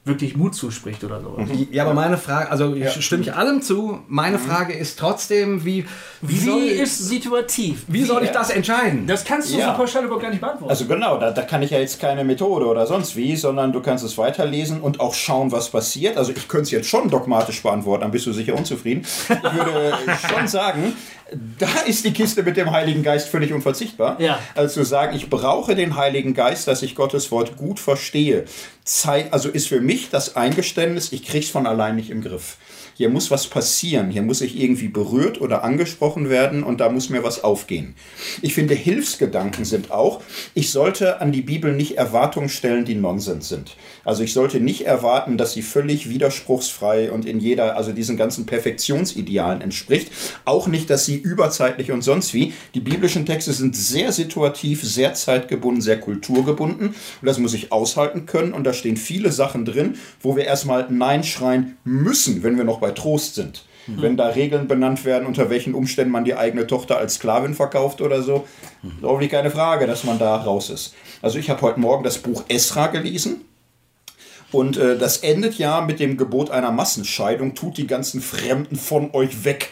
[0.09, 1.37] wirklich Mut zuspricht oder so.
[1.71, 2.91] Ja, aber meine Frage, also ja.
[2.91, 4.01] stimme ich allem zu.
[4.09, 4.43] Meine mhm.
[4.43, 5.87] Frage ist trotzdem, wie
[6.21, 7.85] wie, wie soll, ist situativ?
[7.87, 9.07] Wie, wie soll ich das entscheiden?
[9.07, 9.71] Das kannst du ja.
[9.71, 10.71] so pauschal überhaupt gar nicht beantworten.
[10.71, 13.81] Also genau, da, da kann ich ja jetzt keine Methode oder sonst wie, sondern du
[13.81, 16.17] kannst es weiterlesen und auch schauen, was passiert.
[16.17, 19.07] Also ich könnte es jetzt schon dogmatisch beantworten, dann bist du sicher unzufrieden.
[19.29, 19.93] Ich würde
[20.35, 20.95] schon sagen,
[21.59, 24.21] da ist die Kiste mit dem Heiligen Geist völlig unverzichtbar.
[24.21, 24.39] Ja.
[24.55, 28.45] Also zu sagen, ich brauche den Heiligen Geist, dass ich Gottes Wort gut verstehe.
[28.85, 32.57] Zeit, also ist für mich das Eingeständnis, ich krieg's von allein nicht im Griff.
[32.99, 37.11] Hier muss was passieren, hier muss ich irgendwie berührt oder angesprochen werden und da muss
[37.11, 37.95] mir was aufgehen.
[38.43, 40.21] Ich finde, Hilfsgedanken sind auch,
[40.55, 43.77] ich sollte an die Bibel nicht Erwartungen stellen, die Nonsens sind.
[44.05, 48.47] Also ich sollte nicht erwarten, dass sie völlig widerspruchsfrei und in jeder, also diesen ganzen
[48.47, 50.11] Perfektionsidealen entspricht.
[50.45, 52.53] Auch nicht, dass sie überzeitlich und sonst wie.
[52.75, 56.89] Die biblischen Texte sind sehr situativ, sehr zeitgebunden, sehr kulturgebunden.
[56.89, 58.53] Und das muss ich aushalten können.
[58.53, 62.81] Und da stehen viele Sachen drin, wo wir erstmal Nein schreien müssen, wenn wir noch
[62.81, 63.65] bei Trost sind.
[63.97, 68.03] Wenn da Regeln benannt werden, unter welchen Umständen man die eigene Tochter als Sklavin verkauft
[68.03, 68.47] oder so,
[69.01, 70.95] glaube ich keine Frage, dass man da raus ist.
[71.23, 73.48] Also ich habe heute Morgen das Buch Esra gelesen.
[74.51, 79.11] Und äh, das endet ja mit dem Gebot einer Massenscheidung, tut die ganzen Fremden von
[79.13, 79.71] euch weg.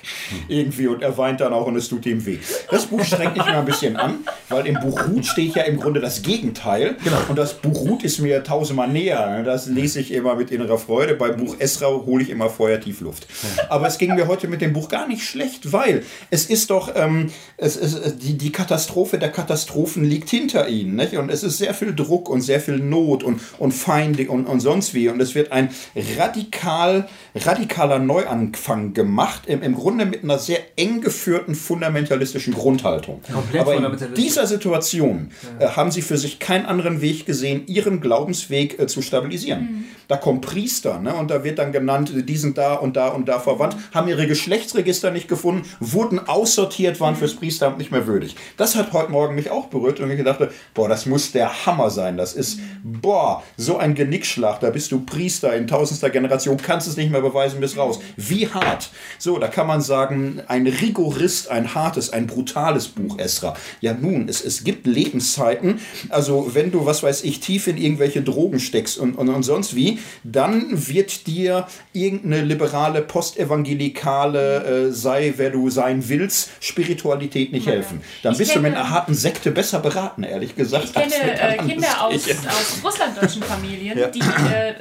[0.49, 0.87] Irgendwie.
[0.87, 2.39] Und er weint dann auch und es tut ihm weh.
[2.70, 4.18] Das Buch strengt mich mal ein bisschen an,
[4.51, 6.97] weil im Buch Ruth steht ja im Grunde das Gegenteil.
[7.29, 9.43] Und das Buch Ruth ist mir tausendmal näher.
[9.45, 11.14] Das lese ich immer mit innerer Freude.
[11.14, 13.27] Beim Buch Esra hole ich immer vorher Tiefluft.
[13.70, 16.93] Aber es ging mir heute mit dem Buch gar nicht schlecht, weil es ist doch,
[16.95, 20.97] ähm, es ist, die, die Katastrophe der Katastrophen liegt hinter ihnen.
[20.97, 21.14] Nicht?
[21.14, 24.65] Und es ist sehr viel Druck und sehr viel Not und, und Feinde und, und
[24.66, 25.08] sonst wie.
[25.08, 25.70] Und es wird ein
[26.18, 33.20] radikal, radikaler Neuanfang gemacht, im, im Grunde mit einer sehr eng geführten fundamentalistischen Grundhaltung.
[33.32, 38.00] Komplett Aber in dieser Situation äh, haben sie für sich keinen anderen Weg gesehen, ihren
[38.00, 39.84] Glaubensweg äh, zu stabilisieren.
[40.08, 43.26] Da kommen Priester ne, und da wird dann genannt, die sind da und da und
[43.28, 48.36] da verwandt, haben ihre Geschlechtsregister nicht gefunden, wurden aussortiert, waren fürs Priesteramt nicht mehr würdig.
[48.56, 51.90] Das hat heute Morgen mich auch berührt und ich dachte, boah, das muss der Hammer
[51.90, 52.16] sein.
[52.16, 54.55] Das ist, boah, so ein Genickschlag.
[54.61, 57.98] Da bist du Priester in tausendster Generation, kannst es nicht mehr beweisen, bist raus.
[58.16, 58.90] Wie hart.
[59.18, 63.54] So, da kann man sagen, ein Rigorist, ein hartes, ein brutales Buch, Esra.
[63.80, 65.80] Ja, nun, es, es gibt Lebenszeiten.
[66.09, 69.74] Also, wenn du, was weiß ich, tief in irgendwelche Drogen steckst und, und, und sonst
[69.76, 77.66] wie, dann wird dir irgendeine liberale, postevangelikale, äh, sei wer du sein willst, Spiritualität nicht
[77.66, 78.00] helfen.
[78.22, 80.84] Dann Ich bist du mit kenne- einer harten Sekte besser beraten, ehrlich gesagt.
[80.84, 84.09] Ich kenne äh, Kinder aus, aus russlanddeutschen Familien, Ja.
[84.09, 84.20] die
[84.53, 84.74] äh,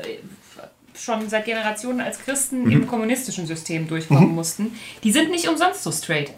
[0.98, 2.72] schon seit Generationen als Christen Mhm.
[2.72, 4.78] im kommunistischen System durchkommen mussten.
[5.04, 6.32] Die sind nicht umsonst so straight.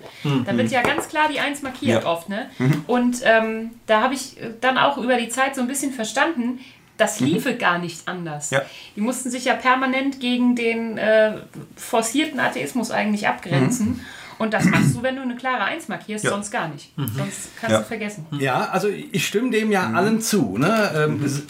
[0.46, 1.90] Da wird ja ganz klar die Eins markiert Mhm.
[1.90, 2.00] Ja.
[2.00, 2.06] Mhm.
[2.08, 2.30] oft.
[2.30, 2.50] Ne?
[2.88, 6.60] Und ähm, da habe ich dann auch über die Zeit so ein bisschen verstanden,
[6.98, 8.50] das liefe gar nicht anders.
[8.50, 8.58] Mhm.
[8.58, 8.64] Ja.
[8.96, 11.34] Die mussten sich ja permanent gegen den äh,
[11.76, 14.04] forcierten Atheismus eigentlich abgrenzen.
[14.40, 16.30] Und das machst du, wenn du eine klare Eins markierst, Mhm.
[16.30, 16.36] Ja.
[16.36, 16.92] sonst gar nicht.
[16.96, 17.80] Sonst kannst Ja.
[17.80, 18.26] du vergessen.
[18.40, 20.58] Ja, also ich stimme dem ja allen zu.
[20.58, 20.92] Ne?
[20.96, 21.44] Ähm, s-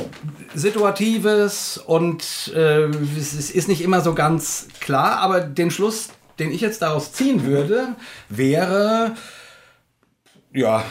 [0.55, 2.85] Situatives und äh,
[3.17, 6.09] es ist nicht immer so ganz klar, aber den Schluss,
[6.39, 7.95] den ich jetzt daraus ziehen würde,
[8.29, 9.15] wäre,
[10.53, 10.83] ja,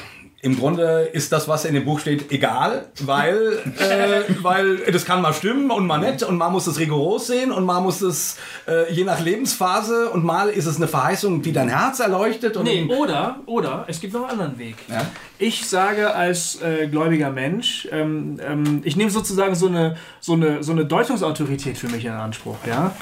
[0.42, 5.22] im Grunde ist das, was in dem Buch steht, egal, weil, äh, weil das kann
[5.22, 8.36] mal stimmen und mal nicht und mal muss es rigoros sehen und mal muss es
[8.68, 12.56] äh, je nach Lebensphase und mal ist es eine Verheißung, die dein Herz erleuchtet.
[12.56, 14.76] Und Nee, oder, oder, es gibt noch einen anderen Weg.
[14.88, 15.06] Ja?
[15.38, 20.62] Ich sage als äh, gläubiger Mensch, ähm, ähm, ich nehme sozusagen so eine, so, eine,
[20.62, 22.56] so eine Deutungsautorität für mich in Anspruch.
[22.66, 22.96] Ja?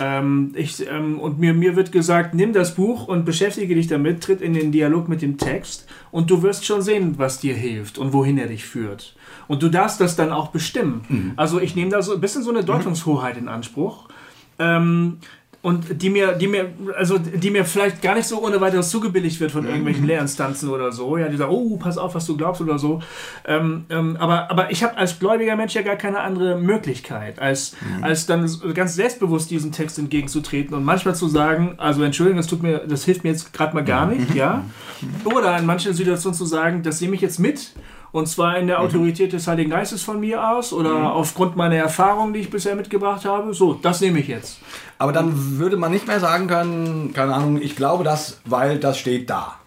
[0.00, 4.22] Ähm, ich, ähm, und mir, mir wird gesagt, nimm das Buch und beschäftige dich damit,
[4.22, 7.98] tritt in den Dialog mit dem Text und du wirst schon sehen, was dir hilft
[7.98, 9.16] und wohin er dich führt.
[9.48, 11.32] Und du darfst das dann auch bestimmen.
[11.36, 14.08] Also ich nehme da so ein bisschen so eine Deutungshoheit in Anspruch.
[15.62, 19.40] Und die mir, die mir, also die mir vielleicht gar nicht so ohne weiteres zugebilligt
[19.40, 22.62] wird von irgendwelchen Lehrinstanzen oder so, ja, die sagen, oh, pass auf, was du glaubst
[22.62, 23.02] oder so.
[23.44, 27.76] Ähm, ähm, aber, aber ich habe als gläubiger Mensch ja gar keine andere Möglichkeit, als,
[28.00, 32.62] als dann ganz selbstbewusst diesem Text entgegenzutreten und manchmal zu sagen, also Entschuldigung, das tut
[32.62, 34.64] mir, das hilft mir jetzt gerade mal gar nicht, ja.
[35.26, 37.72] Oder in manchen Situationen zu sagen, das nehme ich jetzt mit
[38.12, 42.32] und zwar in der Autorität des Heiligen Geistes von mir aus oder aufgrund meiner Erfahrungen,
[42.32, 43.54] die ich bisher mitgebracht habe.
[43.54, 44.58] So, das nehme ich jetzt.
[44.98, 48.98] Aber dann würde man nicht mehr sagen können, keine Ahnung, ich glaube das, weil das
[48.98, 49.59] steht da.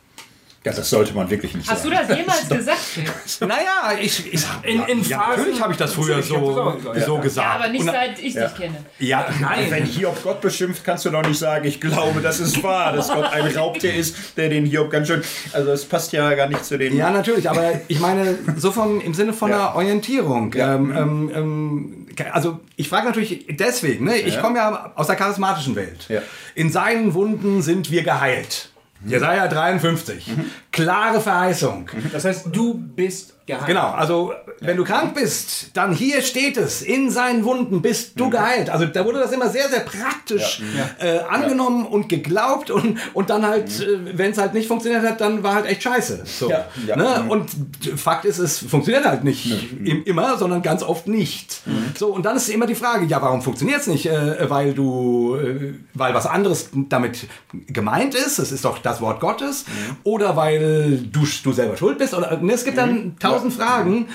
[0.66, 2.06] Ja, das sollte man wirklich nicht Hast du sagen.
[2.08, 2.78] das jemals gesagt?
[2.80, 3.04] Phil?
[3.48, 7.16] Naja, ich, ich In, in ja, Phasen- natürlich habe ich das früher das so, so
[7.16, 7.22] ja.
[7.22, 7.48] gesagt.
[7.48, 8.48] Ja, aber nicht seit ich Ja.
[8.48, 8.76] dich kenne.
[9.00, 12.64] ja, Nein, wenn Hiob Gott beschimpft, kannst du doch nicht sagen, ich glaube, das ist
[12.64, 15.22] wahr, dass Gott ein Raubtier ist, der den Hiob ganz schön.
[15.52, 16.96] Also, es passt ja gar nicht zu den.
[16.96, 19.58] Ja, natürlich, aber ich meine, so vom, im Sinne von Ja.
[19.70, 20.54] einer Orientierung.
[20.54, 20.76] Ja.
[20.76, 24.18] Ähm, ähm, ähm, also ich frage natürlich deswegen, ne?
[24.18, 24.42] ich Ja.
[24.42, 26.06] komme ja aus der charismatischen Welt.
[26.08, 26.22] Ja.
[26.56, 28.70] In seinen Wunden sind wir geheilt.
[29.06, 30.32] Jesaja 53.
[30.72, 31.90] klare Verheißung.
[32.12, 33.68] Das heißt, du bist geheilt.
[33.68, 38.30] Genau, also wenn du krank bist, dann hier steht es, in seinen Wunden bist du
[38.30, 38.70] geheilt.
[38.70, 40.62] Also da wurde das immer sehr, sehr praktisch
[41.00, 45.22] Äh, angenommen und geglaubt und, und dann halt, äh, wenn es halt nicht funktioniert hat,
[45.22, 46.24] dann war halt echt scheiße.
[46.26, 46.96] So, Ja, ja.
[46.96, 47.26] Ne?
[47.28, 47.50] Und
[47.96, 49.52] Fakt ist, es funktioniert halt nicht
[49.84, 51.62] im, immer, sondern ganz oft nicht.
[51.98, 54.06] So, und dann ist immer die Frage, ja, warum funktioniert es nicht?
[54.06, 57.28] Äh, weil du, äh, weil was anderes damit
[57.68, 59.66] gemeint ist, es ist doch das Wort Gottes,
[60.04, 64.08] oder weil du, du selber schuld bist, oder ne, es gibt dann tausend Fragen.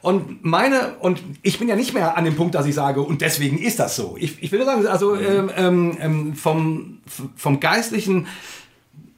[0.00, 3.20] Und meine, und ich bin ja nicht mehr an dem Punkt, dass ich sage, und
[3.20, 4.16] deswegen ist das so.
[4.18, 6.98] Ich, ich will nur sagen, also ähm, ähm, ähm, vom,
[7.36, 8.26] vom geistlichen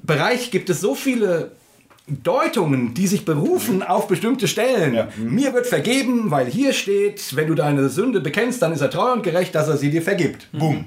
[0.03, 1.53] Bereich gibt es so viele
[2.07, 5.09] Deutungen, die sich berufen auf bestimmte Stellen.
[5.17, 9.13] Mir wird vergeben, weil hier steht, wenn du deine Sünde bekennst, dann ist er treu
[9.13, 10.49] und gerecht, dass er sie dir vergibt.
[10.53, 10.87] Boom.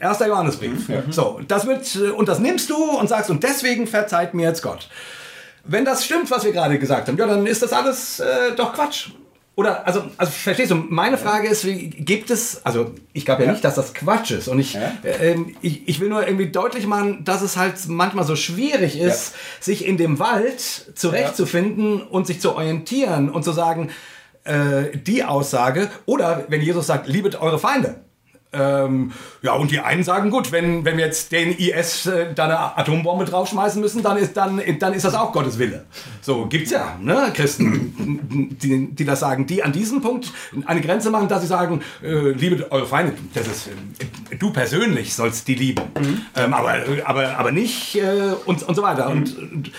[0.00, 0.88] Erster Johannesbrief.
[1.10, 4.62] So, das wird, äh, und das nimmst du und sagst, und deswegen verzeiht mir jetzt
[4.62, 4.88] Gott.
[5.64, 8.72] Wenn das stimmt, was wir gerade gesagt haben, ja, dann ist das alles äh, doch
[8.72, 9.10] Quatsch.
[9.56, 13.52] Oder, also, also verstehst du, meine Frage ist, wie, gibt es, also ich glaube ja,
[13.52, 14.48] nicht, dass das Quatsch ist.
[14.48, 18.24] Und ich, äh, ähm, ich, ich will nur irgendwie deutlich machen, dass es halt manchmal
[18.24, 20.60] so schwierig ist, sich in dem Wald
[20.96, 23.90] zurechtzufinden und sich zu orientieren und zu sagen,
[24.42, 28.00] äh, die Aussage, oder wenn Jesus sagt, liebet eure Feinde.
[28.54, 29.12] Ähm,
[29.42, 32.78] ja, und die einen sagen, gut, wenn, wenn wir jetzt den IS äh, da eine
[32.78, 35.84] Atombombe draufschmeißen müssen, dann ist, dann, dann ist das auch Gottes Wille.
[36.20, 40.32] So, gibt's ja, ne, Christen, die, die das sagen, die an diesem Punkt
[40.66, 45.14] eine Grenze machen, dass sie sagen, äh, liebe eure Feinde, das ist, äh, du persönlich
[45.14, 45.82] sollst die lieben,
[46.36, 49.08] ähm, aber, aber, aber nicht äh, und, und so weiter.
[49.08, 49.72] Und, und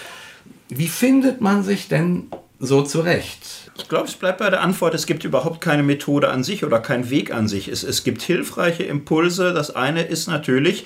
[0.70, 2.28] wie findet man sich denn
[2.60, 3.65] so zurecht?
[3.78, 6.80] Ich glaube, es bleibt bei der Antwort, es gibt überhaupt keine Methode an sich oder
[6.80, 7.68] keinen Weg an sich.
[7.68, 9.54] Es, es gibt hilfreiche Impulse.
[9.54, 10.86] Das eine ist natürlich,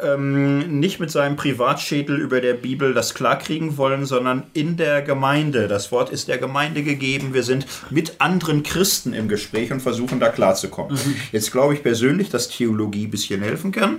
[0.00, 5.66] ähm, nicht mit seinem Privatschädel über der Bibel das klarkriegen wollen, sondern in der Gemeinde.
[5.66, 7.34] Das Wort ist der Gemeinde gegeben.
[7.34, 10.96] Wir sind mit anderen Christen im Gespräch und versuchen da klarzukommen.
[11.32, 13.96] Jetzt glaube ich persönlich, dass Theologie ein bisschen helfen kann.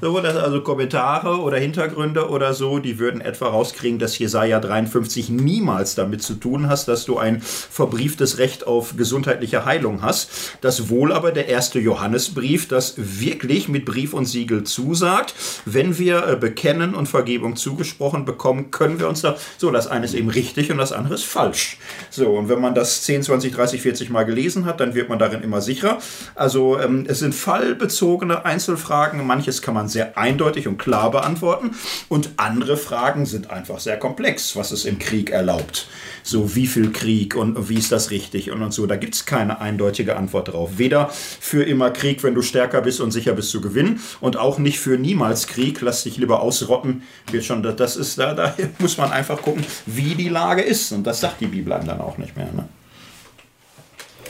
[0.00, 5.28] So, dass also Kommentare oder Hintergründe oder so, die würden etwa rauskriegen, dass Jesaja 53
[5.28, 7.42] niemals damit zu tun hast, dass du ein
[7.74, 10.30] verbrieftes Recht auf gesundheitliche Heilung hast.
[10.60, 15.34] Das wohl aber der erste Johannesbrief, das wirklich mit Brief und Siegel zusagt,
[15.64, 20.04] wenn wir äh, bekennen und Vergebung zugesprochen bekommen, können wir uns da, so, das eine
[20.04, 21.78] ist eben richtig und das andere ist falsch.
[22.10, 25.18] So, und wenn man das 10, 20, 30, 40 Mal gelesen hat, dann wird man
[25.18, 25.98] darin immer sicherer.
[26.36, 29.26] Also, ähm, es sind fallbezogene Einzelfragen.
[29.26, 31.72] Manches kann man sehr eindeutig und klar beantworten
[32.08, 35.88] und andere Fragen sind einfach sehr komplex, was es im Krieg erlaubt.
[36.26, 38.86] So, wie viel Krieg und wie ist das richtig und, und so.
[38.86, 40.70] Da gibt es keine eindeutige Antwort drauf.
[40.78, 44.58] Weder für immer Krieg, wenn du stärker bist und sicher bist zu gewinnen und auch
[44.58, 47.02] nicht für niemals Krieg, lass dich lieber ausrotten.
[47.30, 50.92] Wird schon, das ist, da, da muss man einfach gucken, wie die Lage ist.
[50.92, 52.50] Und das sagt die Bibel einem dann auch nicht mehr.
[52.52, 52.66] Ne?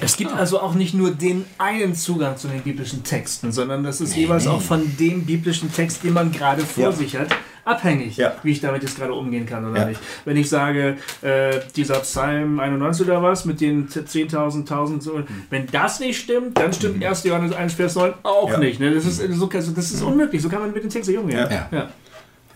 [0.00, 4.00] Es gibt also auch nicht nur den einen Zugang zu den biblischen Texten, sondern das
[4.00, 6.92] ist jeweils auch von dem biblischen Text, den man gerade vor Ja.
[6.92, 7.28] sich hat,
[7.64, 8.32] abhängig, Ja.
[8.42, 9.86] wie ich damit jetzt gerade umgehen kann oder Ja.
[9.86, 10.00] nicht.
[10.24, 15.66] Wenn ich sage, äh, dieser Psalm 91 oder was mit den 10.000, 1000, so, wenn
[15.68, 17.24] das nicht stimmt, dann stimmt 1.
[17.28, 18.58] Johannes 1, Vers 9 auch Ja.
[18.58, 18.80] nicht.
[18.80, 18.94] Ne?
[18.94, 21.38] Das, ist, so, also das ist unmöglich, so kann man mit dem Text nicht umgehen.
[21.38, 21.68] Ja.
[21.72, 21.88] Ja.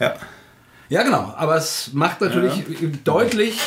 [0.01, 0.15] Ja.
[0.91, 1.35] Ja, genau.
[1.37, 2.65] Aber es macht natürlich
[3.05, 3.59] deutlich,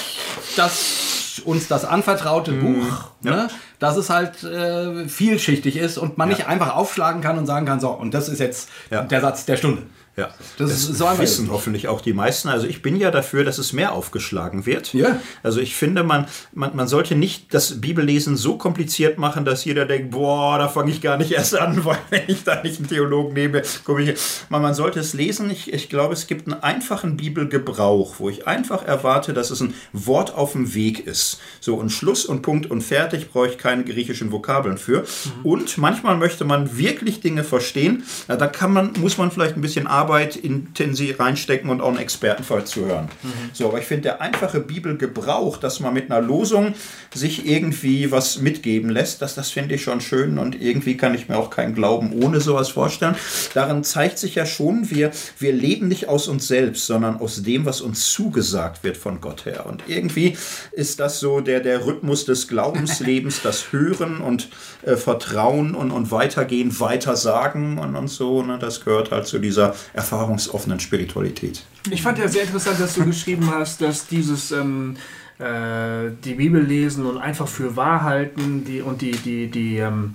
[0.56, 3.48] dass uns das anvertraute Buch, ne,
[3.80, 7.80] dass es halt äh, vielschichtig ist und man nicht einfach aufschlagen kann und sagen kann,
[7.80, 9.04] so, und das ist jetzt Ja.
[9.04, 9.84] der Satz der Stunde.
[10.18, 12.50] Ja, Das das, ist so wissen hoffentlich auch die meisten.
[12.50, 14.94] Also ich bin ja dafür, dass es mehr aufgeschlagen wird.
[14.94, 15.22] Ja.
[15.42, 19.86] Also ich finde, man, man, man sollte nicht das Bibellesen so kompliziert machen, dass jeder
[19.86, 22.90] denkt, boah, da fange ich gar nicht erst an, weil wenn ich da nicht einen
[22.90, 24.20] Theologen nehme, komme ich.
[24.50, 25.50] Man, man sollte es lesen.
[25.50, 29.74] Ich, ich glaube, es gibt einen einfachen Bibelgebrauch, wo ich einfach erwarte, dass es ein
[29.94, 31.40] Wort auf dem Weg ist.
[31.62, 35.06] So und Schluss und Punkt und fertig brauche ich keine griechischen Vokabeln für.
[35.44, 38.04] Und manchmal möchte man wirklich Dinge verstehen.
[38.28, 42.00] Na, da kann man, muss man vielleicht ein bisschen Arbeit intensiv reinstecken und auch einen
[42.00, 43.10] Expertenfall zu hören.
[43.54, 46.74] So, aber ich finde, der einfache Bibelgebrauch, dass man mit einer Losung
[47.14, 51.30] sich irgendwie was mitgeben lässt, das, das finde ich schon schön und irgendwie kann ich
[51.30, 53.16] mir auch keinen Glauben ohne sowas vorstellen.
[53.54, 57.66] Darin zeigt sich ja schon, wir, wir leben nicht aus uns selbst, sondern aus dem,
[57.66, 59.66] was uns zugesagt wird von Gott her.
[59.68, 60.36] Und irgendwie
[60.72, 64.50] ist das so der, der Rhythmus des Glaubenslebens, das Hören und
[64.84, 68.42] äh, Vertrauen und, und Weitergehen, Weitersagen und, und so.
[68.42, 68.58] Ne?
[68.60, 71.64] Das gehört halt zu dieser erfahrungsoffenen Spiritualität.
[71.90, 74.96] Ich fand ja sehr interessant, dass du geschrieben hast, dass dieses ähm,
[75.40, 80.14] äh, die Bibel lesen und einfach für wahr halten die, und die, die, die ähm,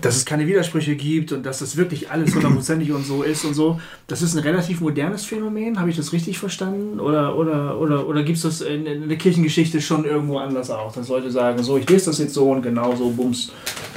[0.00, 3.54] dass es keine Widersprüche gibt und dass das wirklich alles hundertprozentig und so ist und
[3.54, 3.80] so.
[4.06, 7.00] Das ist ein relativ modernes Phänomen, habe ich das richtig verstanden?
[7.00, 10.92] Oder, oder, oder, oder gibt es das in, in, der Kirchengeschichte schon irgendwo anders auch,
[10.92, 13.52] dass Leute sagen, so, ich lese das jetzt so und genau so, bums,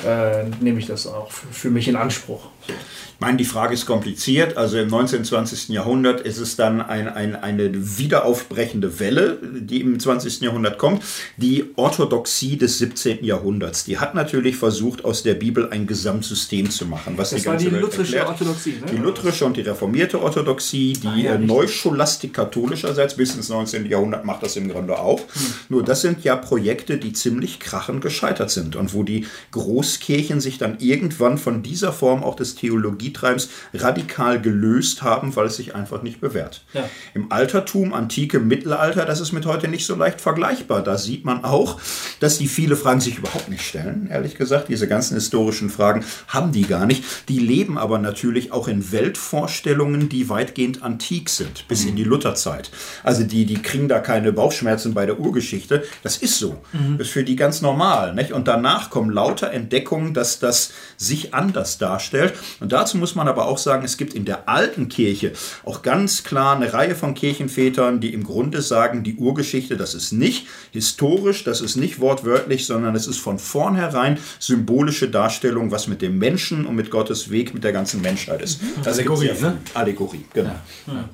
[0.05, 2.47] äh, nehme ich das auch für, für mich in Anspruch.
[2.67, 2.73] So.
[3.15, 4.57] Ich meine, die Frage ist kompliziert.
[4.57, 5.19] Also im 19.
[5.19, 5.69] und 20.
[5.69, 10.41] Jahrhundert ist es dann ein, ein, eine wiederaufbrechende Welle, die im 20.
[10.41, 11.01] Jahrhundert kommt.
[11.37, 13.23] Die Orthodoxie des 17.
[13.23, 13.85] Jahrhunderts.
[13.85, 17.13] Die hat natürlich versucht, aus der Bibel ein Gesamtsystem zu machen.
[17.17, 18.41] Was das die war ganze die Welt lutherische erklärt.
[18.41, 18.71] Orthodoxie.
[18.71, 18.91] Ne?
[18.91, 21.47] Die lutherische und die reformierte Orthodoxie, die Ah, ja, äh, richtig.
[21.47, 23.85] Neuscholastik katholischerseits bis ins 19.
[23.85, 25.19] Jahrhundert macht das im Grunde auch.
[25.19, 25.53] Hm.
[25.69, 30.57] Nur das sind ja Projekte, die ziemlich krachend gescheitert sind und wo die Großkirchen sich
[30.57, 32.55] dann irgendwann von dieser Form auch des
[33.05, 36.63] Theologietreibens radikal gelöst haben, weil es sich einfach nicht bewährt.
[36.73, 36.89] Ja.
[37.13, 40.81] Im Altertum, Antike, Mittelalter, das ist mit heute nicht so leicht vergleichbar.
[40.81, 41.79] Da sieht man auch,
[42.19, 44.69] dass die viele Fragen sich überhaupt nicht stellen, ehrlich gesagt.
[44.69, 47.03] Diese ganzen historischen Fragen haben die gar nicht.
[47.29, 52.71] Die leben aber natürlich auch in Weltvorstellungen, die weitgehend antik sind, bis in die Lutherzeit.
[53.03, 55.83] Also die, die kriegen da keine Bauchschmerzen bei der Urgeschichte.
[56.03, 56.61] Das ist so.
[56.97, 58.13] Das ist für die ganz normal.
[58.13, 58.31] Nicht?
[58.31, 62.33] Und danach kommen lauter Entdeckungen, dass das sich anders darstellt.
[62.59, 66.23] Und dazu muss man aber auch sagen, es gibt in der alten Kirche auch ganz
[66.23, 71.43] klar eine Reihe von Kirchenvätern, die im Grunde sagen, die Urgeschichte, das ist nicht historisch,
[71.43, 76.65] das ist nicht wortwörtlich, sondern es ist von vornherein symbolische Darstellung, was mit dem Menschen
[76.65, 78.61] und mit Gottes Weg, mit der ganzen Menschheit ist.
[78.83, 79.57] Das gibt's Allegorie, ne?
[79.73, 80.49] Allegorie, genau.
[80.87, 81.09] Ja, Ja.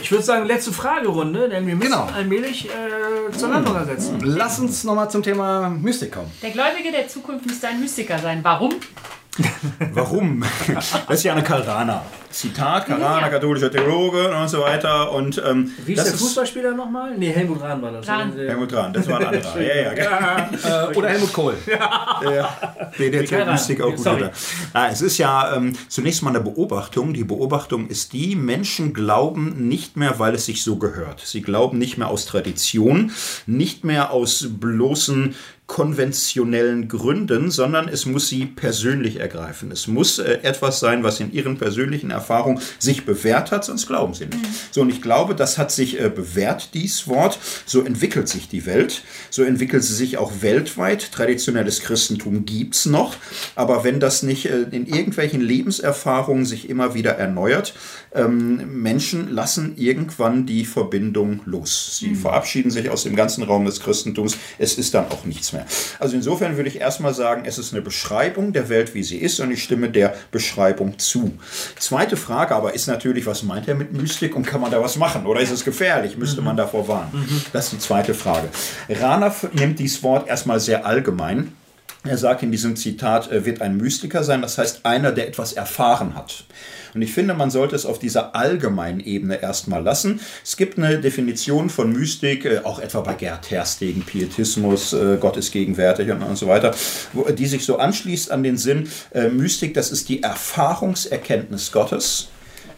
[0.00, 2.08] Ich würde sagen, letzte Fragerunde, denn wir müssen Genau.
[2.14, 4.20] allmählich äh, zur Landung ersetzen.
[4.22, 6.30] Lass uns nochmal zum Thema Mystik kommen.
[6.42, 8.40] Der Gläubige der Zukunft müsste ein Mystiker sein.
[8.42, 8.70] Warum?
[9.92, 10.42] Warum?
[11.08, 12.02] Das ist ja eine Karana.
[12.30, 13.28] Zitat, Karana, Ja.
[13.28, 15.10] katholischer Theologe und so weiter.
[15.12, 17.18] Und, ähm, Wie ist das der Fußballspieler nochmal?
[17.18, 18.06] Nee, Helmut Rahn war das.
[18.06, 18.32] Rahn.
[18.36, 19.60] Helmut Rahn, das war ein anderer.
[19.60, 20.88] Ja, ja.
[20.90, 21.54] Äh, oder Helmut Kohl.
[22.98, 23.52] Nee, der Keiner.
[23.52, 24.06] Mystik auch gut.
[24.72, 27.12] Ah, es ist ja ähm, zunächst mal eine Beobachtung.
[27.14, 31.20] Die Beobachtung ist die, Menschen glauben nicht mehr, weil es sich so gehört.
[31.24, 33.10] Sie glauben nicht mehr aus Tradition,
[33.46, 35.34] nicht mehr aus bloßen
[35.70, 39.70] konventionellen Gründen, sondern es muss sie persönlich ergreifen.
[39.70, 44.12] Es muss äh, etwas sein, was in ihren persönlichen Erfahrungen sich bewährt hat, sonst glauben
[44.12, 44.40] sie nicht.
[44.72, 47.38] So, und ich glaube, das hat sich äh, bewährt, dies Wort.
[47.66, 49.02] So entwickelt sich die Welt.
[49.30, 51.12] So entwickelt sie sich auch weltweit.
[51.12, 53.14] Traditionelles Christentum gibt's noch.
[53.54, 57.74] Aber wenn das nicht äh, in irgendwelchen Lebenserfahrungen sich immer wieder erneuert,
[58.12, 61.98] ähm, Menschen lassen irgendwann die Verbindung los.
[61.98, 64.36] Sie verabschieden sich aus dem ganzen Raum des Christentums.
[64.58, 65.66] Es ist dann auch nichts mehr.
[65.98, 69.40] Also insofern würde ich erstmal sagen, es ist eine Beschreibung der Welt, wie sie ist,
[69.40, 71.38] und ich stimme der Beschreibung zu.
[71.78, 74.96] Zweite Frage aber ist natürlich, was meint er mit Mystik und kann man da was
[74.96, 75.26] machen?
[75.26, 76.16] Oder ist es gefährlich?
[76.16, 77.42] Müsste man davor warnen?
[77.52, 78.48] Das ist die zweite Frage.
[78.88, 81.52] Rana nimmt dieses Wort erstmal sehr allgemein.
[82.02, 85.52] Er sagt in diesem Zitat, er wird ein Mystiker sein, das heißt einer, der etwas
[85.52, 86.44] erfahren hat.
[86.94, 90.20] Und ich finde, man sollte es auf dieser allgemeinen Ebene erstmal lassen.
[90.44, 95.36] Es gibt eine Definition von Mystik, äh, auch etwa bei Gerd Terstegen, Pietismus, äh, Gott
[95.36, 96.74] ist gegenwärtig und, und so weiter,
[97.36, 102.28] die sich so anschließt an den Sinn, äh, Mystik, das ist die Erfahrungserkenntnis Gottes.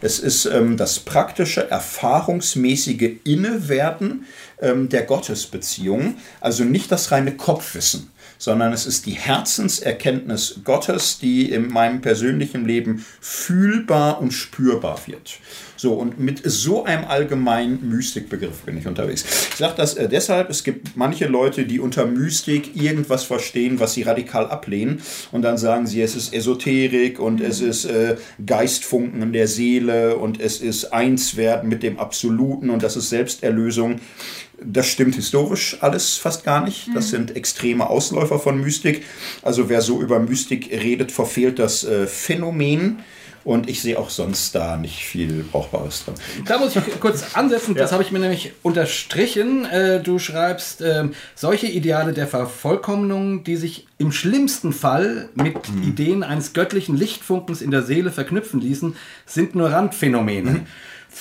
[0.03, 4.25] Es ist ähm, das praktische, erfahrungsmäßige Innewerden
[4.61, 11.51] ähm, der Gottesbeziehung, also nicht das reine Kopfwissen, sondern es ist die Herzenserkenntnis Gottes, die
[11.51, 15.39] in meinem persönlichen Leben fühlbar und spürbar wird.
[15.83, 19.25] So, und mit so einem allgemeinen Mystikbegriff bin ich unterwegs.
[19.49, 23.93] Ich sage das äh, deshalb, es gibt manche Leute, die unter Mystik irgendwas verstehen, was
[23.93, 25.01] sie radikal ablehnen.
[25.33, 28.15] Und dann sagen sie, es ist Esoterik und es ist äh,
[28.45, 33.99] Geistfunken in der Seele und es ist Einswerden mit dem Absoluten und das ist Selbsterlösung.
[34.65, 36.89] Das stimmt historisch alles fast gar nicht.
[36.95, 39.03] Das sind extreme Ausläufer von Mystik.
[39.41, 42.99] Also wer so über Mystik redet, verfehlt das äh, Phänomen.
[43.45, 46.13] Und ich sehe auch sonst da nicht viel Brauchbares drin.
[46.47, 47.95] Da muss ich kurz ansetzen, das Ja.
[47.95, 49.65] habe ich mir nämlich unterstrichen.
[49.65, 56.23] Äh, Du schreibst, ähm, solche Ideale der Vervollkommnung, die sich im schlimmsten Fall mit Ideen
[56.23, 58.95] eines göttlichen Lichtfunkens in der Seele verknüpfen ließen,
[59.25, 60.61] sind nur Randphänomene.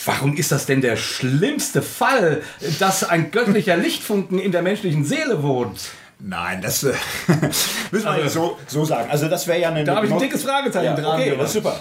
[0.04, 2.42] Warum ist das denn der schlimmste Fall,
[2.78, 5.80] dass ein göttlicher Lichtfunken in der menschlichen Seele wohnt?
[6.18, 6.94] Nein, das äh,
[7.90, 9.10] müssen wir so, so sagen.
[9.10, 9.84] Also das wäre ja eine...
[9.84, 11.80] Da habe ich ein dickes Fragezeichen ja, dran Okay, das ist super.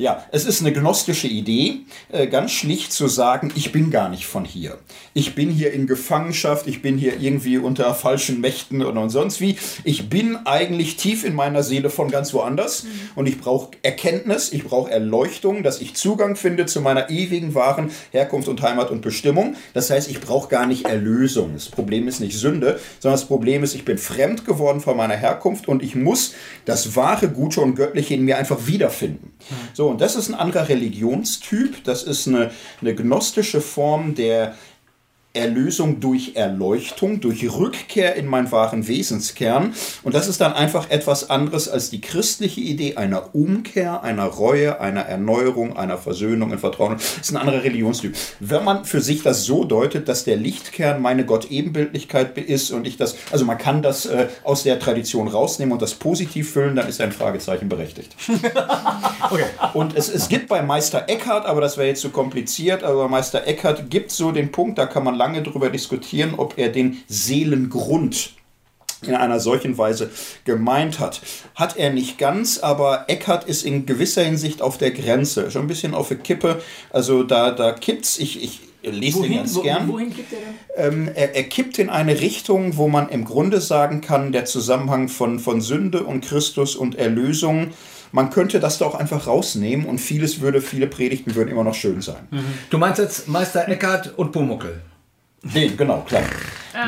[0.00, 4.24] Ja, es ist eine gnostische Idee, äh, ganz schlicht zu sagen, ich bin gar nicht
[4.24, 4.78] von hier.
[5.12, 9.58] Ich bin hier in Gefangenschaft, ich bin hier irgendwie unter falschen Mächten und sonst wie.
[9.84, 14.64] Ich bin eigentlich tief in meiner Seele von ganz woanders und ich brauche Erkenntnis, ich
[14.64, 19.54] brauche Erleuchtung, dass ich Zugang finde zu meiner ewigen, wahren Herkunft und Heimat und Bestimmung.
[19.74, 21.50] Das heißt, ich brauche gar nicht Erlösung.
[21.52, 25.16] Das Problem ist nicht Sünde, sondern das Problem ist, ich bin fremd geworden von meiner
[25.16, 26.32] Herkunft und ich muss
[26.64, 29.32] das wahre, gute und göttliche in mir einfach wiederfinden.
[29.74, 31.84] So, und das ist ein anderer Religionstyp.
[31.84, 32.50] Das ist eine,
[32.80, 34.54] eine gnostische Form der
[35.32, 39.72] Erlösung durch Erleuchtung, durch Rückkehr in meinen wahren Wesenskern.
[40.02, 44.80] Und das ist dann einfach etwas anderes als die christliche Idee einer Umkehr, einer Reue,
[44.80, 46.94] einer Erneuerung, einer Versöhnung, ein Vertrauen.
[46.94, 48.16] Das ist ein anderer Religionstyp.
[48.40, 52.96] Wenn man für sich das so deutet, dass der Lichtkern meine Gott-Ebenbildlichkeit ist und ich
[52.96, 56.88] das, also man kann das äh, aus der Tradition rausnehmen und das positiv füllen, dann
[56.88, 58.16] ist ein Fragezeichen berechtigt.
[59.30, 59.44] okay.
[59.74, 63.08] Und es, es gibt bei Meister Eckhart, aber das wäre jetzt zu kompliziert, aber bei
[63.08, 67.02] Meister Eckhart gibt so den Punkt, da kann man lange darüber diskutieren, ob er den
[67.06, 68.32] Seelengrund
[69.02, 70.10] in einer solchen Weise
[70.44, 71.20] gemeint hat.
[71.54, 75.68] Hat er nicht ganz, aber Eckhart ist in gewisser Hinsicht auf der Grenze, schon ein
[75.68, 76.62] bisschen auf der Kippe.
[76.90, 78.18] Also da, da kippt's.
[78.18, 79.88] Ich, ich lese Wohin, den ganz wo, gern.
[79.88, 80.92] wohin kippt er denn?
[80.92, 85.08] Ähm, er, er kippt in eine Richtung, wo man im Grunde sagen kann, der Zusammenhang
[85.08, 87.72] von, von Sünde und Christus und Erlösung,
[88.12, 91.74] man könnte das da auch einfach rausnehmen und vieles würde, viele Predigten würden immer noch
[91.74, 92.26] schön sein.
[92.68, 94.80] Du meinst jetzt Meister Eckert und Pumuckel.
[95.42, 96.22] Den, genau, klar.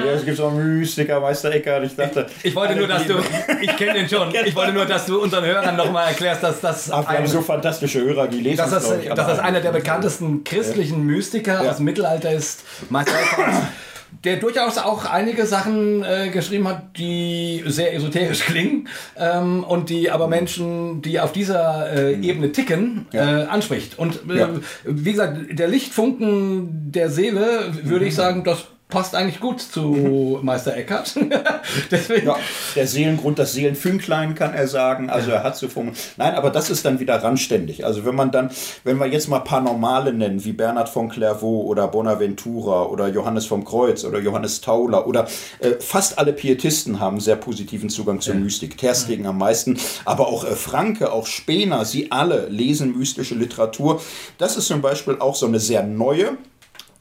[0.02, 1.84] Nee, es gibt so einen Mystiker, Meister Eckert.
[1.84, 3.14] Ich dachte, Ich wollte nur, dass du,
[3.60, 6.90] ich kenne den schon, ich wollte nur, dass du unseren Hörern nochmal erklärst, dass das,
[6.90, 9.46] Ach, wir haben ein, so fantastische Hörer, die lesen dass das, dass das ein.
[9.46, 11.70] einer der bekanntesten christlichen Mystiker Ja.
[11.70, 13.54] aus dem Mittelalter ist, Meister Eckert.
[14.24, 20.10] Der durchaus auch einige Sachen äh, geschrieben hat, die sehr esoterisch klingen ähm, und die
[20.10, 23.06] aber Menschen, die auf dieser äh, Ebene ticken, Mhm.
[23.12, 23.40] Ja.
[23.40, 23.98] äh, anspricht.
[23.98, 24.50] Und äh, Ja.
[24.84, 28.08] wie gesagt, der Lichtfunken der Seele, würde Mhm.
[28.08, 31.14] ich sagen, das passt eigentlich gut zu Meister Eckert.
[31.90, 32.36] Deswegen, Ja,
[32.76, 35.08] der Seelengrund, das Seelenfünklein kann er sagen.
[35.08, 35.94] Also er hat so Formen.
[36.18, 37.86] Nein, aber das ist dann wieder randständig.
[37.86, 38.50] Also wenn man dann,
[38.84, 43.08] wenn wir jetzt mal ein paar Normale nennen, wie Bernhard von Clairvaux oder Bonaventura oder
[43.08, 45.26] Johannes vom Kreuz oder Johannes Tauler oder
[45.60, 48.76] äh, fast alle Pietisten haben sehr positiven Zugang zur Mystik.
[48.76, 54.02] Terstegen am meisten, aber auch äh, Franke, auch Spener, sie alle lesen mystische Literatur.
[54.36, 56.36] Das ist zum Beispiel auch so eine sehr neue,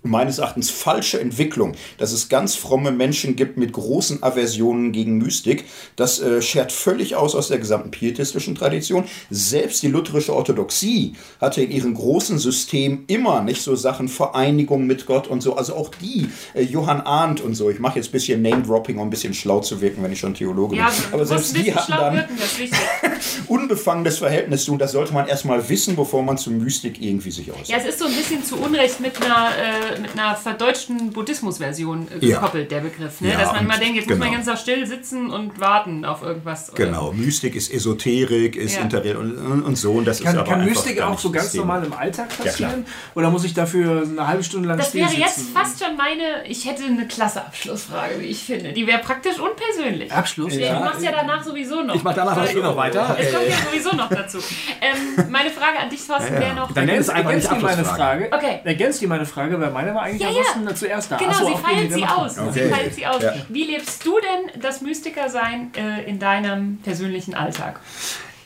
[0.03, 5.65] meines Erachtens falsche Entwicklung, dass es ganz fromme Menschen gibt mit großen Aversionen gegen Mystik.
[5.95, 9.03] Das äh, schert völlig aus aus der gesamten pietistischen Tradition.
[9.29, 15.05] Selbst die lutherische Orthodoxie hatte in ihrem großen System immer nicht so Sachen Vereinigung mit
[15.05, 15.55] Gott und so.
[15.55, 17.69] Also auch die, äh, Johann Arndt und so.
[17.69, 20.33] Ich mache jetzt ein bisschen Name-Dropping, um ein bisschen schlau zu wirken, wenn ich schon
[20.33, 21.13] Theologe Ja, bin.
[21.13, 22.37] Aber selbst die hatten dann wirken,
[23.47, 24.73] unbefangenes Verhältnis zu.
[24.73, 27.67] Und das sollte man erstmal wissen, bevor man zu Mystik irgendwie sich aussieht.
[27.67, 32.07] Ja, es ist so ein bisschen zu Unrecht mit einer, äh, mit einer verdeutschten Buddhismus-Version
[32.21, 32.35] äh, Ja.
[32.39, 33.21] gekoppelt, der Begriff.
[33.21, 33.31] Ne?
[33.31, 34.43] Ja, Dass man mal denkt, jetzt muss man genau.
[34.43, 36.71] ganz auch still sitzen und warten auf irgendwas.
[36.73, 38.81] Oder Genau, Mystik ist Esoterik, ist Ja.
[38.81, 39.91] Internet und, und, und so.
[39.93, 41.63] Und das ist Kann, aber kann Mystik auch so ganz Thema.
[41.79, 42.85] normal im Alltag passieren?
[43.15, 46.45] Oder muss ich dafür eine halbe Stunde lang Das still wäre jetzt fast schon meine,
[46.47, 48.73] ich hätte eine klasse Abschlussfrage, wie ich finde.
[48.73, 50.11] Die wäre praktisch unpersönlich.
[50.11, 50.55] Abschluss?
[50.55, 51.95] Ja, du machst ja danach sowieso noch.
[51.95, 53.17] ich mache danach Weil- eh noch weiter.
[53.19, 54.37] Es kommt ja sowieso noch dazu.
[54.81, 56.71] Ähm, meine Frage an dich, Thorsten, wäre noch.
[56.71, 58.29] Dann nenn es Ergänzt, einfach nicht Abschlussfrage.
[58.29, 58.29] Frage.
[58.31, 58.59] Okay.
[58.63, 60.75] Ergänzt die meine Frage, weil meine war eigentlich Ja, ansonsten ja.
[60.75, 61.17] zuerst da.
[61.17, 62.35] Genau, Ach so, sie feilt sie aus.
[62.35, 62.69] Sie Okay.
[62.69, 63.21] feilt sie aus.
[63.23, 63.33] Ja.
[63.49, 67.79] Wie lebst du denn das Mystikersein äh, in deinem persönlichen Alltag?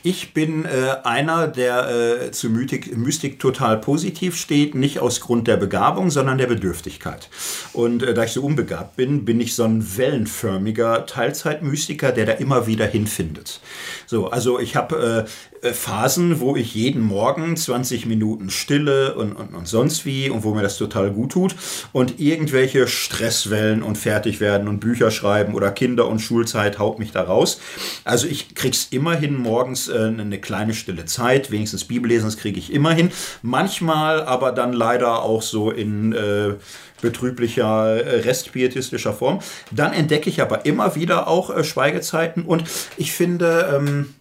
[0.02, 0.68] Ich bin äh,
[1.02, 1.88] einer, der
[2.26, 7.28] äh, zu Mystik, Mystik total positiv steht, nicht aus Grund der Begabung, sondern der Bedürftigkeit.
[7.72, 12.32] Und äh, da ich so unbegabt bin, bin ich so ein wellenförmiger Teilzeitmystiker, der da
[12.34, 13.58] immer wieder hinfindet.
[14.06, 19.54] So, also ich habe äh, Phasen, wo ich jeden Morgen 20 Minuten Stille und, und,
[19.54, 21.56] und sonst wie und wo mir das total gut tut
[21.92, 27.12] und irgendwelche Stresswellen und fertig werden und Bücher schreiben oder Kinder- und Schulzeit haut mich
[27.12, 27.60] da raus.
[28.04, 32.72] Also ich krieg's immerhin morgens äh, eine kleine stille Zeit, wenigstens Bibellesen, das kriege ich
[32.72, 33.10] immerhin.
[33.42, 36.54] Manchmal aber dann leider auch so in äh,
[37.00, 39.40] betrüblicher, äh, restpietistischer Form.
[39.70, 42.64] Dann entdecke ich aber immer wieder auch äh, Schweigezeiten und
[42.96, 44.14] ich finde, ähm,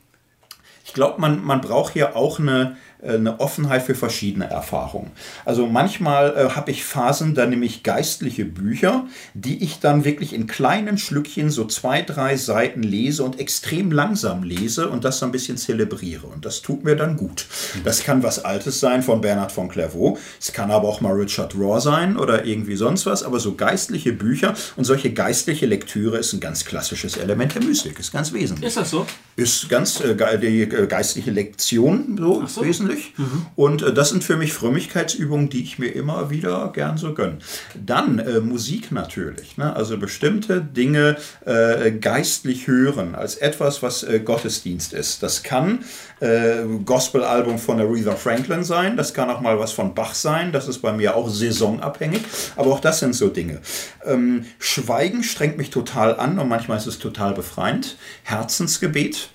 [0.96, 2.78] glaube, man, man braucht hier auch eine,
[3.14, 5.12] eine Offenheit für verschiedene Erfahrungen.
[5.46, 10.34] Also manchmal äh, habe ich Phasen, da nehme ich geistliche Bücher, die ich dann wirklich
[10.34, 15.26] in kleinen Schlückchen so zwei, drei Seiten lese und extrem langsam lese und das so
[15.26, 16.28] ein bisschen zelebriere.
[16.28, 17.46] Und das tut mir dann gut.
[17.84, 20.20] Das kann was Altes sein von Bernhard von Clairvaux.
[20.40, 23.24] Es kann aber auch mal Richard Raw sein oder irgendwie sonst was.
[23.24, 28.00] Aber so geistliche Bücher und solche geistliche Lektüre ist ein ganz klassisches Element der Mystik.
[28.00, 29.06] Ist ganz wesentlich Ist das so?
[29.36, 32.64] ist ganz äh, die äh, geistliche Lektion so, so.
[32.64, 32.95] wesentlich.
[32.96, 33.14] Natürlich.
[33.56, 37.38] Und äh, das sind für mich Frömmigkeitsübungen, die ich mir immer wieder gern so gönne.
[37.74, 39.58] Dann äh, Musik natürlich.
[39.58, 39.76] Ne?
[39.76, 45.24] Also bestimmte Dinge äh, geistlich hören als etwas, was äh, Gottesdienst ist.
[45.24, 45.80] Das kann
[46.20, 50.68] äh, Gospelalbum von Aretha Franklin sein, das kann auch mal was von Bach sein, das
[50.68, 52.22] ist bei mir auch saisonabhängig,
[52.56, 53.60] aber auch das sind so Dinge.
[54.06, 57.98] Ähm, Schweigen strengt mich total an und manchmal ist es total befreiend.
[58.24, 59.30] Herzensgebet,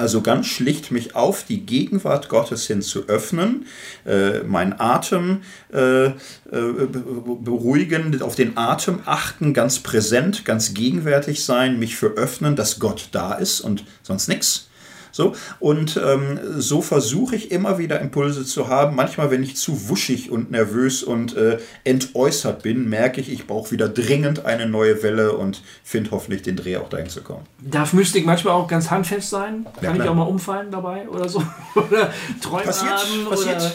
[0.00, 3.66] also ganz schlicht mich auf die Gegenwart Gottes hin zu öffnen,
[4.06, 6.12] äh, meinen Atem äh, äh,
[6.50, 13.08] beruhigen, auf den Atem achten, ganz präsent, ganz gegenwärtig sein, mich für öffnen, dass Gott
[13.12, 14.69] da ist und sonst nichts.
[15.20, 18.96] So, und ähm, so versuche ich immer wieder Impulse zu haben.
[18.96, 23.70] Manchmal, wenn ich zu wuschig und nervös und äh, entäußert bin, merke ich, ich brauche
[23.70, 27.44] wieder dringend eine neue Welle und finde hoffentlich den Dreh auch dahin zu kommen.
[27.60, 29.66] Darf Mystik manchmal auch ganz handfest sein?
[29.82, 29.96] Kann klar.
[29.96, 31.42] ich auch mal umfallen dabei oder so?
[31.74, 32.10] oder
[32.40, 33.56] Träume Passiert, passiert.
[33.56, 33.72] Oder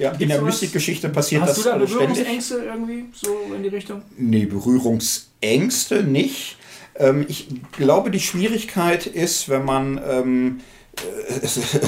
[0.00, 0.42] Ja, in der?
[0.42, 2.08] Mystikgeschichte passiert hast das du da alles ständig.
[2.24, 4.02] Berührungsängste irgendwie so in die Richtung?
[4.16, 6.56] Nee, Berührungsängste nicht.
[6.96, 10.77] Ähm, ich glaube, die Schwierigkeit ist, wenn man ähm, äh,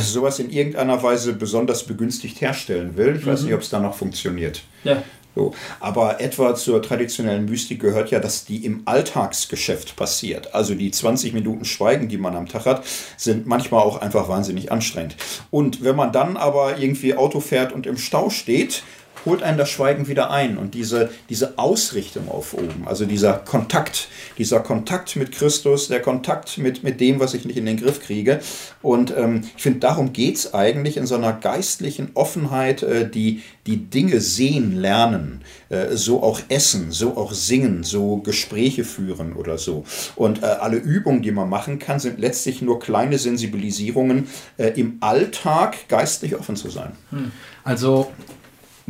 [0.03, 3.17] sowas in irgendeiner Weise besonders begünstigt herstellen will.
[3.17, 4.63] Ich weiß nicht, ob es da noch funktioniert.
[4.85, 5.03] Ja.
[5.35, 5.55] So.
[5.79, 10.55] Aber etwa zur traditionellen Mystik gehört ja, dass die im Alltagsgeschäft passiert.
[10.55, 12.85] Also die 20 Minuten Schweigen, die man am Tag hat,
[13.17, 15.17] sind manchmal auch einfach wahnsinnig anstrengend.
[15.51, 18.83] Und wenn man dann aber irgendwie Auto fährt und im Stau steht,
[19.25, 24.09] holt einen das Schweigen wieder ein und diese, diese Ausrichtung auf oben, also dieser Kontakt,
[24.39, 28.01] dieser Kontakt mit Christus, der Kontakt mit, mit dem, was ich nicht in den Griff
[28.03, 28.41] kriege.
[28.83, 33.43] Und ähm, ich finde, darum geht es eigentlich in so einer geistlichen Offenheit, äh, die,
[33.67, 39.59] die Dinge sehen, lernen, äh, so auch essen, so auch singen, so Gespräche führen oder
[39.59, 39.85] so.
[40.17, 44.99] Und äh, alle Übungen, die man machen kann, sind letztlich nur kleine Sensibilisierungen, äh, im
[45.01, 46.93] Alltag geistlich offen zu sein.
[47.65, 48.11] Also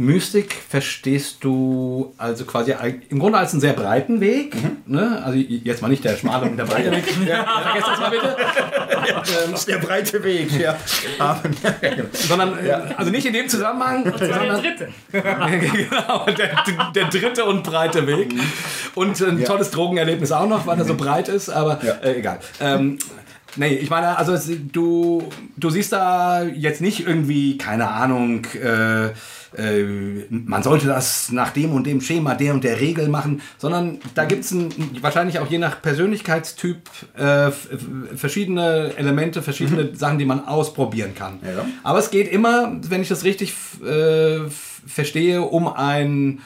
[0.00, 2.74] Mystik verstehst du also quasi
[3.10, 4.56] im Grunde als einen sehr breiten Weg.
[4.86, 5.20] Ne?
[5.22, 7.04] Also jetzt mal nicht der schmale und der breite Weg.
[7.26, 8.36] Ja, vergesst das mal bitte.
[9.50, 10.76] Das ist der breite Weg, ja.
[12.12, 14.88] Sondern, äh, also nicht in dem Zusammenhang, Der sondern dritte.
[15.12, 16.64] genau, der,
[16.94, 18.32] der dritte und breite Weg.
[18.94, 21.92] Und ein tolles Drogenerlebnis auch noch, weil er so breit ist, aber Ja.
[22.02, 22.40] äh, egal.
[22.60, 22.98] Ähm,
[23.56, 25.22] nee, ich meine, also es- du,
[25.56, 29.06] du siehst da jetzt nicht irgendwie, keine Ahnung, äh,
[29.56, 33.98] äh, man sollte das nach dem und dem Schema, der und der Regel machen, sondern
[34.14, 34.54] da gibt es
[35.00, 36.78] wahrscheinlich auch je nach Persönlichkeitstyp
[37.16, 37.50] äh,
[38.16, 41.40] verschiedene Elemente, verschiedene Sachen, die man ausprobieren kann.
[41.42, 41.64] Ja.
[41.82, 43.52] Aber es geht immer, wenn ich das richtig
[43.84, 44.40] äh,
[44.86, 46.40] verstehe, um ein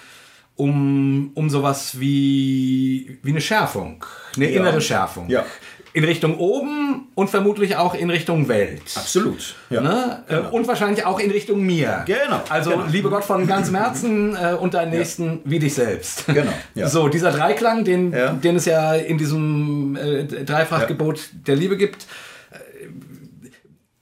[0.56, 4.05] um, um sowas wie, wie eine Schärfung,
[4.36, 4.60] eine Ja.
[4.60, 5.28] innere Schärfung.
[5.28, 5.44] Ja.
[5.93, 8.82] In Richtung oben und vermutlich auch in Richtung Welt.
[8.97, 9.55] Absolut.
[9.70, 9.81] Ja.
[9.81, 10.24] Ne?
[10.28, 12.02] Äh, Und wahrscheinlich auch in Richtung mir.
[12.05, 12.85] Genau, Also, genau.
[12.90, 16.24] liebe Gott von ganzem Herzen äh, und deinen Nächsten wie dich selbst.
[16.26, 16.51] Genau.
[16.89, 18.10] So, dieser Dreiklang, den,
[18.43, 22.06] den es ja in diesem äh, Dreifachgebot der Liebe gibt.
[22.51, 22.56] Äh,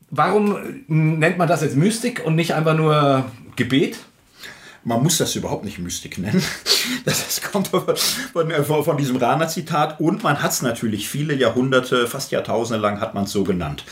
[0.09, 0.57] Warum
[0.89, 3.25] nennt man das jetzt Mystik und nicht einfach nur
[3.57, 3.99] Gebet?
[4.85, 6.43] Man muss das überhaupt nicht Mystik nennen.
[7.05, 7.85] Das, kommt von,
[8.33, 13.15] von, von diesem Rana-Zitat und man hat es natürlich viele Jahrhunderte, fast Jahrtausende lang hat
[13.15, 13.85] man es so genannt.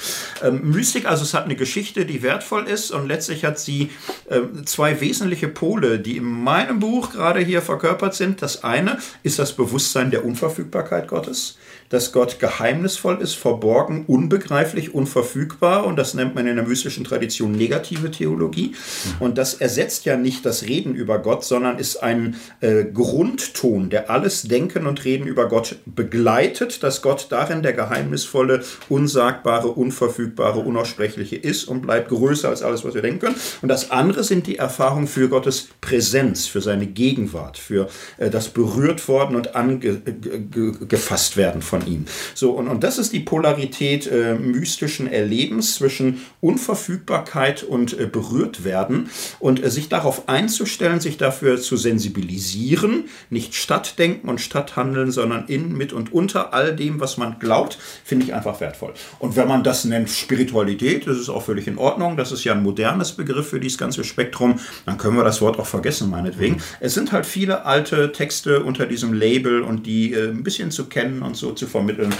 [0.43, 3.91] Ähm, Mystik, also es hat eine Geschichte, die wertvoll ist und letztlich hat sie
[4.29, 8.43] ähm, zwei wesentliche Pole, die in meinem Buch gerade hier verkörpert sind.
[8.43, 11.59] Das eine ist das Bewusstsein der Unverfügbarkeit Gottes,
[11.91, 17.53] dass Gott geheimnisvoll ist, verborgen, unbegreiflich, unverfügbar und das nennt man in der mystischen Tradition
[17.53, 18.75] negative Theologie.
[19.19, 24.09] Und das ersetzt ja nicht das Reden über Gott, sondern ist ein äh, Grundton, der
[24.09, 31.37] alles Denken und Reden über Gott begleitet, dass Gott darin der geheimnisvolle, unsagbare, unverfügbare, unaussprechliche
[31.37, 33.37] ist und bleibt größer als alles, was wir denken können.
[33.63, 37.89] Und das andere sind die Erfahrungen für Gottes Präsenz, für seine Gegenwart, für
[38.19, 42.05] äh, das berührt worden und angefasst werden von ihm.
[42.35, 48.65] So, und, und das ist die Polarität äh, mystischen Erlebens zwischen Unverfügbarkeit und äh, berührt
[48.65, 55.47] werden und äh, sich darauf einzustellen, sich dafür zu sensibilisieren, nicht stattdenken und statthandeln, sondern
[55.47, 58.95] in, mit und unter all dem, was man glaubt, finde ich einfach wertvoll.
[59.19, 62.53] Und wenn man das nennt Spiritualität, das ist auch völlig in Ordnung, das ist ja
[62.53, 66.63] ein modernes Begriff für dieses ganze Spektrum, dann können wir das Wort auch vergessen, meinetwegen.
[66.81, 70.87] Es sind halt viele alte Texte unter diesem Label und die äh, ein bisschen zu
[70.87, 72.15] kennen und so zu vermitteln,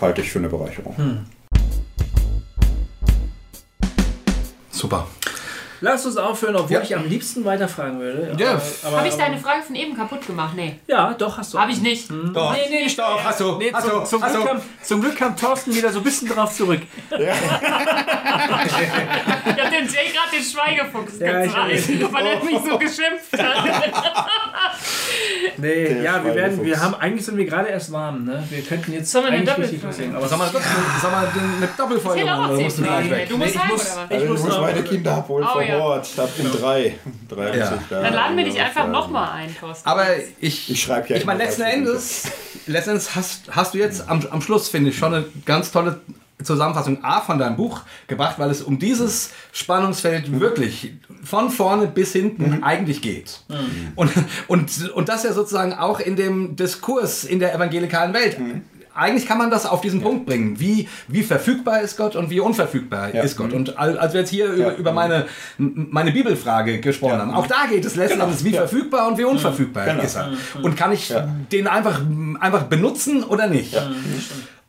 [0.00, 1.26] halte ich für eine Bereicherung.
[4.70, 5.06] Super.
[5.84, 6.82] Lass uns aufhören, obwohl Ja.
[6.82, 8.34] ich am liebsten weiterfragen würde.
[8.38, 8.52] Ja.
[8.52, 10.54] Aber, aber, Habe ich deine Frage von eben kaputt gemacht?
[10.56, 10.76] Nee.
[10.86, 11.58] Ja, doch, hast du.
[11.58, 12.08] Habe ich nicht.
[12.10, 12.92] Doch, Nee, nee, nee.
[12.96, 14.48] doch, hast du, Nee, hast zum, du, zum, hast Glück du.
[14.48, 16.80] kam, zum Glück kam Thorsten wieder so ein bisschen drauf zurück.
[19.46, 23.38] Ich habe dem Jay gerade den Schweigefuchs Ja, ich gezahlt, weil er mich so geschimpft
[23.38, 24.28] hat.
[25.56, 28.42] Nee, ja, wir werden, wir haben, eigentlich sind wir gerade erst warm, ne?
[28.50, 30.16] Wir könnten jetzt Sollen wir eine eigentlich richtig Doppelfolge?
[30.16, 30.50] Aber Sag mal,
[31.00, 33.28] sag mal eine Doppelfolge machen, oder musst du gleich weg?
[33.28, 34.16] Du musst Nee, ich muss- oder was?
[34.16, 35.73] ich Ich muss muss noch- meine Kinder abholen Oh, ja.
[36.02, 36.98] Ich hab in drei.
[37.28, 37.78] drei muss Ja.
[37.90, 39.88] Dann laden wir dich einfach nochmal ein, Thorsten.
[39.88, 40.06] Aber
[40.40, 42.30] ich, Ich schreibe ja ich meine, letzten drei Endes,
[42.66, 46.00] letzten Endes hast, hast du jetzt am, am Schluss, finde ich, schon eine ganz tolle
[46.42, 50.92] Zusammenfassung A von deinem Buch gebracht, weil es um dieses Spannungsfeld wirklich
[51.22, 53.40] von vorne bis hinten eigentlich geht.
[53.94, 54.10] Und,
[54.48, 58.36] und, und das ja sozusagen auch in dem Diskurs in der evangelikalen Welt.
[58.94, 60.60] Eigentlich kann man das auf diesen Punkt bringen.
[60.60, 63.22] Wie, wie verfügbar ist Gott und wie unverfügbar Ja.
[63.22, 63.52] ist Gott?
[63.52, 65.26] Und al- als wir jetzt hier über, über meine,
[65.58, 68.26] meine Bibelfrage gesprochen haben, auch da geht es letzten Genau.
[68.26, 68.60] Endes, wie Ja.
[68.66, 70.02] verfügbar und wie unverfügbar Genau.
[70.02, 70.32] ist er.
[70.62, 71.28] Und kann ich Ja.
[71.52, 72.00] den einfach,
[72.40, 73.74] einfach benutzen oder nicht?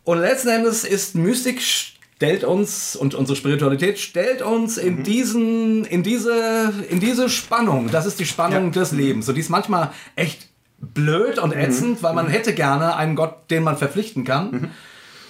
[0.04, 6.02] Und letzten Endes ist Mystik stellt uns und unsere Spiritualität stellt uns in diesen in
[6.02, 7.90] diese in diese Spannung.
[7.92, 9.28] Das ist die Spannung des Lebens.
[9.28, 10.48] Und die ist manchmal echt
[10.94, 14.72] blöd und ätzend, weil man hätte gerne einen Gott, den man verpflichten kann.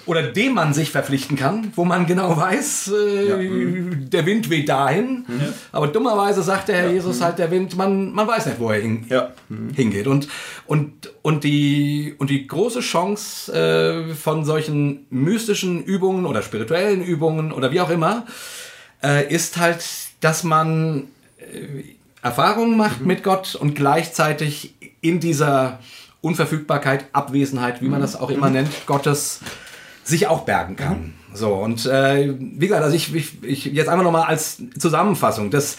[0.07, 5.25] Oder dem man sich verpflichten kann, wo man genau weiß, äh, der Wind weht dahin.
[5.71, 8.79] Aber dummerweise sagt der Herr Jesus halt, der Wind, man, man weiß nicht, wo er
[8.81, 9.31] hin, Ja.
[9.75, 10.05] hingeht.
[10.05, 10.27] Und,
[10.67, 17.51] und, und, die, und die große Chance äh, von solchen mystischen Übungen oder spirituellen Übungen
[17.51, 18.27] oder wie auch immer,
[19.03, 19.83] äh, ist halt,
[20.21, 21.05] dass man
[21.39, 21.83] äh,
[22.21, 24.74] Erfahrungen macht mit Gott und gleichzeitig
[25.07, 25.79] in dieser
[26.21, 29.41] Unverfügbarkeit, Abwesenheit, wie man das auch immer nennt, Gottes
[30.03, 31.13] sich auch bergen kann.
[31.33, 35.51] So, und äh, wie gesagt, also ich, ich, ich jetzt einfach nochmal als Zusammenfassung.
[35.51, 35.77] Das,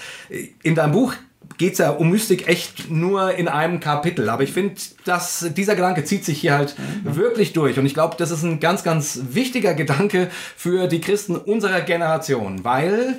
[0.63, 1.15] in deinem Buch
[1.59, 4.29] geht es ja um Mystik echt nur in einem Kapitel.
[4.29, 4.75] Aber ich finde,
[5.05, 7.79] dass dieser Gedanke zieht sich hier halt wirklich durch.
[7.79, 12.65] Und ich glaube, das ist ein ganz, ganz wichtiger Gedanke für die Christen unserer Generation,
[12.65, 13.17] weil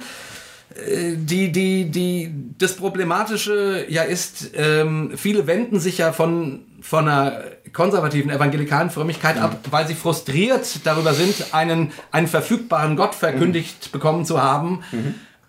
[1.15, 7.43] die, die, die, das Problematische ja ist, ähm, viele wenden sich ja von, von einer
[7.73, 14.25] konservativen evangelikalen Frömmigkeit ab, weil sie frustriert darüber sind, einen, einen verfügbaren Gott verkündigt bekommen
[14.25, 14.83] zu haben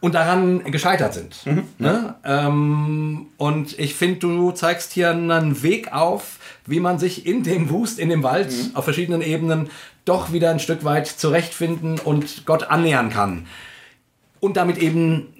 [0.01, 1.45] und daran gescheitert sind.
[1.79, 2.15] Ne?
[2.25, 7.71] Ähm, und ich finde, du zeigst hier einen Weg auf, wie man sich in dem
[7.71, 9.71] Wust, in dem Wald, auf verschiedenen Ebenen
[10.05, 13.47] doch wieder ein Stück weit zurechtfinden und Gott annähern kann
[14.41, 15.35] und damit eben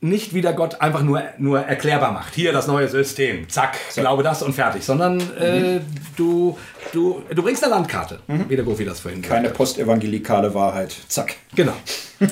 [0.00, 2.34] nicht wieder Gott einfach nur, nur erklärbar macht.
[2.34, 4.84] Hier das neue System, zack, glaube das und fertig.
[4.84, 5.80] Sondern äh,
[6.16, 6.58] du,
[6.92, 9.56] du, du bringst eine Landkarte, wie der Gofi das vorhin Keine gesagt hat.
[9.56, 10.94] postevangelikale Wahrheit.
[11.08, 11.36] Zack.
[11.54, 11.72] Genau.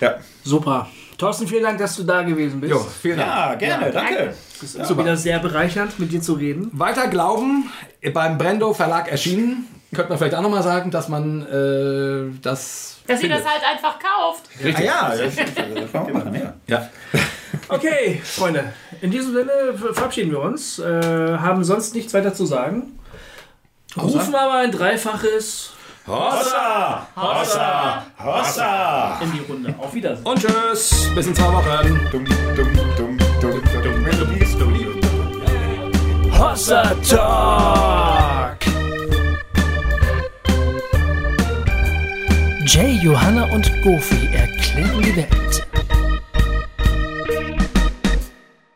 [0.00, 0.16] Ja.
[0.44, 0.88] Super.
[1.16, 2.72] Thorsten, vielen Dank, dass du da gewesen bist.
[2.72, 3.30] Jo, vielen Dank.
[3.30, 4.34] Ja, gerne, danke.
[4.60, 6.68] Es ist wieder sehr bereichernd, mit dir zu reden.
[6.72, 7.70] Weiter Glauben,
[8.12, 9.68] beim Brendo Verlag erschienen.
[9.94, 12.91] Könnte man vielleicht auch nochmal sagen, dass man äh, das.
[13.06, 13.44] Dass ihr findet.
[13.44, 14.48] das halt einfach kauft.
[14.64, 16.54] Ah ja, das, das kann man machen, ja.
[16.68, 16.88] Ja.
[17.68, 20.78] Okay, Freunde, in diesem Sinne verabschieden wir uns.
[20.78, 22.98] Äh, haben sonst nichts weiter zu sagen.
[23.96, 25.72] Rufen wir mal ein dreifaches
[26.06, 27.06] Hossa!
[27.14, 28.02] Hossa!
[28.18, 29.20] Hossa!
[29.22, 29.74] in die Runde.
[29.78, 30.26] Auf Wiedersehen.
[30.26, 32.08] Und tschüss, bis in zwei Wochen.
[32.10, 34.02] Dumm, dumm, dumm, dumm, dumm.
[34.02, 34.74] Melodies, dumm.
[36.36, 38.21] Hossa Talk!
[42.64, 45.51] Jay, Johanna und Goofy erklären die Welt.